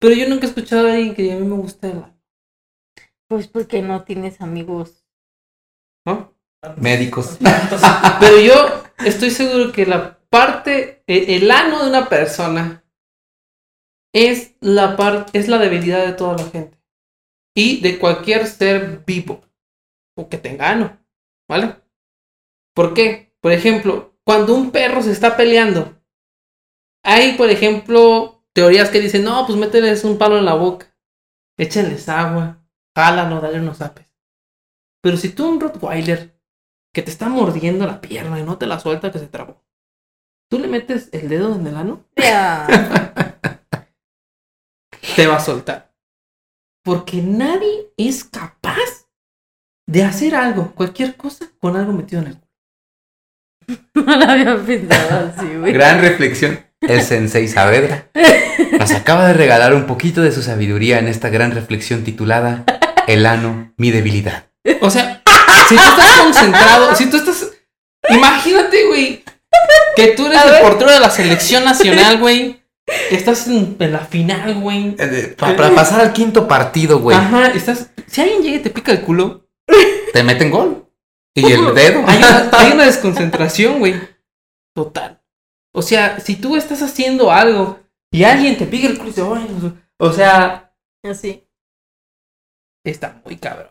Pero 0.00 0.14
yo 0.14 0.28
nunca 0.28 0.46
he 0.46 0.48
escuchado 0.48 0.86
a 0.86 0.92
alguien 0.92 1.14
que 1.14 1.22
diga, 1.22 1.34
a 1.34 1.38
mí 1.40 1.46
me 1.46 1.56
gusta 1.56 1.88
el 1.88 1.98
ano. 1.98 2.20
Pues 3.28 3.48
porque 3.48 3.82
no 3.82 4.04
tienes 4.04 4.40
amigos. 4.40 5.04
¿no? 6.06 6.32
Médicos. 6.76 7.38
Pero 8.20 8.40
yo 8.40 8.82
estoy 9.04 9.30
seguro 9.30 9.72
que 9.72 9.86
la 9.86 10.18
parte, 10.30 11.02
e- 11.06 11.36
el 11.36 11.50
ano 11.50 11.82
de 11.82 11.90
una 11.90 12.08
persona 12.08 12.84
es 14.14 14.54
la 14.60 14.96
parte, 14.96 15.38
es 15.38 15.48
la 15.48 15.58
debilidad 15.58 16.06
de 16.06 16.12
toda 16.12 16.36
la 16.38 16.44
gente. 16.44 16.77
Y 17.58 17.80
de 17.80 17.98
cualquier 17.98 18.46
ser 18.46 19.02
vivo. 19.04 19.40
O 20.16 20.28
que 20.28 20.38
tenga 20.38 20.70
ano. 20.70 20.96
¿Vale? 21.48 21.74
¿Por 22.72 22.94
qué? 22.94 23.34
Por 23.40 23.50
ejemplo, 23.50 24.16
cuando 24.24 24.54
un 24.54 24.70
perro 24.70 25.02
se 25.02 25.10
está 25.10 25.36
peleando, 25.36 26.00
hay, 27.02 27.36
por 27.36 27.50
ejemplo, 27.50 28.44
teorías 28.52 28.90
que 28.90 29.00
dicen, 29.00 29.24
no, 29.24 29.44
pues 29.44 29.58
mételes 29.58 30.04
un 30.04 30.18
palo 30.18 30.38
en 30.38 30.44
la 30.44 30.54
boca. 30.54 30.96
Échenles 31.56 32.08
agua. 32.08 32.64
Jálalo, 32.96 33.40
dale 33.40 33.58
unos 33.58 33.80
apes. 33.80 34.06
Pero 35.02 35.16
si 35.16 35.30
tú 35.30 35.48
un 35.48 35.58
Rottweiler 35.60 36.40
que 36.94 37.02
te 37.02 37.10
está 37.10 37.28
mordiendo 37.28 37.86
la 37.86 38.00
pierna 38.00 38.38
y 38.38 38.44
no 38.44 38.56
te 38.56 38.66
la 38.66 38.78
suelta 38.78 39.10
que 39.10 39.18
se 39.18 39.26
trabó. 39.26 39.64
Tú 40.48 40.60
le 40.60 40.68
metes 40.68 41.08
el 41.12 41.28
dedo 41.28 41.56
en 41.56 41.66
el 41.66 41.76
ano, 41.76 42.04
te 45.16 45.26
va 45.26 45.36
a 45.36 45.40
soltar. 45.40 45.87
Porque 46.88 47.20
nadie 47.20 47.92
es 47.98 48.24
capaz 48.24 49.04
de 49.86 50.04
hacer 50.04 50.34
algo, 50.34 50.72
cualquier 50.74 51.16
cosa, 51.16 51.44
con 51.60 51.76
algo 51.76 51.92
metido 51.92 52.22
en 52.22 52.28
el 52.28 52.38
culo. 52.38 53.84
No 54.06 54.16
lo 54.16 54.24
había 54.24 54.56
pensado 54.56 55.34
así, 55.36 55.54
güey. 55.54 55.74
Gran 55.74 56.00
reflexión. 56.00 56.64
El 56.80 57.02
Sensei 57.02 57.46
Saavedra 57.46 58.08
nos 58.78 58.90
acaba 58.92 59.28
de 59.28 59.34
regalar 59.34 59.74
un 59.74 59.84
poquito 59.84 60.22
de 60.22 60.32
su 60.32 60.42
sabiduría 60.42 60.98
en 60.98 61.08
esta 61.08 61.28
gran 61.28 61.50
reflexión 61.50 62.04
titulada 62.04 62.64
El 63.06 63.26
ano, 63.26 63.74
mi 63.76 63.90
debilidad. 63.90 64.46
O 64.80 64.88
sea, 64.88 65.22
si 65.68 65.74
tú 65.74 65.82
estás 65.82 66.12
concentrado, 66.22 66.94
si 66.94 67.10
tú 67.10 67.18
estás. 67.18 67.50
Imagínate, 68.08 68.86
güey, 68.86 69.24
que 69.94 70.06
tú 70.12 70.24
eres 70.24 70.40
el 70.42 70.62
portero 70.62 70.90
de 70.90 71.00
la 71.00 71.10
selección 71.10 71.66
nacional, 71.66 72.16
güey. 72.16 72.57
Estás 73.10 73.46
en, 73.48 73.76
en 73.78 73.92
la 73.92 74.00
final, 74.00 74.60
güey. 74.60 74.96
Eh, 74.98 75.34
pa- 75.38 75.54
para 75.56 75.74
pasar 75.74 76.00
al 76.00 76.12
quinto 76.12 76.48
partido, 76.48 77.00
güey, 77.00 77.16
Ajá, 77.16 77.48
estás. 77.48 77.90
Si 78.06 78.20
alguien 78.20 78.42
llega 78.42 78.56
y 78.56 78.60
te 78.62 78.70
pica 78.70 78.92
el 78.92 79.02
culo, 79.02 79.46
te 80.12 80.22
meten 80.22 80.50
gol. 80.50 80.86
Y 81.34 81.44
el 81.52 81.74
dedo. 81.74 82.02
Hay 82.06 82.18
una, 82.18 82.50
hay 82.58 82.72
una 82.72 82.84
desconcentración, 82.86 83.78
güey. 83.78 83.94
Total. 84.74 85.22
O 85.74 85.82
sea, 85.82 86.18
si 86.20 86.36
tú 86.36 86.56
estás 86.56 86.82
haciendo 86.82 87.30
algo 87.30 87.78
y 88.10 88.24
alguien 88.24 88.56
te 88.56 88.66
pica 88.66 88.86
el 88.88 88.96
culo 88.98 89.10
y 89.10 89.12
dice, 89.12 89.22
"Ay", 89.22 89.72
o 90.00 90.12
sea, 90.12 90.74
Así. 91.04 91.44
está 92.84 93.20
muy 93.24 93.36
cabrón. 93.36 93.68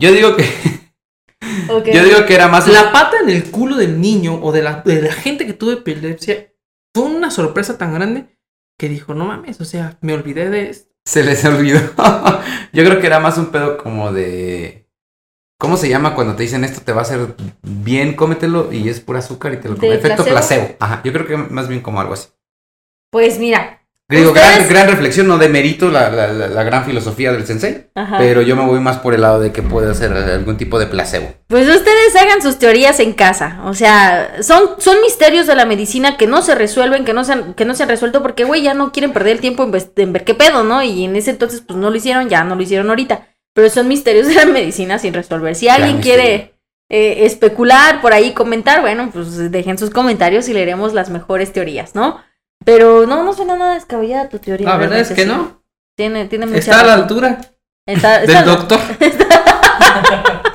Yo 0.00 0.12
digo 0.12 0.36
que, 0.36 0.44
yo 1.92 2.04
digo 2.04 2.26
que 2.26 2.34
era 2.34 2.48
más 2.48 2.68
La 2.68 2.92
pata 2.92 3.16
en 3.22 3.30
el 3.30 3.50
culo 3.50 3.76
del 3.76 4.00
niño 4.00 4.38
o 4.42 4.52
de 4.52 4.62
la, 4.62 4.82
de 4.82 5.02
la 5.02 5.12
gente 5.12 5.46
que 5.46 5.54
tuvo 5.54 5.72
epilepsia 5.72 6.52
fue 6.94 7.04
una 7.06 7.30
sorpresa 7.30 7.78
tan 7.78 7.94
grande 7.94 8.37
que 8.78 8.88
dijo, 8.88 9.12
no 9.14 9.26
mames, 9.26 9.60
o 9.60 9.64
sea, 9.64 9.98
me 10.00 10.14
olvidé 10.14 10.48
de 10.48 10.70
esto. 10.70 10.88
Se 11.04 11.24
les 11.24 11.44
olvidó. 11.44 11.80
Yo 12.72 12.84
creo 12.84 13.00
que 13.00 13.06
era 13.06 13.18
más 13.18 13.36
un 13.38 13.46
pedo 13.46 13.78
como 13.78 14.12
de. 14.12 14.86
¿Cómo 15.58 15.76
se 15.76 15.88
llama 15.88 16.14
cuando 16.14 16.36
te 16.36 16.44
dicen 16.44 16.62
esto 16.62 16.82
te 16.82 16.92
va 16.92 17.00
a 17.00 17.02
hacer 17.02 17.34
bien, 17.62 18.14
cómetelo 18.14 18.72
y 18.72 18.88
es 18.88 19.00
pura 19.00 19.18
azúcar 19.18 19.54
y 19.54 19.56
te 19.56 19.68
lo 19.68 19.74
¿De 19.74 19.80
come? 19.80 19.94
Efecto 19.94 20.24
placebo? 20.24 20.34
placebo. 20.34 20.76
Ajá. 20.78 21.02
Yo 21.04 21.12
creo 21.12 21.26
que 21.26 21.36
más 21.36 21.66
bien 21.66 21.80
como 21.80 22.00
algo 22.00 22.12
así. 22.14 22.28
Pues 23.10 23.38
mira. 23.40 23.82
Digo, 24.10 24.32
gran, 24.32 24.66
gran 24.66 24.88
reflexión, 24.88 25.26
no 25.26 25.36
demerito 25.36 25.90
la, 25.90 26.08
la, 26.08 26.32
la, 26.32 26.48
la 26.48 26.62
gran 26.62 26.86
filosofía 26.86 27.30
del 27.30 27.44
sensei, 27.44 27.88
Ajá. 27.94 28.16
pero 28.16 28.40
yo 28.40 28.56
me 28.56 28.64
voy 28.64 28.80
más 28.80 28.96
por 28.96 29.12
el 29.12 29.20
lado 29.20 29.38
de 29.38 29.52
que 29.52 29.60
puede 29.60 29.94
ser 29.94 30.14
algún 30.14 30.56
tipo 30.56 30.78
de 30.78 30.86
placebo. 30.86 31.34
Pues 31.46 31.68
ustedes 31.68 32.16
hagan 32.16 32.40
sus 32.40 32.58
teorías 32.58 33.00
en 33.00 33.12
casa. 33.12 33.60
O 33.66 33.74
sea, 33.74 34.42
son, 34.42 34.76
son 34.78 35.02
misterios 35.02 35.46
de 35.46 35.54
la 35.54 35.66
medicina 35.66 36.16
que 36.16 36.26
no 36.26 36.40
se 36.40 36.54
resuelven, 36.54 37.04
que 37.04 37.12
no 37.12 37.22
se 37.22 37.34
han, 37.34 37.52
que 37.52 37.66
no 37.66 37.74
se 37.74 37.82
han 37.82 37.90
resuelto 37.90 38.22
porque, 38.22 38.44
güey, 38.44 38.62
ya 38.62 38.72
no 38.72 38.92
quieren 38.92 39.12
perder 39.12 39.34
el 39.34 39.40
tiempo 39.40 39.64
en, 39.64 40.12
ver 40.12 40.24
qué 40.24 40.34
pedo, 40.34 40.64
¿no? 40.64 40.82
Y 40.82 41.04
en 41.04 41.14
ese 41.14 41.30
entonces, 41.32 41.60
pues 41.60 41.78
no 41.78 41.90
lo 41.90 41.96
hicieron, 41.96 42.30
ya 42.30 42.44
no 42.44 42.54
lo 42.54 42.62
hicieron 42.62 42.88
ahorita. 42.88 43.28
Pero 43.54 43.68
son 43.68 43.88
misterios 43.88 44.26
de 44.26 44.36
la 44.36 44.44
medicina 44.46 44.98
sin 44.98 45.12
resolver. 45.12 45.54
Si 45.54 45.68
alguien 45.68 45.96
misterio. 45.96 46.22
quiere 46.22 46.54
eh, 46.88 47.26
especular, 47.26 48.00
por 48.00 48.14
ahí 48.14 48.32
comentar, 48.32 48.80
bueno, 48.80 49.10
pues 49.12 49.50
dejen 49.50 49.76
sus 49.76 49.90
comentarios 49.90 50.48
y 50.48 50.54
leeremos 50.54 50.94
las 50.94 51.10
mejores 51.10 51.52
teorías, 51.52 51.94
¿no? 51.94 52.26
Pero 52.68 53.06
no, 53.06 53.24
no 53.24 53.32
suena 53.32 53.56
nada 53.56 53.74
descabellada 53.74 54.28
tu 54.28 54.38
teoría. 54.38 54.68
La 54.68 54.76
verdad 54.76 54.98
es 55.00 55.08
que 55.08 55.22
sí. 55.22 55.28
no. 55.28 55.62
Tiene, 55.96 56.26
tiene 56.26 56.44
mucha 56.44 56.58
Está 56.58 56.80
a 56.80 56.84
la 56.84 56.94
altura 56.94 57.40
Está- 57.86 58.20
del 58.20 58.28
está- 58.30 58.42
doctor. 58.42 58.78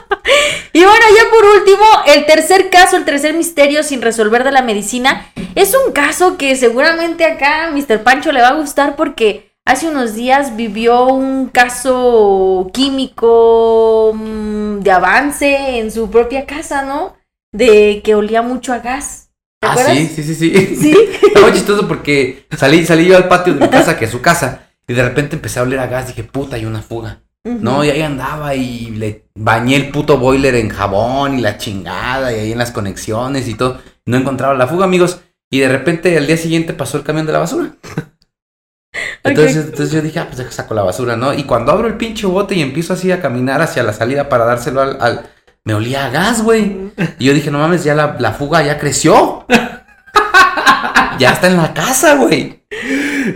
Y 0.75 0.79
bueno, 0.83 1.05
ya 1.15 1.29
por 1.29 1.45
último, 1.59 1.85
el 2.07 2.25
tercer 2.25 2.69
caso, 2.71 2.97
el 2.97 3.05
tercer 3.05 3.33
misterio 3.35 3.83
sin 3.83 4.01
resolver 4.01 4.43
de 4.43 4.51
la 4.51 4.63
medicina, 4.63 5.27
es 5.53 5.75
un 5.75 5.91
caso 5.93 6.35
que 6.37 6.55
seguramente 6.55 7.25
acá 7.25 7.65
a 7.67 7.71
Mr. 7.71 8.01
Pancho 8.01 8.31
le 8.31 8.41
va 8.41 8.49
a 8.49 8.53
gustar 8.55 8.95
porque 8.95 9.51
hace 9.65 9.87
unos 9.87 10.15
días 10.15 10.55
vivió 10.55 11.05
un 11.05 11.47
caso 11.49 12.71
químico 12.73 14.13
mm, 14.15 14.79
de 14.79 14.91
avance 14.91 15.77
en 15.79 15.91
su 15.91 16.09
propia 16.09 16.47
casa, 16.47 16.81
¿no? 16.81 17.15
De 17.51 18.01
que 18.03 18.15
olía 18.15 18.41
mucho 18.41 18.73
a 18.73 18.79
gas. 18.79 19.29
¿Te 19.63 19.67
Ah, 19.67 19.71
acuerdas? 19.71 19.97
sí, 19.97 20.07
sí, 20.23 20.23
sí, 20.35 20.35
sí. 20.75 20.95
Muy 21.41 21.51
chistoso 21.53 21.87
porque 21.87 22.45
salí, 22.57 22.85
salí 22.85 23.05
yo 23.05 23.15
al 23.15 23.27
patio 23.29 23.53
de 23.53 23.61
mi 23.61 23.69
casa, 23.69 23.97
que 23.97 24.05
es 24.05 24.11
su 24.11 24.21
casa, 24.21 24.67
y 24.87 24.93
de 24.93 25.03
repente 25.03 25.35
empecé 25.37 25.59
a 25.59 25.63
oler 25.63 25.79
a 25.79 25.87
gas. 25.87 26.07
Dije, 26.07 26.23
puta, 26.23 26.55
hay 26.57 26.65
una 26.65 26.81
fuga. 26.81 27.21
No, 27.45 27.83
y 27.83 27.89
ahí 27.89 28.01
andaba 28.01 28.55
y 28.55 28.91
le 28.91 29.25
bañé 29.35 29.75
el 29.75 29.89
puto 29.89 30.17
boiler 30.17 30.55
en 30.55 30.69
jabón 30.69 31.37
y 31.37 31.41
la 31.41 31.57
chingada 31.57 32.31
y 32.31 32.39
ahí 32.39 32.51
en 32.53 32.57
las 32.57 32.71
conexiones 32.71 33.47
y 33.47 33.55
todo. 33.55 33.81
No 34.05 34.17
encontraba 34.17 34.53
la 34.53 34.67
fuga, 34.67 34.85
amigos. 34.85 35.19
Y 35.51 35.59
de 35.59 35.69
repente 35.69 36.17
al 36.17 36.25
día 36.27 36.37
siguiente 36.37 36.73
pasó 36.73 36.97
el 36.97 37.03
camión 37.03 37.25
de 37.25 37.33
la 37.33 37.39
basura. 37.39 37.75
Entonces, 39.23 39.55
entonces 39.65 39.91
yo 39.91 40.01
dije, 40.01 40.19
ah, 40.19 40.29
pues 40.31 40.53
saco 40.53 40.73
la 40.73 40.83
basura, 40.83 41.15
¿no? 41.15 41.33
Y 41.33 41.43
cuando 41.45 41.71
abro 41.71 41.87
el 41.87 41.95
pinche 41.97 42.27
bote 42.27 42.55
y 42.55 42.61
empiezo 42.61 42.93
así 42.93 43.11
a 43.11 43.21
caminar 43.21 43.61
hacia 43.61 43.81
la 43.83 43.93
salida 43.93 44.29
para 44.29 44.45
dárselo 44.45 44.81
al... 44.81 44.97
al- 45.01 45.29
me 45.65 45.73
olía 45.73 46.05
a 46.05 46.09
gas, 46.09 46.41
güey. 46.43 46.91
Y 47.19 47.25
yo 47.25 47.33
dije, 47.33 47.49
no 47.51 47.59
mames, 47.59 47.83
ya 47.83 47.95
la, 47.95 48.17
la 48.19 48.33
fuga 48.33 48.61
ya 48.63 48.77
creció. 48.77 49.45
ya 51.19 51.31
está 51.31 51.47
en 51.47 51.57
la 51.57 51.73
casa, 51.73 52.15
güey. 52.15 52.63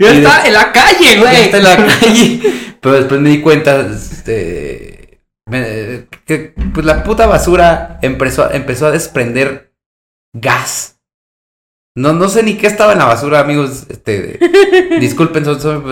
Ya 0.00 0.12
Y 0.14 0.18
está 0.18 0.46
en 0.46 0.52
la 0.52 0.72
calle, 0.72 1.14
Ya 1.14 1.20
güey. 1.20 1.36
está 1.42 1.56
en 1.58 1.64
la 1.64 1.76
calle. 2.00 2.40
Pero 2.80 2.94
después 2.96 3.20
me 3.20 3.30
di 3.30 3.40
cuenta, 3.40 3.80
este, 3.80 5.20
me- 5.48 6.06
que 6.26 6.54
pues 6.74 6.84
la 6.84 7.02
puta 7.02 7.26
basura 7.26 7.98
empezó, 8.02 8.50
empezó 8.52 8.86
a 8.86 8.90
desprender 8.90 9.72
gas. 10.34 10.96
No, 11.96 12.12
no 12.12 12.28
sé 12.28 12.42
ni 12.44 12.54
qué 12.56 12.66
estaba 12.68 12.92
en 12.92 12.98
la 12.98 13.06
basura, 13.06 13.40
amigos. 13.40 13.86
Este, 13.88 14.38
disculpen, 15.00 15.44
so- 15.44 15.58
so- 15.58 15.82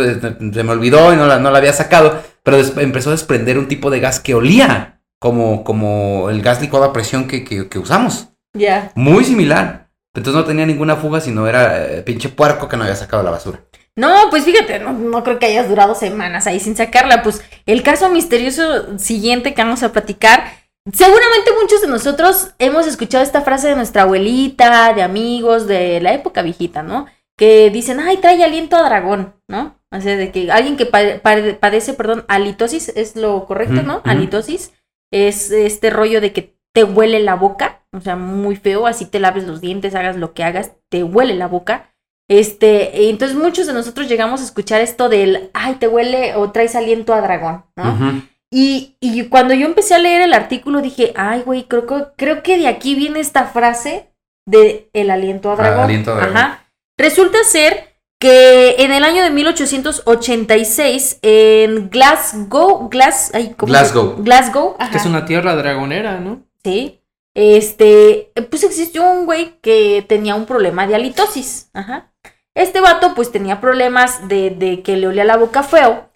se 0.53 0.63
me 0.63 0.71
olvidó 0.73 1.13
y 1.13 1.17
no 1.17 1.27
la, 1.27 1.39
no 1.39 1.51
la 1.51 1.59
había 1.59 1.73
sacado. 1.73 2.23
Pero 2.43 2.59
empezó 2.59 3.09
a 3.11 3.13
desprender 3.15 3.59
un 3.59 3.67
tipo 3.69 3.91
de 3.91 3.99
gas 4.01 4.21
que 4.21 4.35
olía 4.35 4.96
como, 5.27 5.65
como 5.65 6.31
el 6.31 6.41
gas 6.41 6.61
licuado 6.61 6.85
a 6.85 6.93
presión 6.93 7.27
que, 7.27 7.43
que- 7.43 7.69
que 7.69 7.79
usamos. 7.81 8.29
Ya. 8.57 8.93
Muy 8.95 9.25
similar. 9.25 9.89
Entonces 10.15 10.41
no 10.41 10.47
tenía 10.47 10.65
ninguna 10.65 10.95
fuga, 10.95 11.21
sino 11.21 11.49
era 11.49 11.85
eh, 11.85 12.03
pinche 12.03 12.29
puerco 12.29 12.69
que 12.69 12.77
no 12.77 12.85
había 12.85 12.95
sacado 12.95 13.25
la 13.25 13.31
basura. 13.33 13.61
No, 13.97 14.15
pues 14.31 14.45
fíjate, 14.45 14.79
no, 14.79 14.93
no 14.93 15.25
creo 15.25 15.39
que 15.41 15.47
hayas 15.47 15.69
durado 15.69 15.95
semanas 15.97 16.47
ahí 16.47 16.61
sin 16.61 16.77
sacarla. 16.77 17.23
Pues 17.25 17.43
el 17.67 17.83
caso 17.83 18.09
misterioso 18.09 18.99
siguiente 19.01 19.53
que 19.53 19.63
vamos 19.63 19.83
a 19.83 19.91
platicar. 19.93 20.45
Seguramente 20.93 21.51
muchos 21.61 21.81
de 21.83 21.89
nosotros 21.89 22.53
hemos 22.61 22.87
escuchado 22.87 23.25
esta 23.25 23.41
frase 23.43 23.69
de 23.69 23.75
nuestra 23.77 24.03
abuelita, 24.03 24.93
de 24.95 25.03
amigos, 25.03 25.67
de 25.67 26.01
la 26.01 26.13
época 26.15 26.43
viejita, 26.43 26.83
¿no? 26.85 27.07
Que 27.37 27.71
dicen, 27.71 27.99
ay, 28.01 28.19
trae 28.19 28.43
aliento 28.45 28.77
a 28.77 28.85
dragón, 28.89 29.35
¿no? 29.49 29.81
O 29.93 30.01
sea, 30.01 30.17
de 30.17 30.31
que 30.31 30.51
alguien 30.51 30.77
que 30.77 30.87
pa- 30.87 31.19
pa- 31.23 31.59
padece, 31.61 31.93
perdón, 31.95 32.25
halitosis, 32.29 32.91
es 32.91 33.17
lo 33.17 33.45
correcto, 33.47 33.83
¿no? 33.83 33.99
ujú. 33.99 34.09
Halitosis 34.09 34.73
es 35.13 35.51
este 35.51 35.91
rollo 35.91 36.21
de 36.21 36.33
que 36.33 36.57
te 36.75 36.85
huele 36.85 37.21
la 37.21 37.35
boca, 37.37 37.83
o 37.93 38.01
sea, 38.01 38.17
muy 38.17 38.57
feo, 38.57 38.87
así 38.87 39.07
te 39.07 39.21
laves 39.21 39.45
los 39.45 39.61
dientes, 39.61 39.95
hagas 39.95 40.17
lo 40.17 40.35
que 40.35 40.45
hagas, 40.45 40.73
te 40.91 41.03
huele 41.05 41.35
la 41.35 41.47
boca. 41.49 41.91
Este, 42.29 43.09
entonces 43.09 43.37
muchos 43.37 43.67
de 43.67 43.73
nosotros 43.73 44.09
llegamos 44.09 44.41
a 44.41 44.45
escuchar 44.45 44.81
esto 44.81 45.09
del, 45.09 45.51
ay, 45.55 45.77
te 45.77 45.87
huele 45.89 46.35
o 46.35 46.51
traes 46.51 46.75
aliento 46.75 47.15
a 47.15 47.21
dragón, 47.21 47.65
¿no? 47.77 48.23
Y, 48.53 48.97
y 49.01 49.25
cuando 49.29 49.55
yo 49.55 49.67
empecé 49.67 49.95
a 49.95 49.99
leer 49.99 50.23
el 50.23 50.33
artículo 50.35 50.81
dije, 50.83 51.13
ay, 51.17 51.43
güey, 51.43 51.65
creo, 51.65 51.87
que- 51.87 52.05
creo 52.17 52.43
que 52.43 52.59
de 52.59 52.67
aquí 52.69 52.95
viene 52.95 53.21
esta 53.21 53.45
frase 53.47 54.13
de 54.47 54.89
el 54.93 55.11
aliento 55.11 55.51
a 55.51 55.55
Ah, 55.55 55.57
dragón. 55.57 55.85
aliento 55.85 56.13
a 56.13 56.17
dragón. 56.17 56.37
Ajá. 56.37 56.65
Resulta 56.99 57.39
ser 57.45 57.96
que 58.19 58.77
en 58.79 58.93
el 58.93 59.05
año 59.05 59.23
de 59.23 59.31
1886 59.31 61.19
en 61.23 61.91
Glasgow, 61.91 62.89
Glas, 62.89 63.31
ay, 63.35 63.55
¿cómo 63.57 63.73
se- 63.73 63.79
Glasgow. 63.79 64.15
Glasgow, 64.19 64.77
ajá. 64.79 64.91
Que 64.91 64.99
es 64.99 65.07
una 65.07 65.25
tierra 65.25 65.55
dragonera, 65.57 66.19
¿no? 66.21 66.43
Sí. 66.65 67.01
Este, 67.35 68.33
pues 68.51 68.65
existió 68.65 69.05
un 69.11 69.27
güey 69.27 69.59
que 69.61 70.05
tenía 70.09 70.35
un 70.35 70.47
problema 70.47 70.87
de 70.87 70.95
halitosis. 70.95 71.69
Ajá. 71.75 72.11
Este 72.55 72.81
vato, 72.81 73.15
pues 73.15 73.31
tenía 73.31 73.61
problemas 73.61 74.27
de, 74.29 74.49
de 74.51 74.83
que 74.83 74.97
le 74.97 75.07
olía 75.09 75.25
la 75.25 75.37
boca 75.37 75.63
feo. 75.63 76.09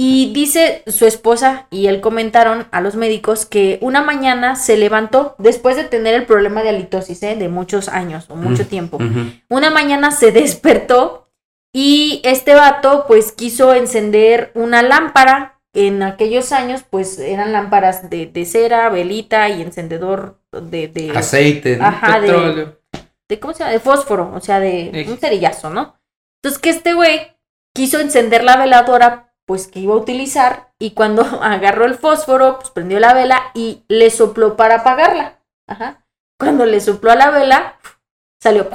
Y 0.00 0.32
dice 0.32 0.84
su 0.86 1.06
esposa 1.06 1.66
y 1.72 1.88
él 1.88 2.00
comentaron 2.00 2.68
a 2.70 2.80
los 2.80 2.94
médicos 2.94 3.46
que 3.46 3.80
una 3.82 4.00
mañana 4.00 4.54
se 4.54 4.76
levantó 4.76 5.34
después 5.38 5.74
de 5.74 5.82
tener 5.82 6.14
el 6.14 6.24
problema 6.24 6.62
de 6.62 6.68
halitosis, 6.68 7.20
¿eh? 7.24 7.34
de 7.34 7.48
muchos 7.48 7.88
años 7.88 8.26
o 8.28 8.36
mucho 8.36 8.62
Mm, 8.62 8.66
tiempo. 8.66 8.98
Una 9.48 9.70
mañana 9.70 10.12
se 10.12 10.30
despertó 10.30 11.27
y 11.74 12.20
este 12.24 12.54
vato 12.54 13.04
pues 13.06 13.32
quiso 13.32 13.74
encender 13.74 14.50
una 14.54 14.82
lámpara. 14.82 15.54
En 15.74 16.02
aquellos 16.02 16.50
años 16.52 16.82
pues 16.88 17.18
eran 17.18 17.52
lámparas 17.52 18.08
de, 18.10 18.26
de 18.26 18.44
cera, 18.46 18.88
velita 18.88 19.48
y 19.50 19.60
encendedor 19.62 20.40
de... 20.50 20.88
de 20.88 21.10
Aceite. 21.16 21.76
de, 21.76 21.84
Petróleo. 22.20 22.78
de- 23.28 23.38
¿Cómo 23.38 23.52
se 23.52 23.60
llama? 23.60 23.72
De 23.72 23.78
fósforo, 23.80 24.32
o 24.34 24.40
sea, 24.40 24.58
de 24.60 24.88
Eje. 24.88 25.10
un 25.12 25.18
cerillazo, 25.18 25.68
¿no? 25.70 26.00
Entonces 26.42 26.58
que 26.60 26.70
este 26.70 26.94
güey 26.94 27.36
quiso 27.76 28.00
encender 28.00 28.42
la 28.42 28.56
veladora 28.56 29.34
pues 29.46 29.66
que 29.68 29.80
iba 29.80 29.92
a 29.94 29.98
utilizar 29.98 30.72
y 30.78 30.92
cuando 30.92 31.22
agarró 31.42 31.84
el 31.84 31.94
fósforo 31.96 32.58
pues 32.58 32.70
prendió 32.70 32.98
la 32.98 33.12
vela 33.12 33.50
y 33.54 33.84
le 33.88 34.10
sopló 34.10 34.56
para 34.56 34.76
apagarla. 34.76 35.40
Ajá. 35.68 36.06
Cuando 36.40 36.64
le 36.64 36.80
sopló 36.80 37.10
a 37.12 37.16
la 37.16 37.30
vela 37.30 37.78
salió 38.42 38.68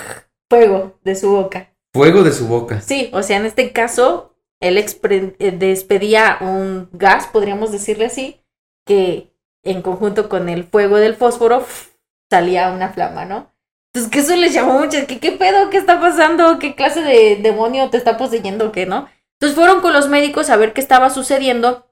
fuego 0.50 0.98
de 1.04 1.14
su 1.14 1.30
boca. 1.30 1.68
Fuego 1.92 2.22
de 2.22 2.32
su 2.32 2.46
boca. 2.46 2.80
Sí, 2.80 3.10
o 3.12 3.22
sea, 3.22 3.38
en 3.38 3.46
este 3.46 3.72
caso, 3.72 4.34
él 4.60 4.78
eh, 4.78 5.52
despedía 5.52 6.38
un 6.40 6.88
gas, 6.92 7.26
podríamos 7.28 7.72
decirle 7.72 8.06
así, 8.06 8.40
que 8.84 9.32
en 9.62 9.82
conjunto 9.82 10.28
con 10.28 10.48
el 10.48 10.64
fuego 10.64 10.96
del 10.96 11.14
fósforo 11.14 11.64
salía 12.30 12.70
una 12.70 12.90
flama, 12.90 13.24
¿no? 13.24 13.52
Entonces, 13.92 14.10
que 14.10 14.18
eso 14.20 14.36
les 14.36 14.52
llamó 14.52 14.78
mucho, 14.78 15.06
que 15.06 15.18
qué 15.18 15.32
pedo, 15.32 15.70
qué 15.70 15.78
está 15.78 16.00
pasando, 16.00 16.58
qué 16.58 16.74
clase 16.74 17.02
de 17.02 17.36
demonio 17.36 17.88
te 17.90 17.96
está 17.96 18.16
poseyendo, 18.16 18.70
qué, 18.70 18.86
¿no? 18.86 19.08
Entonces 19.40 19.56
fueron 19.56 19.80
con 19.80 19.92
los 19.92 20.08
médicos 20.08 20.50
a 20.50 20.56
ver 20.56 20.72
qué 20.72 20.80
estaba 20.80 21.10
sucediendo 21.10 21.86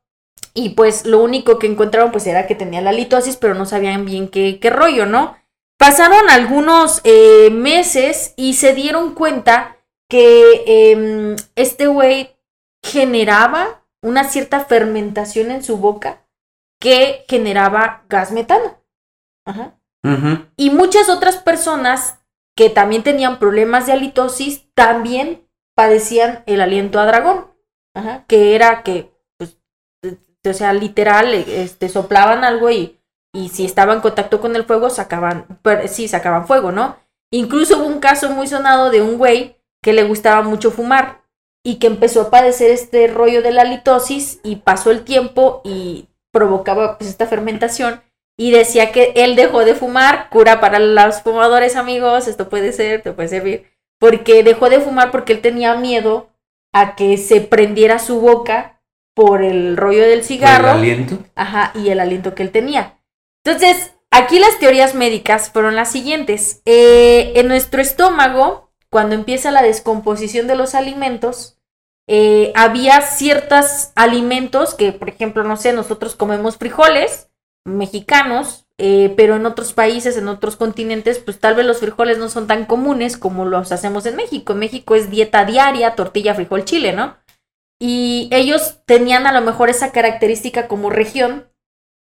y 0.52 0.70
pues 0.70 1.06
lo 1.06 1.22
único 1.22 1.58
que 1.58 1.66
encontraron 1.66 2.10
pues 2.10 2.26
era 2.26 2.46
que 2.46 2.54
tenía 2.54 2.80
la 2.80 2.92
litosis, 2.92 3.36
pero 3.36 3.54
no 3.54 3.66
sabían 3.66 4.04
bien 4.04 4.28
qué, 4.28 4.58
qué 4.58 4.70
rollo, 4.70 5.06
¿no? 5.06 5.36
Pasaron 5.78 6.30
algunos 6.30 7.02
eh, 7.04 7.50
meses 7.52 8.32
y 8.36 8.54
se 8.54 8.74
dieron 8.74 9.14
cuenta 9.14 9.75
que 10.08 10.90
em, 10.92 11.36
este 11.54 11.86
güey 11.86 12.36
generaba 12.82 13.84
una 14.02 14.24
cierta 14.24 14.64
fermentación 14.64 15.50
en 15.50 15.62
su 15.62 15.78
boca 15.78 16.24
que 16.80 17.24
generaba 17.28 18.04
gas 18.08 18.30
metano. 18.32 18.80
Ajá. 19.44 19.78
Y 20.56 20.70
muchas 20.70 21.08
otras 21.08 21.36
personas 21.36 22.20
que 22.56 22.70
también 22.70 23.02
tenían 23.02 23.38
problemas 23.40 23.86
de 23.86 23.92
halitosis 23.92 24.72
también 24.74 25.48
padecían 25.74 26.44
el 26.46 26.60
aliento 26.60 27.00
a 27.00 27.06
dragón. 27.06 27.46
Ajá. 27.94 28.24
Que 28.28 28.54
era 28.54 28.82
que, 28.84 29.12
pues, 29.36 29.58
eh, 30.04 30.16
o 30.48 30.52
sea, 30.52 30.72
literal, 30.72 31.34
eh, 31.34 31.62
este, 31.62 31.88
soplaban 31.88 32.44
algo 32.44 32.70
y, 32.70 33.00
y 33.34 33.48
si 33.48 33.64
estaba 33.64 33.94
en 33.94 34.00
contacto 34.00 34.40
con 34.40 34.54
el 34.54 34.64
fuego, 34.64 34.90
sacaban, 34.90 35.58
per- 35.62 35.88
sí, 35.88 36.06
sacaban 36.06 36.46
fuego, 36.46 36.70
¿no? 36.70 36.96
Incluso 37.32 37.78
hubo 37.78 37.86
un 37.86 37.98
caso 37.98 38.30
muy 38.30 38.46
sonado 38.46 38.90
de 38.90 39.02
un 39.02 39.18
güey 39.18 39.55
que 39.82 39.92
le 39.92 40.04
gustaba 40.04 40.42
mucho 40.42 40.70
fumar 40.70 41.22
y 41.64 41.76
que 41.76 41.86
empezó 41.86 42.22
a 42.22 42.30
padecer 42.30 42.70
este 42.70 43.06
rollo 43.08 43.42
de 43.42 43.50
la 43.50 43.64
litosis 43.64 44.40
y 44.44 44.56
pasó 44.56 44.90
el 44.90 45.02
tiempo 45.02 45.62
y 45.64 46.08
provocaba 46.32 46.98
pues 46.98 47.10
esta 47.10 47.26
fermentación 47.26 48.02
y 48.36 48.50
decía 48.50 48.92
que 48.92 49.12
él 49.16 49.34
dejó 49.34 49.64
de 49.64 49.74
fumar, 49.74 50.28
cura 50.30 50.60
para 50.60 50.78
los 50.78 51.22
fumadores 51.22 51.76
amigos, 51.76 52.28
esto 52.28 52.48
puede 52.48 52.72
ser, 52.72 53.02
te 53.02 53.12
puede 53.12 53.28
servir, 53.28 53.66
porque 53.98 54.42
dejó 54.42 54.68
de 54.68 54.80
fumar 54.80 55.10
porque 55.10 55.32
él 55.32 55.40
tenía 55.40 55.74
miedo 55.74 56.28
a 56.72 56.94
que 56.96 57.16
se 57.16 57.40
prendiera 57.40 57.98
su 57.98 58.20
boca 58.20 58.82
por 59.14 59.42
el 59.42 59.78
rollo 59.78 60.02
del 60.02 60.20
Por 60.20 60.28
cigarro. 60.28 60.70
El 60.72 60.76
aliento. 60.76 61.18
Ajá, 61.34 61.72
y 61.74 61.88
el 61.88 62.00
aliento 62.00 62.34
que 62.34 62.42
él 62.42 62.50
tenía. 62.50 62.98
Entonces, 63.42 63.94
aquí 64.10 64.38
las 64.38 64.58
teorías 64.58 64.94
médicas 64.94 65.50
fueron 65.50 65.74
las 65.74 65.90
siguientes. 65.90 66.60
Eh, 66.66 67.32
en 67.36 67.48
nuestro 67.48 67.80
estómago, 67.80 68.65
cuando 68.96 69.14
empieza 69.14 69.50
la 69.50 69.60
descomposición 69.60 70.46
de 70.46 70.56
los 70.56 70.74
alimentos, 70.74 71.58
eh, 72.08 72.50
había 72.54 73.02
ciertos 73.02 73.90
alimentos 73.94 74.72
que, 74.72 74.90
por 74.92 75.10
ejemplo, 75.10 75.44
no 75.44 75.58
sé, 75.58 75.74
nosotros 75.74 76.14
comemos 76.14 76.56
frijoles 76.56 77.30
mexicanos, 77.66 78.66
eh, 78.78 79.12
pero 79.14 79.36
en 79.36 79.44
otros 79.44 79.74
países, 79.74 80.16
en 80.16 80.28
otros 80.28 80.56
continentes, 80.56 81.18
pues 81.18 81.38
tal 81.38 81.56
vez 81.56 81.66
los 81.66 81.80
frijoles 81.80 82.16
no 82.16 82.30
son 82.30 82.46
tan 82.46 82.64
comunes 82.64 83.18
como 83.18 83.44
los 83.44 83.70
hacemos 83.70 84.06
en 84.06 84.16
México. 84.16 84.54
En 84.54 84.60
México 84.60 84.94
es 84.94 85.10
dieta 85.10 85.44
diaria, 85.44 85.94
tortilla, 85.94 86.34
frijol, 86.34 86.64
chile, 86.64 86.94
¿no? 86.94 87.18
Y 87.78 88.30
ellos 88.32 88.78
tenían 88.86 89.26
a 89.26 89.32
lo 89.38 89.42
mejor 89.42 89.68
esa 89.68 89.92
característica 89.92 90.68
como 90.68 90.88
región 90.88 91.50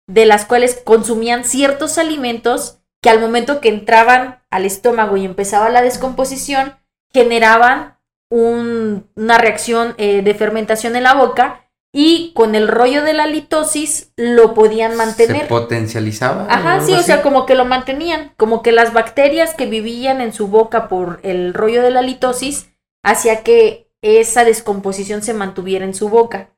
de 0.07 0.25
las 0.25 0.45
cuales 0.45 0.81
consumían 0.85 1.43
ciertos 1.43 1.97
alimentos 1.97 2.79
que 3.03 3.09
al 3.09 3.19
momento 3.19 3.59
que 3.59 3.67
entraban 3.67 4.45
al 4.49 4.63
estómago 4.63 5.17
y 5.17 5.25
empezaba 5.25 5.69
la 5.69 5.81
descomposición, 5.81 6.77
generaban 7.15 7.97
un- 8.29 9.07
una 9.15 9.37
reacción 9.37 9.95
eh, 9.97 10.21
de 10.21 10.33
fermentación 10.35 10.95
en 10.97 11.03
la 11.03 11.13
boca 11.13 11.61
y 11.93 12.33
con 12.35 12.55
el 12.55 12.67
rollo 12.67 13.03
de 13.03 13.13
la 13.13 13.25
litosis 13.25 14.11
lo 14.17 14.53
podían 14.53 14.91
Se 14.91 14.97
mantener. 14.97 15.47
potencializaba. 15.47 16.45
Ajá, 16.49 16.81
sí, 16.81 16.91
o 16.93 17.01
sea, 17.01 17.21
como 17.21 17.45
que 17.45 17.55
lo 17.55 17.63
mantenían, 17.63 18.33
como 18.35 18.61
que 18.61 18.73
las 18.73 18.91
bacterias 18.91 19.53
que 19.53 19.65
vivían 19.65 20.19
en 20.19 20.33
su 20.33 20.47
boca 20.49 20.89
por 20.89 21.19
el 21.23 21.53
rollo 21.53 21.81
de 21.81 21.91
la 21.91 22.01
litosis 22.01 22.69
hacía 23.01 23.43
que 23.43 23.89
esa 24.01 24.43
descomposición 24.43 25.21
se 25.23 25.33
mantuviera 25.33 25.85
en 25.85 25.93
su 25.93 26.09
boca. 26.09 26.49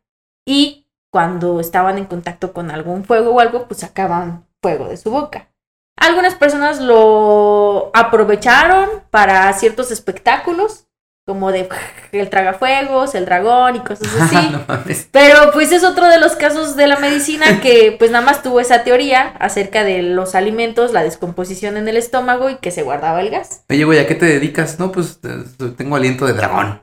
Y 0.44 0.88
cuando 1.12 1.60
estaban 1.60 1.98
en 2.00 2.06
contacto 2.06 2.52
con 2.52 2.72
algún 2.72 3.04
fuego 3.06 3.32
o 3.36 3.40
algo, 3.40 3.68
pues 3.68 3.82
sacaban 3.82 4.48
fuego 4.62 4.88
de 4.88 4.98
su 4.98 5.12
boca. 5.12 5.50
Algunas 5.98 6.36
personas 6.36 6.80
lo 6.80 7.92
aprovecharon 7.94 8.88
para 9.10 9.52
ciertos 9.54 9.92
espectáculos, 9.92 10.86
como 11.26 11.52
de 11.52 11.68
el 12.14 12.30
tragafuegos, 12.30 13.14
el 13.16 13.26
dragón 13.26 13.76
y 13.76 13.80
cosas 13.80 14.08
así. 14.22 14.50
no 14.52 14.64
mames. 14.68 15.10
Pero 15.12 15.52
pues 15.52 15.72
es 15.74 15.84
otro 15.84 16.08
de 16.08 16.20
los 16.20 16.36
casos 16.36 16.76
de 16.78 16.88
la 16.88 16.98
medicina 17.00 17.60
que 17.62 17.96
pues 18.00 18.12
nada 18.12 18.24
más 18.24 18.44
tuvo 18.44 18.60
esa 18.62 18.84
teoría 18.84 19.34
acerca 19.40 19.84
de 19.84 20.04
los 20.04 20.36
alimentos, 20.36 20.94
la 20.94 21.04
descomposición 21.04 21.76
en 21.76 21.88
el 21.90 21.98
estómago 21.98 22.50
y 22.50 22.58
que 22.58 22.72
se 22.72 22.84
guardaba 22.84 23.20
el 23.20 23.30
gas. 23.30 23.64
Oye, 23.70 23.84
güey, 23.84 24.00
¿a 24.00 24.08
qué 24.08 24.16
te 24.16 24.26
dedicas? 24.26 24.80
No, 24.80 24.92
pues 24.92 25.20
eh, 25.24 25.44
tengo 25.76 25.96
aliento 25.98 26.26
de 26.26 26.34
dragón. 26.34 26.82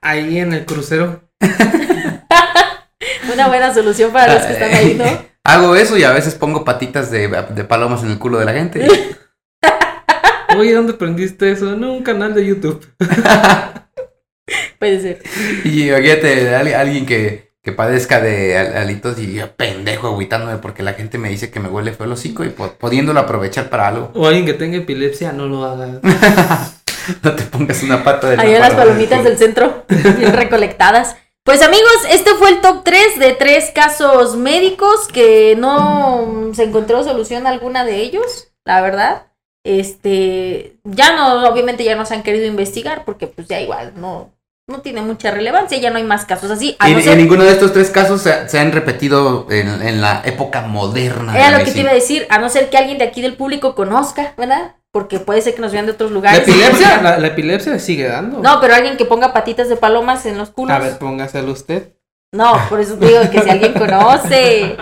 Ahí 0.00 0.38
en 0.38 0.52
el 0.52 0.64
crucero. 0.64 1.22
Una 3.32 3.48
buena 3.48 3.72
solución 3.74 4.12
para 4.12 4.34
los 4.34 4.42
que 4.44 4.52
están 4.52 4.72
ahí, 4.74 4.94
¿no? 4.94 5.31
Hago 5.44 5.74
eso 5.74 5.96
y 5.98 6.04
a 6.04 6.12
veces 6.12 6.34
pongo 6.36 6.64
patitas 6.64 7.10
de, 7.10 7.28
de 7.28 7.64
palomas 7.64 8.02
en 8.04 8.10
el 8.10 8.18
culo 8.18 8.38
de 8.38 8.44
la 8.44 8.52
gente. 8.52 8.86
Oye, 10.56 10.72
¿dónde 10.74 10.92
aprendiste 10.92 11.50
eso? 11.50 11.72
En 11.72 11.82
un 11.84 12.02
canal 12.02 12.34
de 12.34 12.46
YouTube. 12.46 12.86
Puede 14.78 15.00
ser. 15.00 15.22
y 15.64 15.90
al- 15.90 16.74
alguien 16.74 17.06
que, 17.06 17.52
que 17.62 17.72
padezca 17.72 18.20
de 18.20 18.58
al- 18.58 18.76
alitos 18.76 19.18
y 19.18 19.34
yo 19.34 19.50
pendejo 19.56 20.08
agüitándome 20.08 20.58
porque 20.58 20.82
la 20.82 20.92
gente 20.94 21.18
me 21.18 21.28
dice 21.30 21.50
que 21.50 21.60
me 21.60 21.68
huele 21.68 21.92
feo 21.92 22.06
el 22.06 22.12
hocico 22.12 22.44
y 22.44 22.50
pudiéndolo 22.50 23.20
aprovechar 23.20 23.68
para 23.70 23.88
algo. 23.88 24.10
O 24.14 24.26
alguien 24.26 24.44
que 24.46 24.54
tenga 24.54 24.76
epilepsia, 24.76 25.32
no 25.32 25.46
lo 25.46 25.64
haga. 25.64 25.86
no 27.22 27.32
te 27.34 27.44
pongas 27.44 27.82
una 27.82 28.04
pata 28.04 28.30
de 28.30 28.36
la 28.36 28.42
Ahí 28.42 28.52
las 28.58 28.74
palomitas 28.74 29.24
del 29.24 29.38
centro, 29.38 29.84
bien 29.88 30.32
recolectadas. 30.34 31.16
Pues 31.44 31.60
amigos, 31.60 31.92
este 32.08 32.34
fue 32.34 32.50
el 32.50 32.60
top 32.60 32.84
3 32.84 33.18
de 33.18 33.32
tres 33.32 33.72
casos 33.74 34.36
médicos 34.36 35.08
que 35.12 35.56
no 35.56 36.52
se 36.54 36.64
encontró 36.64 37.02
solución 37.02 37.48
alguna 37.48 37.84
de 37.84 37.96
ellos, 37.96 38.52
la 38.64 38.80
verdad. 38.80 39.26
Este, 39.64 40.76
ya 40.84 41.16
no, 41.16 41.48
obviamente 41.48 41.82
ya 41.82 41.96
no 41.96 42.06
se 42.06 42.14
han 42.14 42.22
querido 42.22 42.46
investigar 42.46 43.04
porque 43.04 43.26
pues 43.26 43.48
ya 43.48 43.60
igual 43.60 43.92
no, 43.96 44.30
no 44.68 44.82
tiene 44.82 45.02
mucha 45.02 45.32
relevancia, 45.32 45.78
ya 45.78 45.90
no 45.90 45.96
hay 45.96 46.04
más 46.04 46.26
casos 46.26 46.48
así. 46.48 46.76
A 46.78 46.88
Y, 46.88 46.94
no 46.94 47.14
ninguno 47.16 47.42
de 47.42 47.50
estos 47.50 47.72
tres 47.72 47.90
casos 47.90 48.22
se, 48.22 48.48
se 48.48 48.60
han 48.60 48.70
repetido 48.70 49.48
en, 49.50 49.68
en 49.82 50.00
la 50.00 50.22
época 50.24 50.62
moderna. 50.62 51.32
de 51.32 51.38
Era 51.40 51.58
lo 51.58 51.64
que 51.64 51.72
te 51.72 51.80
iba 51.80 51.90
a 51.90 51.94
decir, 51.94 52.24
a 52.30 52.38
no 52.38 52.48
ser 52.50 52.70
que 52.70 52.78
alguien 52.78 52.98
de 52.98 53.04
aquí 53.04 53.20
del 53.20 53.34
público 53.34 53.74
conozca, 53.74 54.34
¿verdad? 54.36 54.76
Porque 54.92 55.18
puede 55.18 55.40
ser 55.42 55.54
que 55.54 55.60
nos 55.62 55.72
vean 55.72 55.86
de 55.86 55.92
otros 55.92 56.10
La 56.10 56.14
lugares. 56.14 56.46
epilepsia, 56.46 57.00
la, 57.02 57.18
la 57.18 57.26
epilepsia 57.28 57.72
le 57.72 57.80
sigue 57.80 58.06
dando. 58.08 58.40
No, 58.40 58.60
pero 58.60 58.74
alguien 58.74 58.96
que 58.96 59.04
ponga 59.06 59.32
patitas 59.32 59.68
de 59.68 59.76
palomas 59.76 60.26
en 60.26 60.36
los 60.38 60.50
culos. 60.50 60.76
A 60.76 60.78
ver, 60.78 60.98
póngaselo 60.98 61.50
usted. 61.52 61.94
No, 62.34 62.58
por 62.68 62.80
eso 62.80 62.94
te 62.98 63.06
digo 63.06 63.20
que 63.30 63.40
si 63.42 63.50
alguien 63.50 63.72
conoce, 63.74 64.76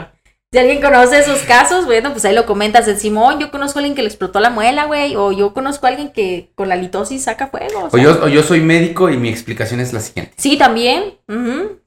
si 0.52 0.58
alguien 0.58 0.80
conoce 0.80 1.18
esos 1.18 1.40
casos, 1.42 1.84
bueno, 1.84 2.10
pues 2.12 2.24
ahí 2.24 2.34
lo 2.34 2.46
comentas. 2.46 2.86
El 2.88 2.96
Simón, 2.98 3.38
yo 3.40 3.50
conozco 3.50 3.78
a 3.78 3.80
alguien 3.80 3.94
que 3.96 4.02
le 4.02 4.08
explotó 4.08 4.38
la 4.40 4.50
muela, 4.50 4.84
güey, 4.86 5.16
o 5.16 5.32
yo 5.32 5.52
conozco 5.52 5.86
a 5.86 5.90
alguien 5.90 6.10
que 6.12 6.50
con 6.54 6.68
la 6.68 6.76
litosis 6.76 7.24
saca 7.24 7.48
fuego. 7.48 7.80
o 7.80 7.86
O 7.86 7.90
sea. 7.90 8.02
yo, 8.02 8.24
o 8.24 8.28
yo 8.28 8.42
soy 8.44 8.60
médico 8.60 9.10
y 9.10 9.16
mi 9.16 9.28
explicación 9.28 9.80
es 9.80 9.92
la 9.92 9.98
siguiente. 10.00 10.32
Sí, 10.36 10.56
también. 10.58 11.18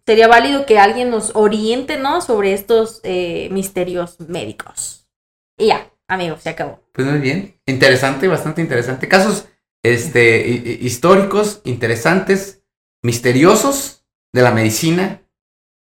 Sería 0.05 0.27
válido 0.27 0.65
que 0.65 0.79
alguien 0.79 1.09
nos 1.09 1.31
oriente, 1.33 1.97
¿no? 1.97 2.19
Sobre 2.21 2.53
estos 2.53 2.99
eh, 3.03 3.47
misterios 3.51 4.17
médicos. 4.19 5.07
Y 5.57 5.67
ya, 5.67 5.89
amigos, 6.07 6.41
se 6.41 6.49
acabó. 6.49 6.81
Pues 6.93 7.07
muy 7.07 7.19
bien. 7.19 7.59
Interesante, 7.65 8.27
bastante 8.27 8.61
interesante. 8.61 9.07
Casos 9.07 9.47
este, 9.83 10.47
hi- 10.47 10.63
hi- 10.65 10.85
históricos, 10.85 11.61
interesantes, 11.65 12.63
misteriosos 13.03 14.05
de 14.33 14.41
la 14.41 14.51
medicina 14.51 15.21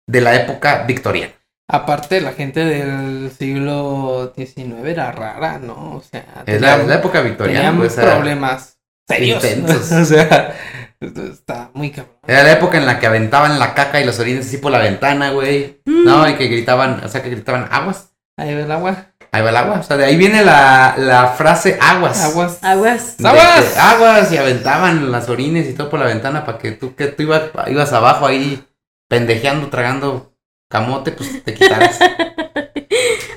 de 0.09 0.21
la 0.21 0.35
época 0.35 0.85
victoriana. 0.85 1.33
Aparte, 1.71 2.21
la 2.21 2.33
gente 2.33 2.65
del 2.65 3.31
siglo 3.31 4.33
XIX 4.37 4.85
era 4.87 5.11
rara, 5.13 5.59
¿no? 5.59 5.97
O 5.97 6.03
sea, 6.03 6.43
Es 6.47 6.61
la, 6.61 6.77
época 6.95 7.23
victoriana. 7.23 7.61
tenían 7.71 7.79
Pues, 7.79 7.95
problemas 7.95 8.79
serios. 9.09 9.43
intensos. 9.45 9.91
o 9.93 10.05
sea, 10.05 10.55
está 11.01 11.71
muy 11.73 11.91
cabrón. 11.91 12.15
era 12.27 12.43
la 12.43 12.53
época 12.53 12.77
en 12.79 12.85
la 12.87 12.99
que 12.99 13.07
aventaban 13.07 13.59
la 13.59 13.75
caca 13.75 14.01
y 14.01 14.05
los 14.05 14.19
orines 14.19 14.47
así 14.47 14.59
por 14.59 14.73
la 14.73 14.79
ventana, 14.81 15.31
güey. 15.31 15.81
Mm. 15.87 16.05
No, 16.05 16.29
y 16.29 16.35
que 16.35 16.49
gritaban, 16.49 17.03
o 17.05 17.09
sea, 17.09 17.23
que 17.23 17.31
gritaban 17.31 17.69
aguas. 17.71 18.13
Ahí 18.37 18.55
ve 18.55 18.63
el 18.63 18.73
agua. 18.73 19.12
Ahí 19.35 19.43
va 19.43 19.51
el 19.51 19.57
agua. 19.57 19.79
O 19.81 19.83
sea, 19.83 19.97
de 19.97 20.05
ahí 20.05 20.17
viene 20.17 20.45
la, 20.45 20.95
la 20.99 21.29
frase 21.29 21.79
aguas. 21.81 22.23
Aguas. 22.23 22.59
Aguas. 22.63 23.17
De- 23.17 23.29
¡Aguas! 23.29 23.75
de- 23.75 23.81
aguas 23.81 24.33
y 24.33 24.37
aventaban 24.37 25.11
las 25.11 25.29
orines 25.29 25.69
y 25.69 25.73
todo 25.73 25.89
por 25.89 26.01
la 26.01 26.07
ventana 26.07 26.45
para 26.45 26.59
que 26.59 26.73
tú 26.73 26.95
que 26.95 27.07
tú 27.07 27.23
ibas, 27.23 27.45
ibas 27.69 27.93
abajo 27.93 28.27
ahí 28.27 28.63
pendejeando, 29.09 29.69
tragando 29.69 30.35
camote, 30.71 31.13
pues 31.13 31.43
te 31.45 31.55
quitaras. 31.55 31.99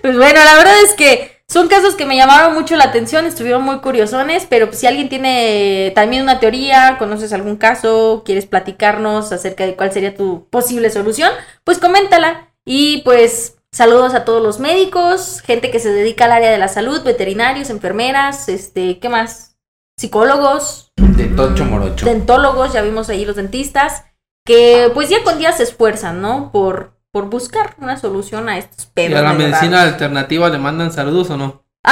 Pues 0.02 0.18
bueno, 0.18 0.40
la 0.44 0.54
verdad 0.56 0.76
es 0.84 0.94
que 0.94 1.42
son 1.50 1.68
casos 1.68 1.96
que 1.96 2.06
me 2.06 2.16
llamaron 2.16 2.54
mucho 2.54 2.76
la 2.76 2.84
atención, 2.86 3.26
estuvieron 3.26 3.64
muy 3.64 3.80
curiosones, 3.80 4.46
pero 4.48 4.68
pues 4.68 4.80
si 4.80 4.86
alguien 4.86 5.10
tiene 5.10 5.92
también 5.96 6.22
una 6.22 6.40
teoría, 6.40 6.98
conoces 7.00 7.34
algún 7.34 7.56
caso, 7.56 8.22
quieres 8.24 8.46
platicarnos 8.46 9.32
acerca 9.32 9.66
de 9.66 9.76
cuál 9.76 9.92
sería 9.92 10.16
tu 10.16 10.48
posible 10.52 10.92
solución, 10.92 11.32
pues 11.64 11.80
coméntala. 11.80 12.52
Y 12.66 13.02
pues 13.04 13.55
saludos 13.76 14.14
a 14.14 14.24
todos 14.24 14.42
los 14.42 14.60
médicos, 14.60 15.42
gente 15.42 15.70
que 15.70 15.80
se 15.80 15.92
dedica 15.92 16.26
al 16.26 16.32
área 16.32 16.50
de 16.50 16.58
la 16.58 16.70
salud, 16.70 17.04
veterinarios, 17.04 17.70
enfermeras, 17.70 18.48
este, 18.48 19.00
¿qué 19.00 19.10
más? 19.10 19.58
Psicólogos, 20.00 20.92
De 20.96 21.26
tocho 21.26 21.66
morocho. 21.66 22.06
dentólogos, 22.06 22.72
ya 22.74 22.82
vimos 22.82 23.10
ahí 23.10 23.26
los 23.26 23.36
dentistas, 23.36 24.06
que 24.46 24.90
pues 24.94 25.10
día 25.10 25.24
con 25.24 25.38
día 25.40 25.52
se 25.52 25.64
esfuerzan, 25.64 26.22
¿no? 26.22 26.52
Por, 26.54 26.98
por 27.12 27.30
buscar 27.30 27.76
una 27.80 27.98
solución 27.98 28.48
a 28.48 28.58
estos 28.58 28.86
¿Y 28.86 28.90
pedos. 28.94 29.20
a 29.20 29.24
la 29.24 29.34
medicina 29.34 29.78
raros. 29.80 29.94
alternativa 29.94 30.50
le 30.50 30.58
mandan 30.58 30.92
saludos 30.92 31.30
o 31.32 31.38
no? 31.38 31.66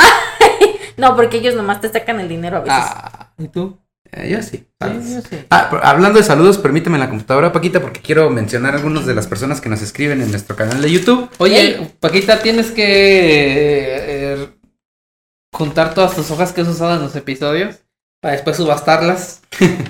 No, 0.96 1.16
porque 1.16 1.38
ellos 1.38 1.56
nomás 1.56 1.82
te 1.82 1.90
sacan 1.90 2.20
el 2.20 2.30
dinero 2.30 2.58
a 2.58 2.60
veces. 2.60 2.76
Ah, 2.80 3.34
¿y 3.40 3.48
tú? 3.48 3.80
Eh, 4.16 4.30
yo 4.30 4.42
sí. 4.44 4.68
Sí, 4.82 5.14
yo 5.16 5.22
sí. 5.22 5.46
Ah, 5.50 5.70
hablando 5.84 6.20
de 6.20 6.26
saludos, 6.26 6.58
permíteme 6.58 6.98
en 6.98 7.02
la 7.02 7.10
computadora, 7.10 7.52
Paquita, 7.52 7.82
porque 7.82 8.02
quiero 8.02 8.30
mencionar 8.30 8.76
algunas 8.76 9.06
de 9.06 9.16
las 9.16 9.28
personas 9.28 9.60
que 9.60 9.70
nos 9.70 9.82
escriben 9.82 10.22
en 10.22 10.30
nuestro 10.30 10.56
canal 10.56 10.82
de 10.82 10.92
YouTube. 10.92 11.30
Oye. 11.40 11.92
Paquita, 12.00 12.42
tienes 12.42 12.72
que 12.72 12.84
eh, 12.84 14.34
eh, 14.34 14.50
juntar 15.52 15.94
todas 15.94 16.16
tus 16.16 16.30
hojas 16.32 16.54
que 16.54 16.62
has 16.62 16.68
usado 16.68 16.96
en 16.96 17.02
los 17.02 17.16
episodios 17.16 17.78
para 18.22 18.34
después 18.34 18.58
subastarlas. 18.58 19.42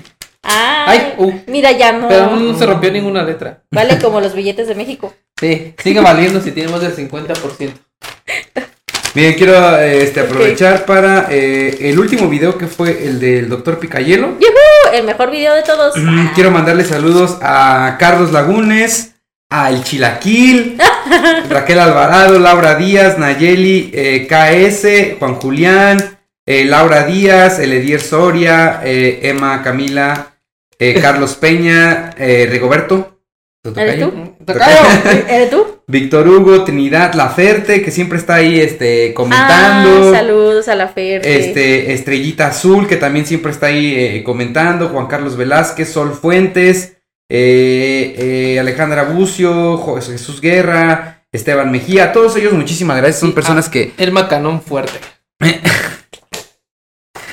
Ah, 0.46 0.84
Ay, 0.88 1.14
uh, 1.16 1.32
mira, 1.46 1.72
ya 1.72 1.92
no. 1.92 2.06
pero 2.06 2.36
no 2.36 2.58
se 2.58 2.66
rompió 2.66 2.92
ninguna 2.92 3.22
letra. 3.22 3.62
Vale 3.70 3.98
como 3.98 4.20
los 4.20 4.34
billetes 4.34 4.68
de 4.68 4.74
México. 4.74 5.14
Sí, 5.40 5.74
sigue 5.82 6.00
valiendo 6.00 6.38
si 6.42 6.52
tiene 6.52 6.70
más 6.70 6.82
del 6.82 6.94
50%. 6.94 7.72
Bien, 9.14 9.34
quiero 9.34 9.78
eh, 9.78 10.02
este, 10.02 10.20
aprovechar 10.20 10.84
para 10.84 11.28
eh, 11.30 11.88
el 11.88 12.00
último 12.00 12.28
video 12.28 12.58
que 12.58 12.66
fue 12.66 13.06
el 13.06 13.20
del 13.20 13.48
doctor 13.48 13.78
Picayelo. 13.78 14.30
Uh, 14.30 14.92
el 14.92 15.04
mejor 15.04 15.30
video 15.30 15.54
de 15.54 15.62
todos. 15.62 15.96
Mm, 15.96 16.34
Quiero 16.34 16.50
mandarle 16.50 16.84
saludos 16.84 17.38
a 17.40 17.96
Carlos 18.00 18.32
Lagunes, 18.32 19.12
a 19.50 19.70
El 19.70 19.84
Chilaquil, 19.84 20.78
Raquel 21.48 21.78
Alvarado, 21.78 22.40
Laura 22.40 22.74
Díaz, 22.74 23.16
Nayeli 23.16 23.92
eh, 23.94 24.26
KS, 24.26 25.16
Juan 25.20 25.36
Julián, 25.36 26.18
eh, 26.44 26.64
Laura 26.64 27.04
Díaz, 27.04 27.60
Eledier 27.60 28.00
Soria, 28.00 28.80
Emma 28.82 29.62
Camila, 29.62 30.32
Carlos 31.00 31.36
Peña, 31.36 32.10
eh, 32.18 32.48
Rigoberto. 32.50 33.20
¿Tu 33.62 33.70
¿Eres 33.78 34.00
tú? 34.00 34.34
Tocayo. 34.44 34.80
¿Eres 35.28 35.50
tú? 35.50 35.73
Víctor 35.86 36.28
Hugo, 36.28 36.64
Trinidad 36.64 37.12
Laferte, 37.14 37.82
que 37.82 37.90
siempre 37.90 38.18
está 38.18 38.36
ahí 38.36 38.58
este, 38.60 39.12
comentando. 39.12 40.10
Ah, 40.10 40.18
saludos 40.18 40.68
a 40.68 40.74
la 40.74 40.88
Fer. 40.88 41.26
Este, 41.26 41.92
Estrellita 41.92 42.46
Azul, 42.46 42.86
que 42.86 42.96
también 42.96 43.26
siempre 43.26 43.52
está 43.52 43.66
ahí 43.66 43.94
eh, 43.94 44.22
comentando. 44.24 44.88
Juan 44.88 45.06
Carlos 45.06 45.36
Velázquez, 45.36 45.92
Sol 45.92 46.14
Fuentes, 46.14 46.96
eh, 47.28 48.14
eh, 48.18 48.60
Alejandra 48.60 49.04
Bucio, 49.04 49.96
Jesús 50.00 50.40
Guerra, 50.40 51.24
Esteban 51.32 51.70
Mejía. 51.70 52.12
Todos 52.12 52.36
ellos, 52.36 52.54
muchísimas 52.54 52.96
gracias. 52.96 53.20
Son 53.20 53.30
Sí, 53.30 53.34
personas 53.34 53.68
que. 53.68 53.92
El 53.98 54.12
macanón 54.12 54.62
fuerte. 54.62 54.98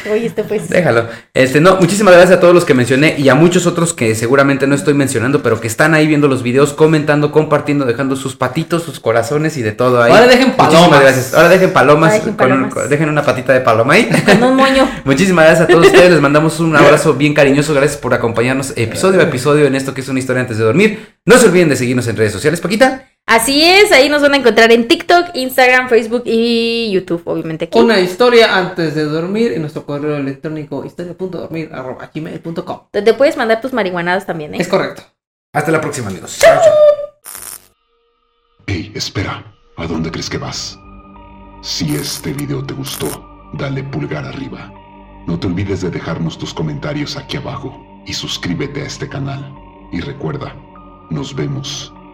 Oye, 0.10 0.26
este 0.28 0.44
pues. 0.44 0.70
Déjalo. 0.70 1.06
Este, 1.34 1.60
no, 1.60 1.76
muchísimas 1.78 2.14
gracias 2.14 2.38
a 2.38 2.40
todos 2.40 2.54
los 2.54 2.64
que 2.66 2.74
mencioné 2.74 3.16
y 3.18 3.28
a 3.30 3.36
muchos 3.36 3.68
otros 3.68 3.94
que 3.94 4.16
seguramente 4.16 4.68
no 4.68 4.76
estoy 4.76 4.94
mencionando, 4.94 5.44
pero 5.44 5.60
que 5.60 5.68
están 5.68 5.94
ahí 5.94 6.08
viendo 6.08 6.28
los 6.28 6.44
videos, 6.44 6.74
comentando, 6.74 7.32
compartiendo, 7.32 7.86
dejando 7.86 8.16
sus 8.16 8.36
patitos, 8.36 8.84
sus 8.84 9.00
corazones 9.00 9.58
y 9.58 9.62
de 9.62 9.72
todo 9.74 10.02
ahí. 10.02 10.12
Ahora 10.12 10.28
dejen 10.28 10.48
Muchísimas 10.58 10.74
palomas. 10.74 11.02
gracias. 11.02 11.34
Ahora 11.34 11.50
dejen 11.50 11.72
palomas. 11.74 12.12
Ahora 12.14 12.20
dejen 12.24 12.36
con 12.36 12.46
un- 12.52 12.52
palomas. 12.60 12.74
con- 12.74 12.90
dejen 12.90 13.10
una 13.10 13.24
patita 13.24 13.54
de 13.54 13.62
paloma 13.62 13.94
ahí. 13.94 14.10
Con 14.26 14.44
un 14.44 14.56
moño. 14.56 14.90
Muchísimas 15.04 15.46
gracias 15.46 15.70
a 15.70 15.72
todos 15.72 15.88
ustedes, 15.88 16.12
les 16.12 16.22
mandamos 16.22 16.60
un 16.60 16.76
abrazo 16.76 17.14
bien 17.16 17.34
cariñoso, 17.34 17.74
gracias 17.74 17.98
por 18.00 18.14
acompañarnos 18.14 18.74
episodio 18.78 19.20
a 19.20 19.24
episodio 19.24 19.66
en 19.66 19.76
esto 19.76 19.94
que 19.94 20.02
es 20.02 20.08
una 20.10 20.20
historia 20.20 20.42
antes 20.42 20.58
de 20.58 20.64
dormir. 20.64 21.10
No 21.26 21.38
se 21.38 21.46
olviden 21.48 21.70
de 21.70 21.76
seguirnos 21.76 22.08
en 22.08 22.18
redes 22.18 22.32
sociales, 22.34 22.60
Paquita. 22.62 23.11
Así 23.32 23.64
es, 23.64 23.94
ahí 23.94 24.10
nos 24.10 24.22
van 24.22 24.34
a 24.34 24.38
encontrar 24.38 24.74
en 24.74 24.90
TikTok, 24.90 25.28
Instagram, 25.36 25.88
Facebook 25.88 26.24
y 26.26 26.92
YouTube, 26.92 27.22
obviamente 27.24 27.64
aquí. 27.64 27.80
Una 27.80 27.98
historia 27.98 28.58
antes 28.58 28.94
de 28.94 29.06
dormir 29.06 29.54
en 29.54 29.62
nuestro 29.62 29.86
correo 29.86 30.18
electrónico 30.18 30.84
historia.dormir.gmail.com. 30.84 32.80
Donde 32.92 33.14
puedes 33.14 33.38
mandar 33.38 33.62
tus 33.62 33.72
marihuanadas 33.72 34.26
también, 34.26 34.54
¿eh? 34.54 34.58
Es 34.60 34.68
correcto. 34.68 35.04
Hasta 35.54 35.72
la 35.72 35.80
próxima, 35.80 36.10
amigos. 36.10 36.40
Chao, 36.40 36.60
chao. 36.62 36.74
Hey, 38.68 38.92
espera, 38.96 39.46
¿a 39.78 39.88
dónde 39.88 40.12
crees 40.12 40.30
que 40.30 40.38
vas? 40.38 40.78
Si 41.62 41.96
este 41.96 42.34
video 42.34 42.66
te 42.66 42.74
gustó, 42.74 43.08
dale 43.54 43.82
pulgar 43.82 44.26
arriba. 44.26 44.74
No 45.26 45.40
te 45.40 45.48
olvides 45.48 45.80
de 45.80 45.90
dejarnos 45.90 46.38
tus 46.38 46.54
comentarios 46.54 47.16
aquí 47.16 47.38
abajo 47.38 47.82
y 48.06 48.12
suscríbete 48.12 48.82
a 48.82 48.88
este 48.88 49.08
canal. 49.08 49.56
Y 49.94 50.02
recuerda, 50.02 50.54
nos 51.10 51.34
vemos 51.34 51.94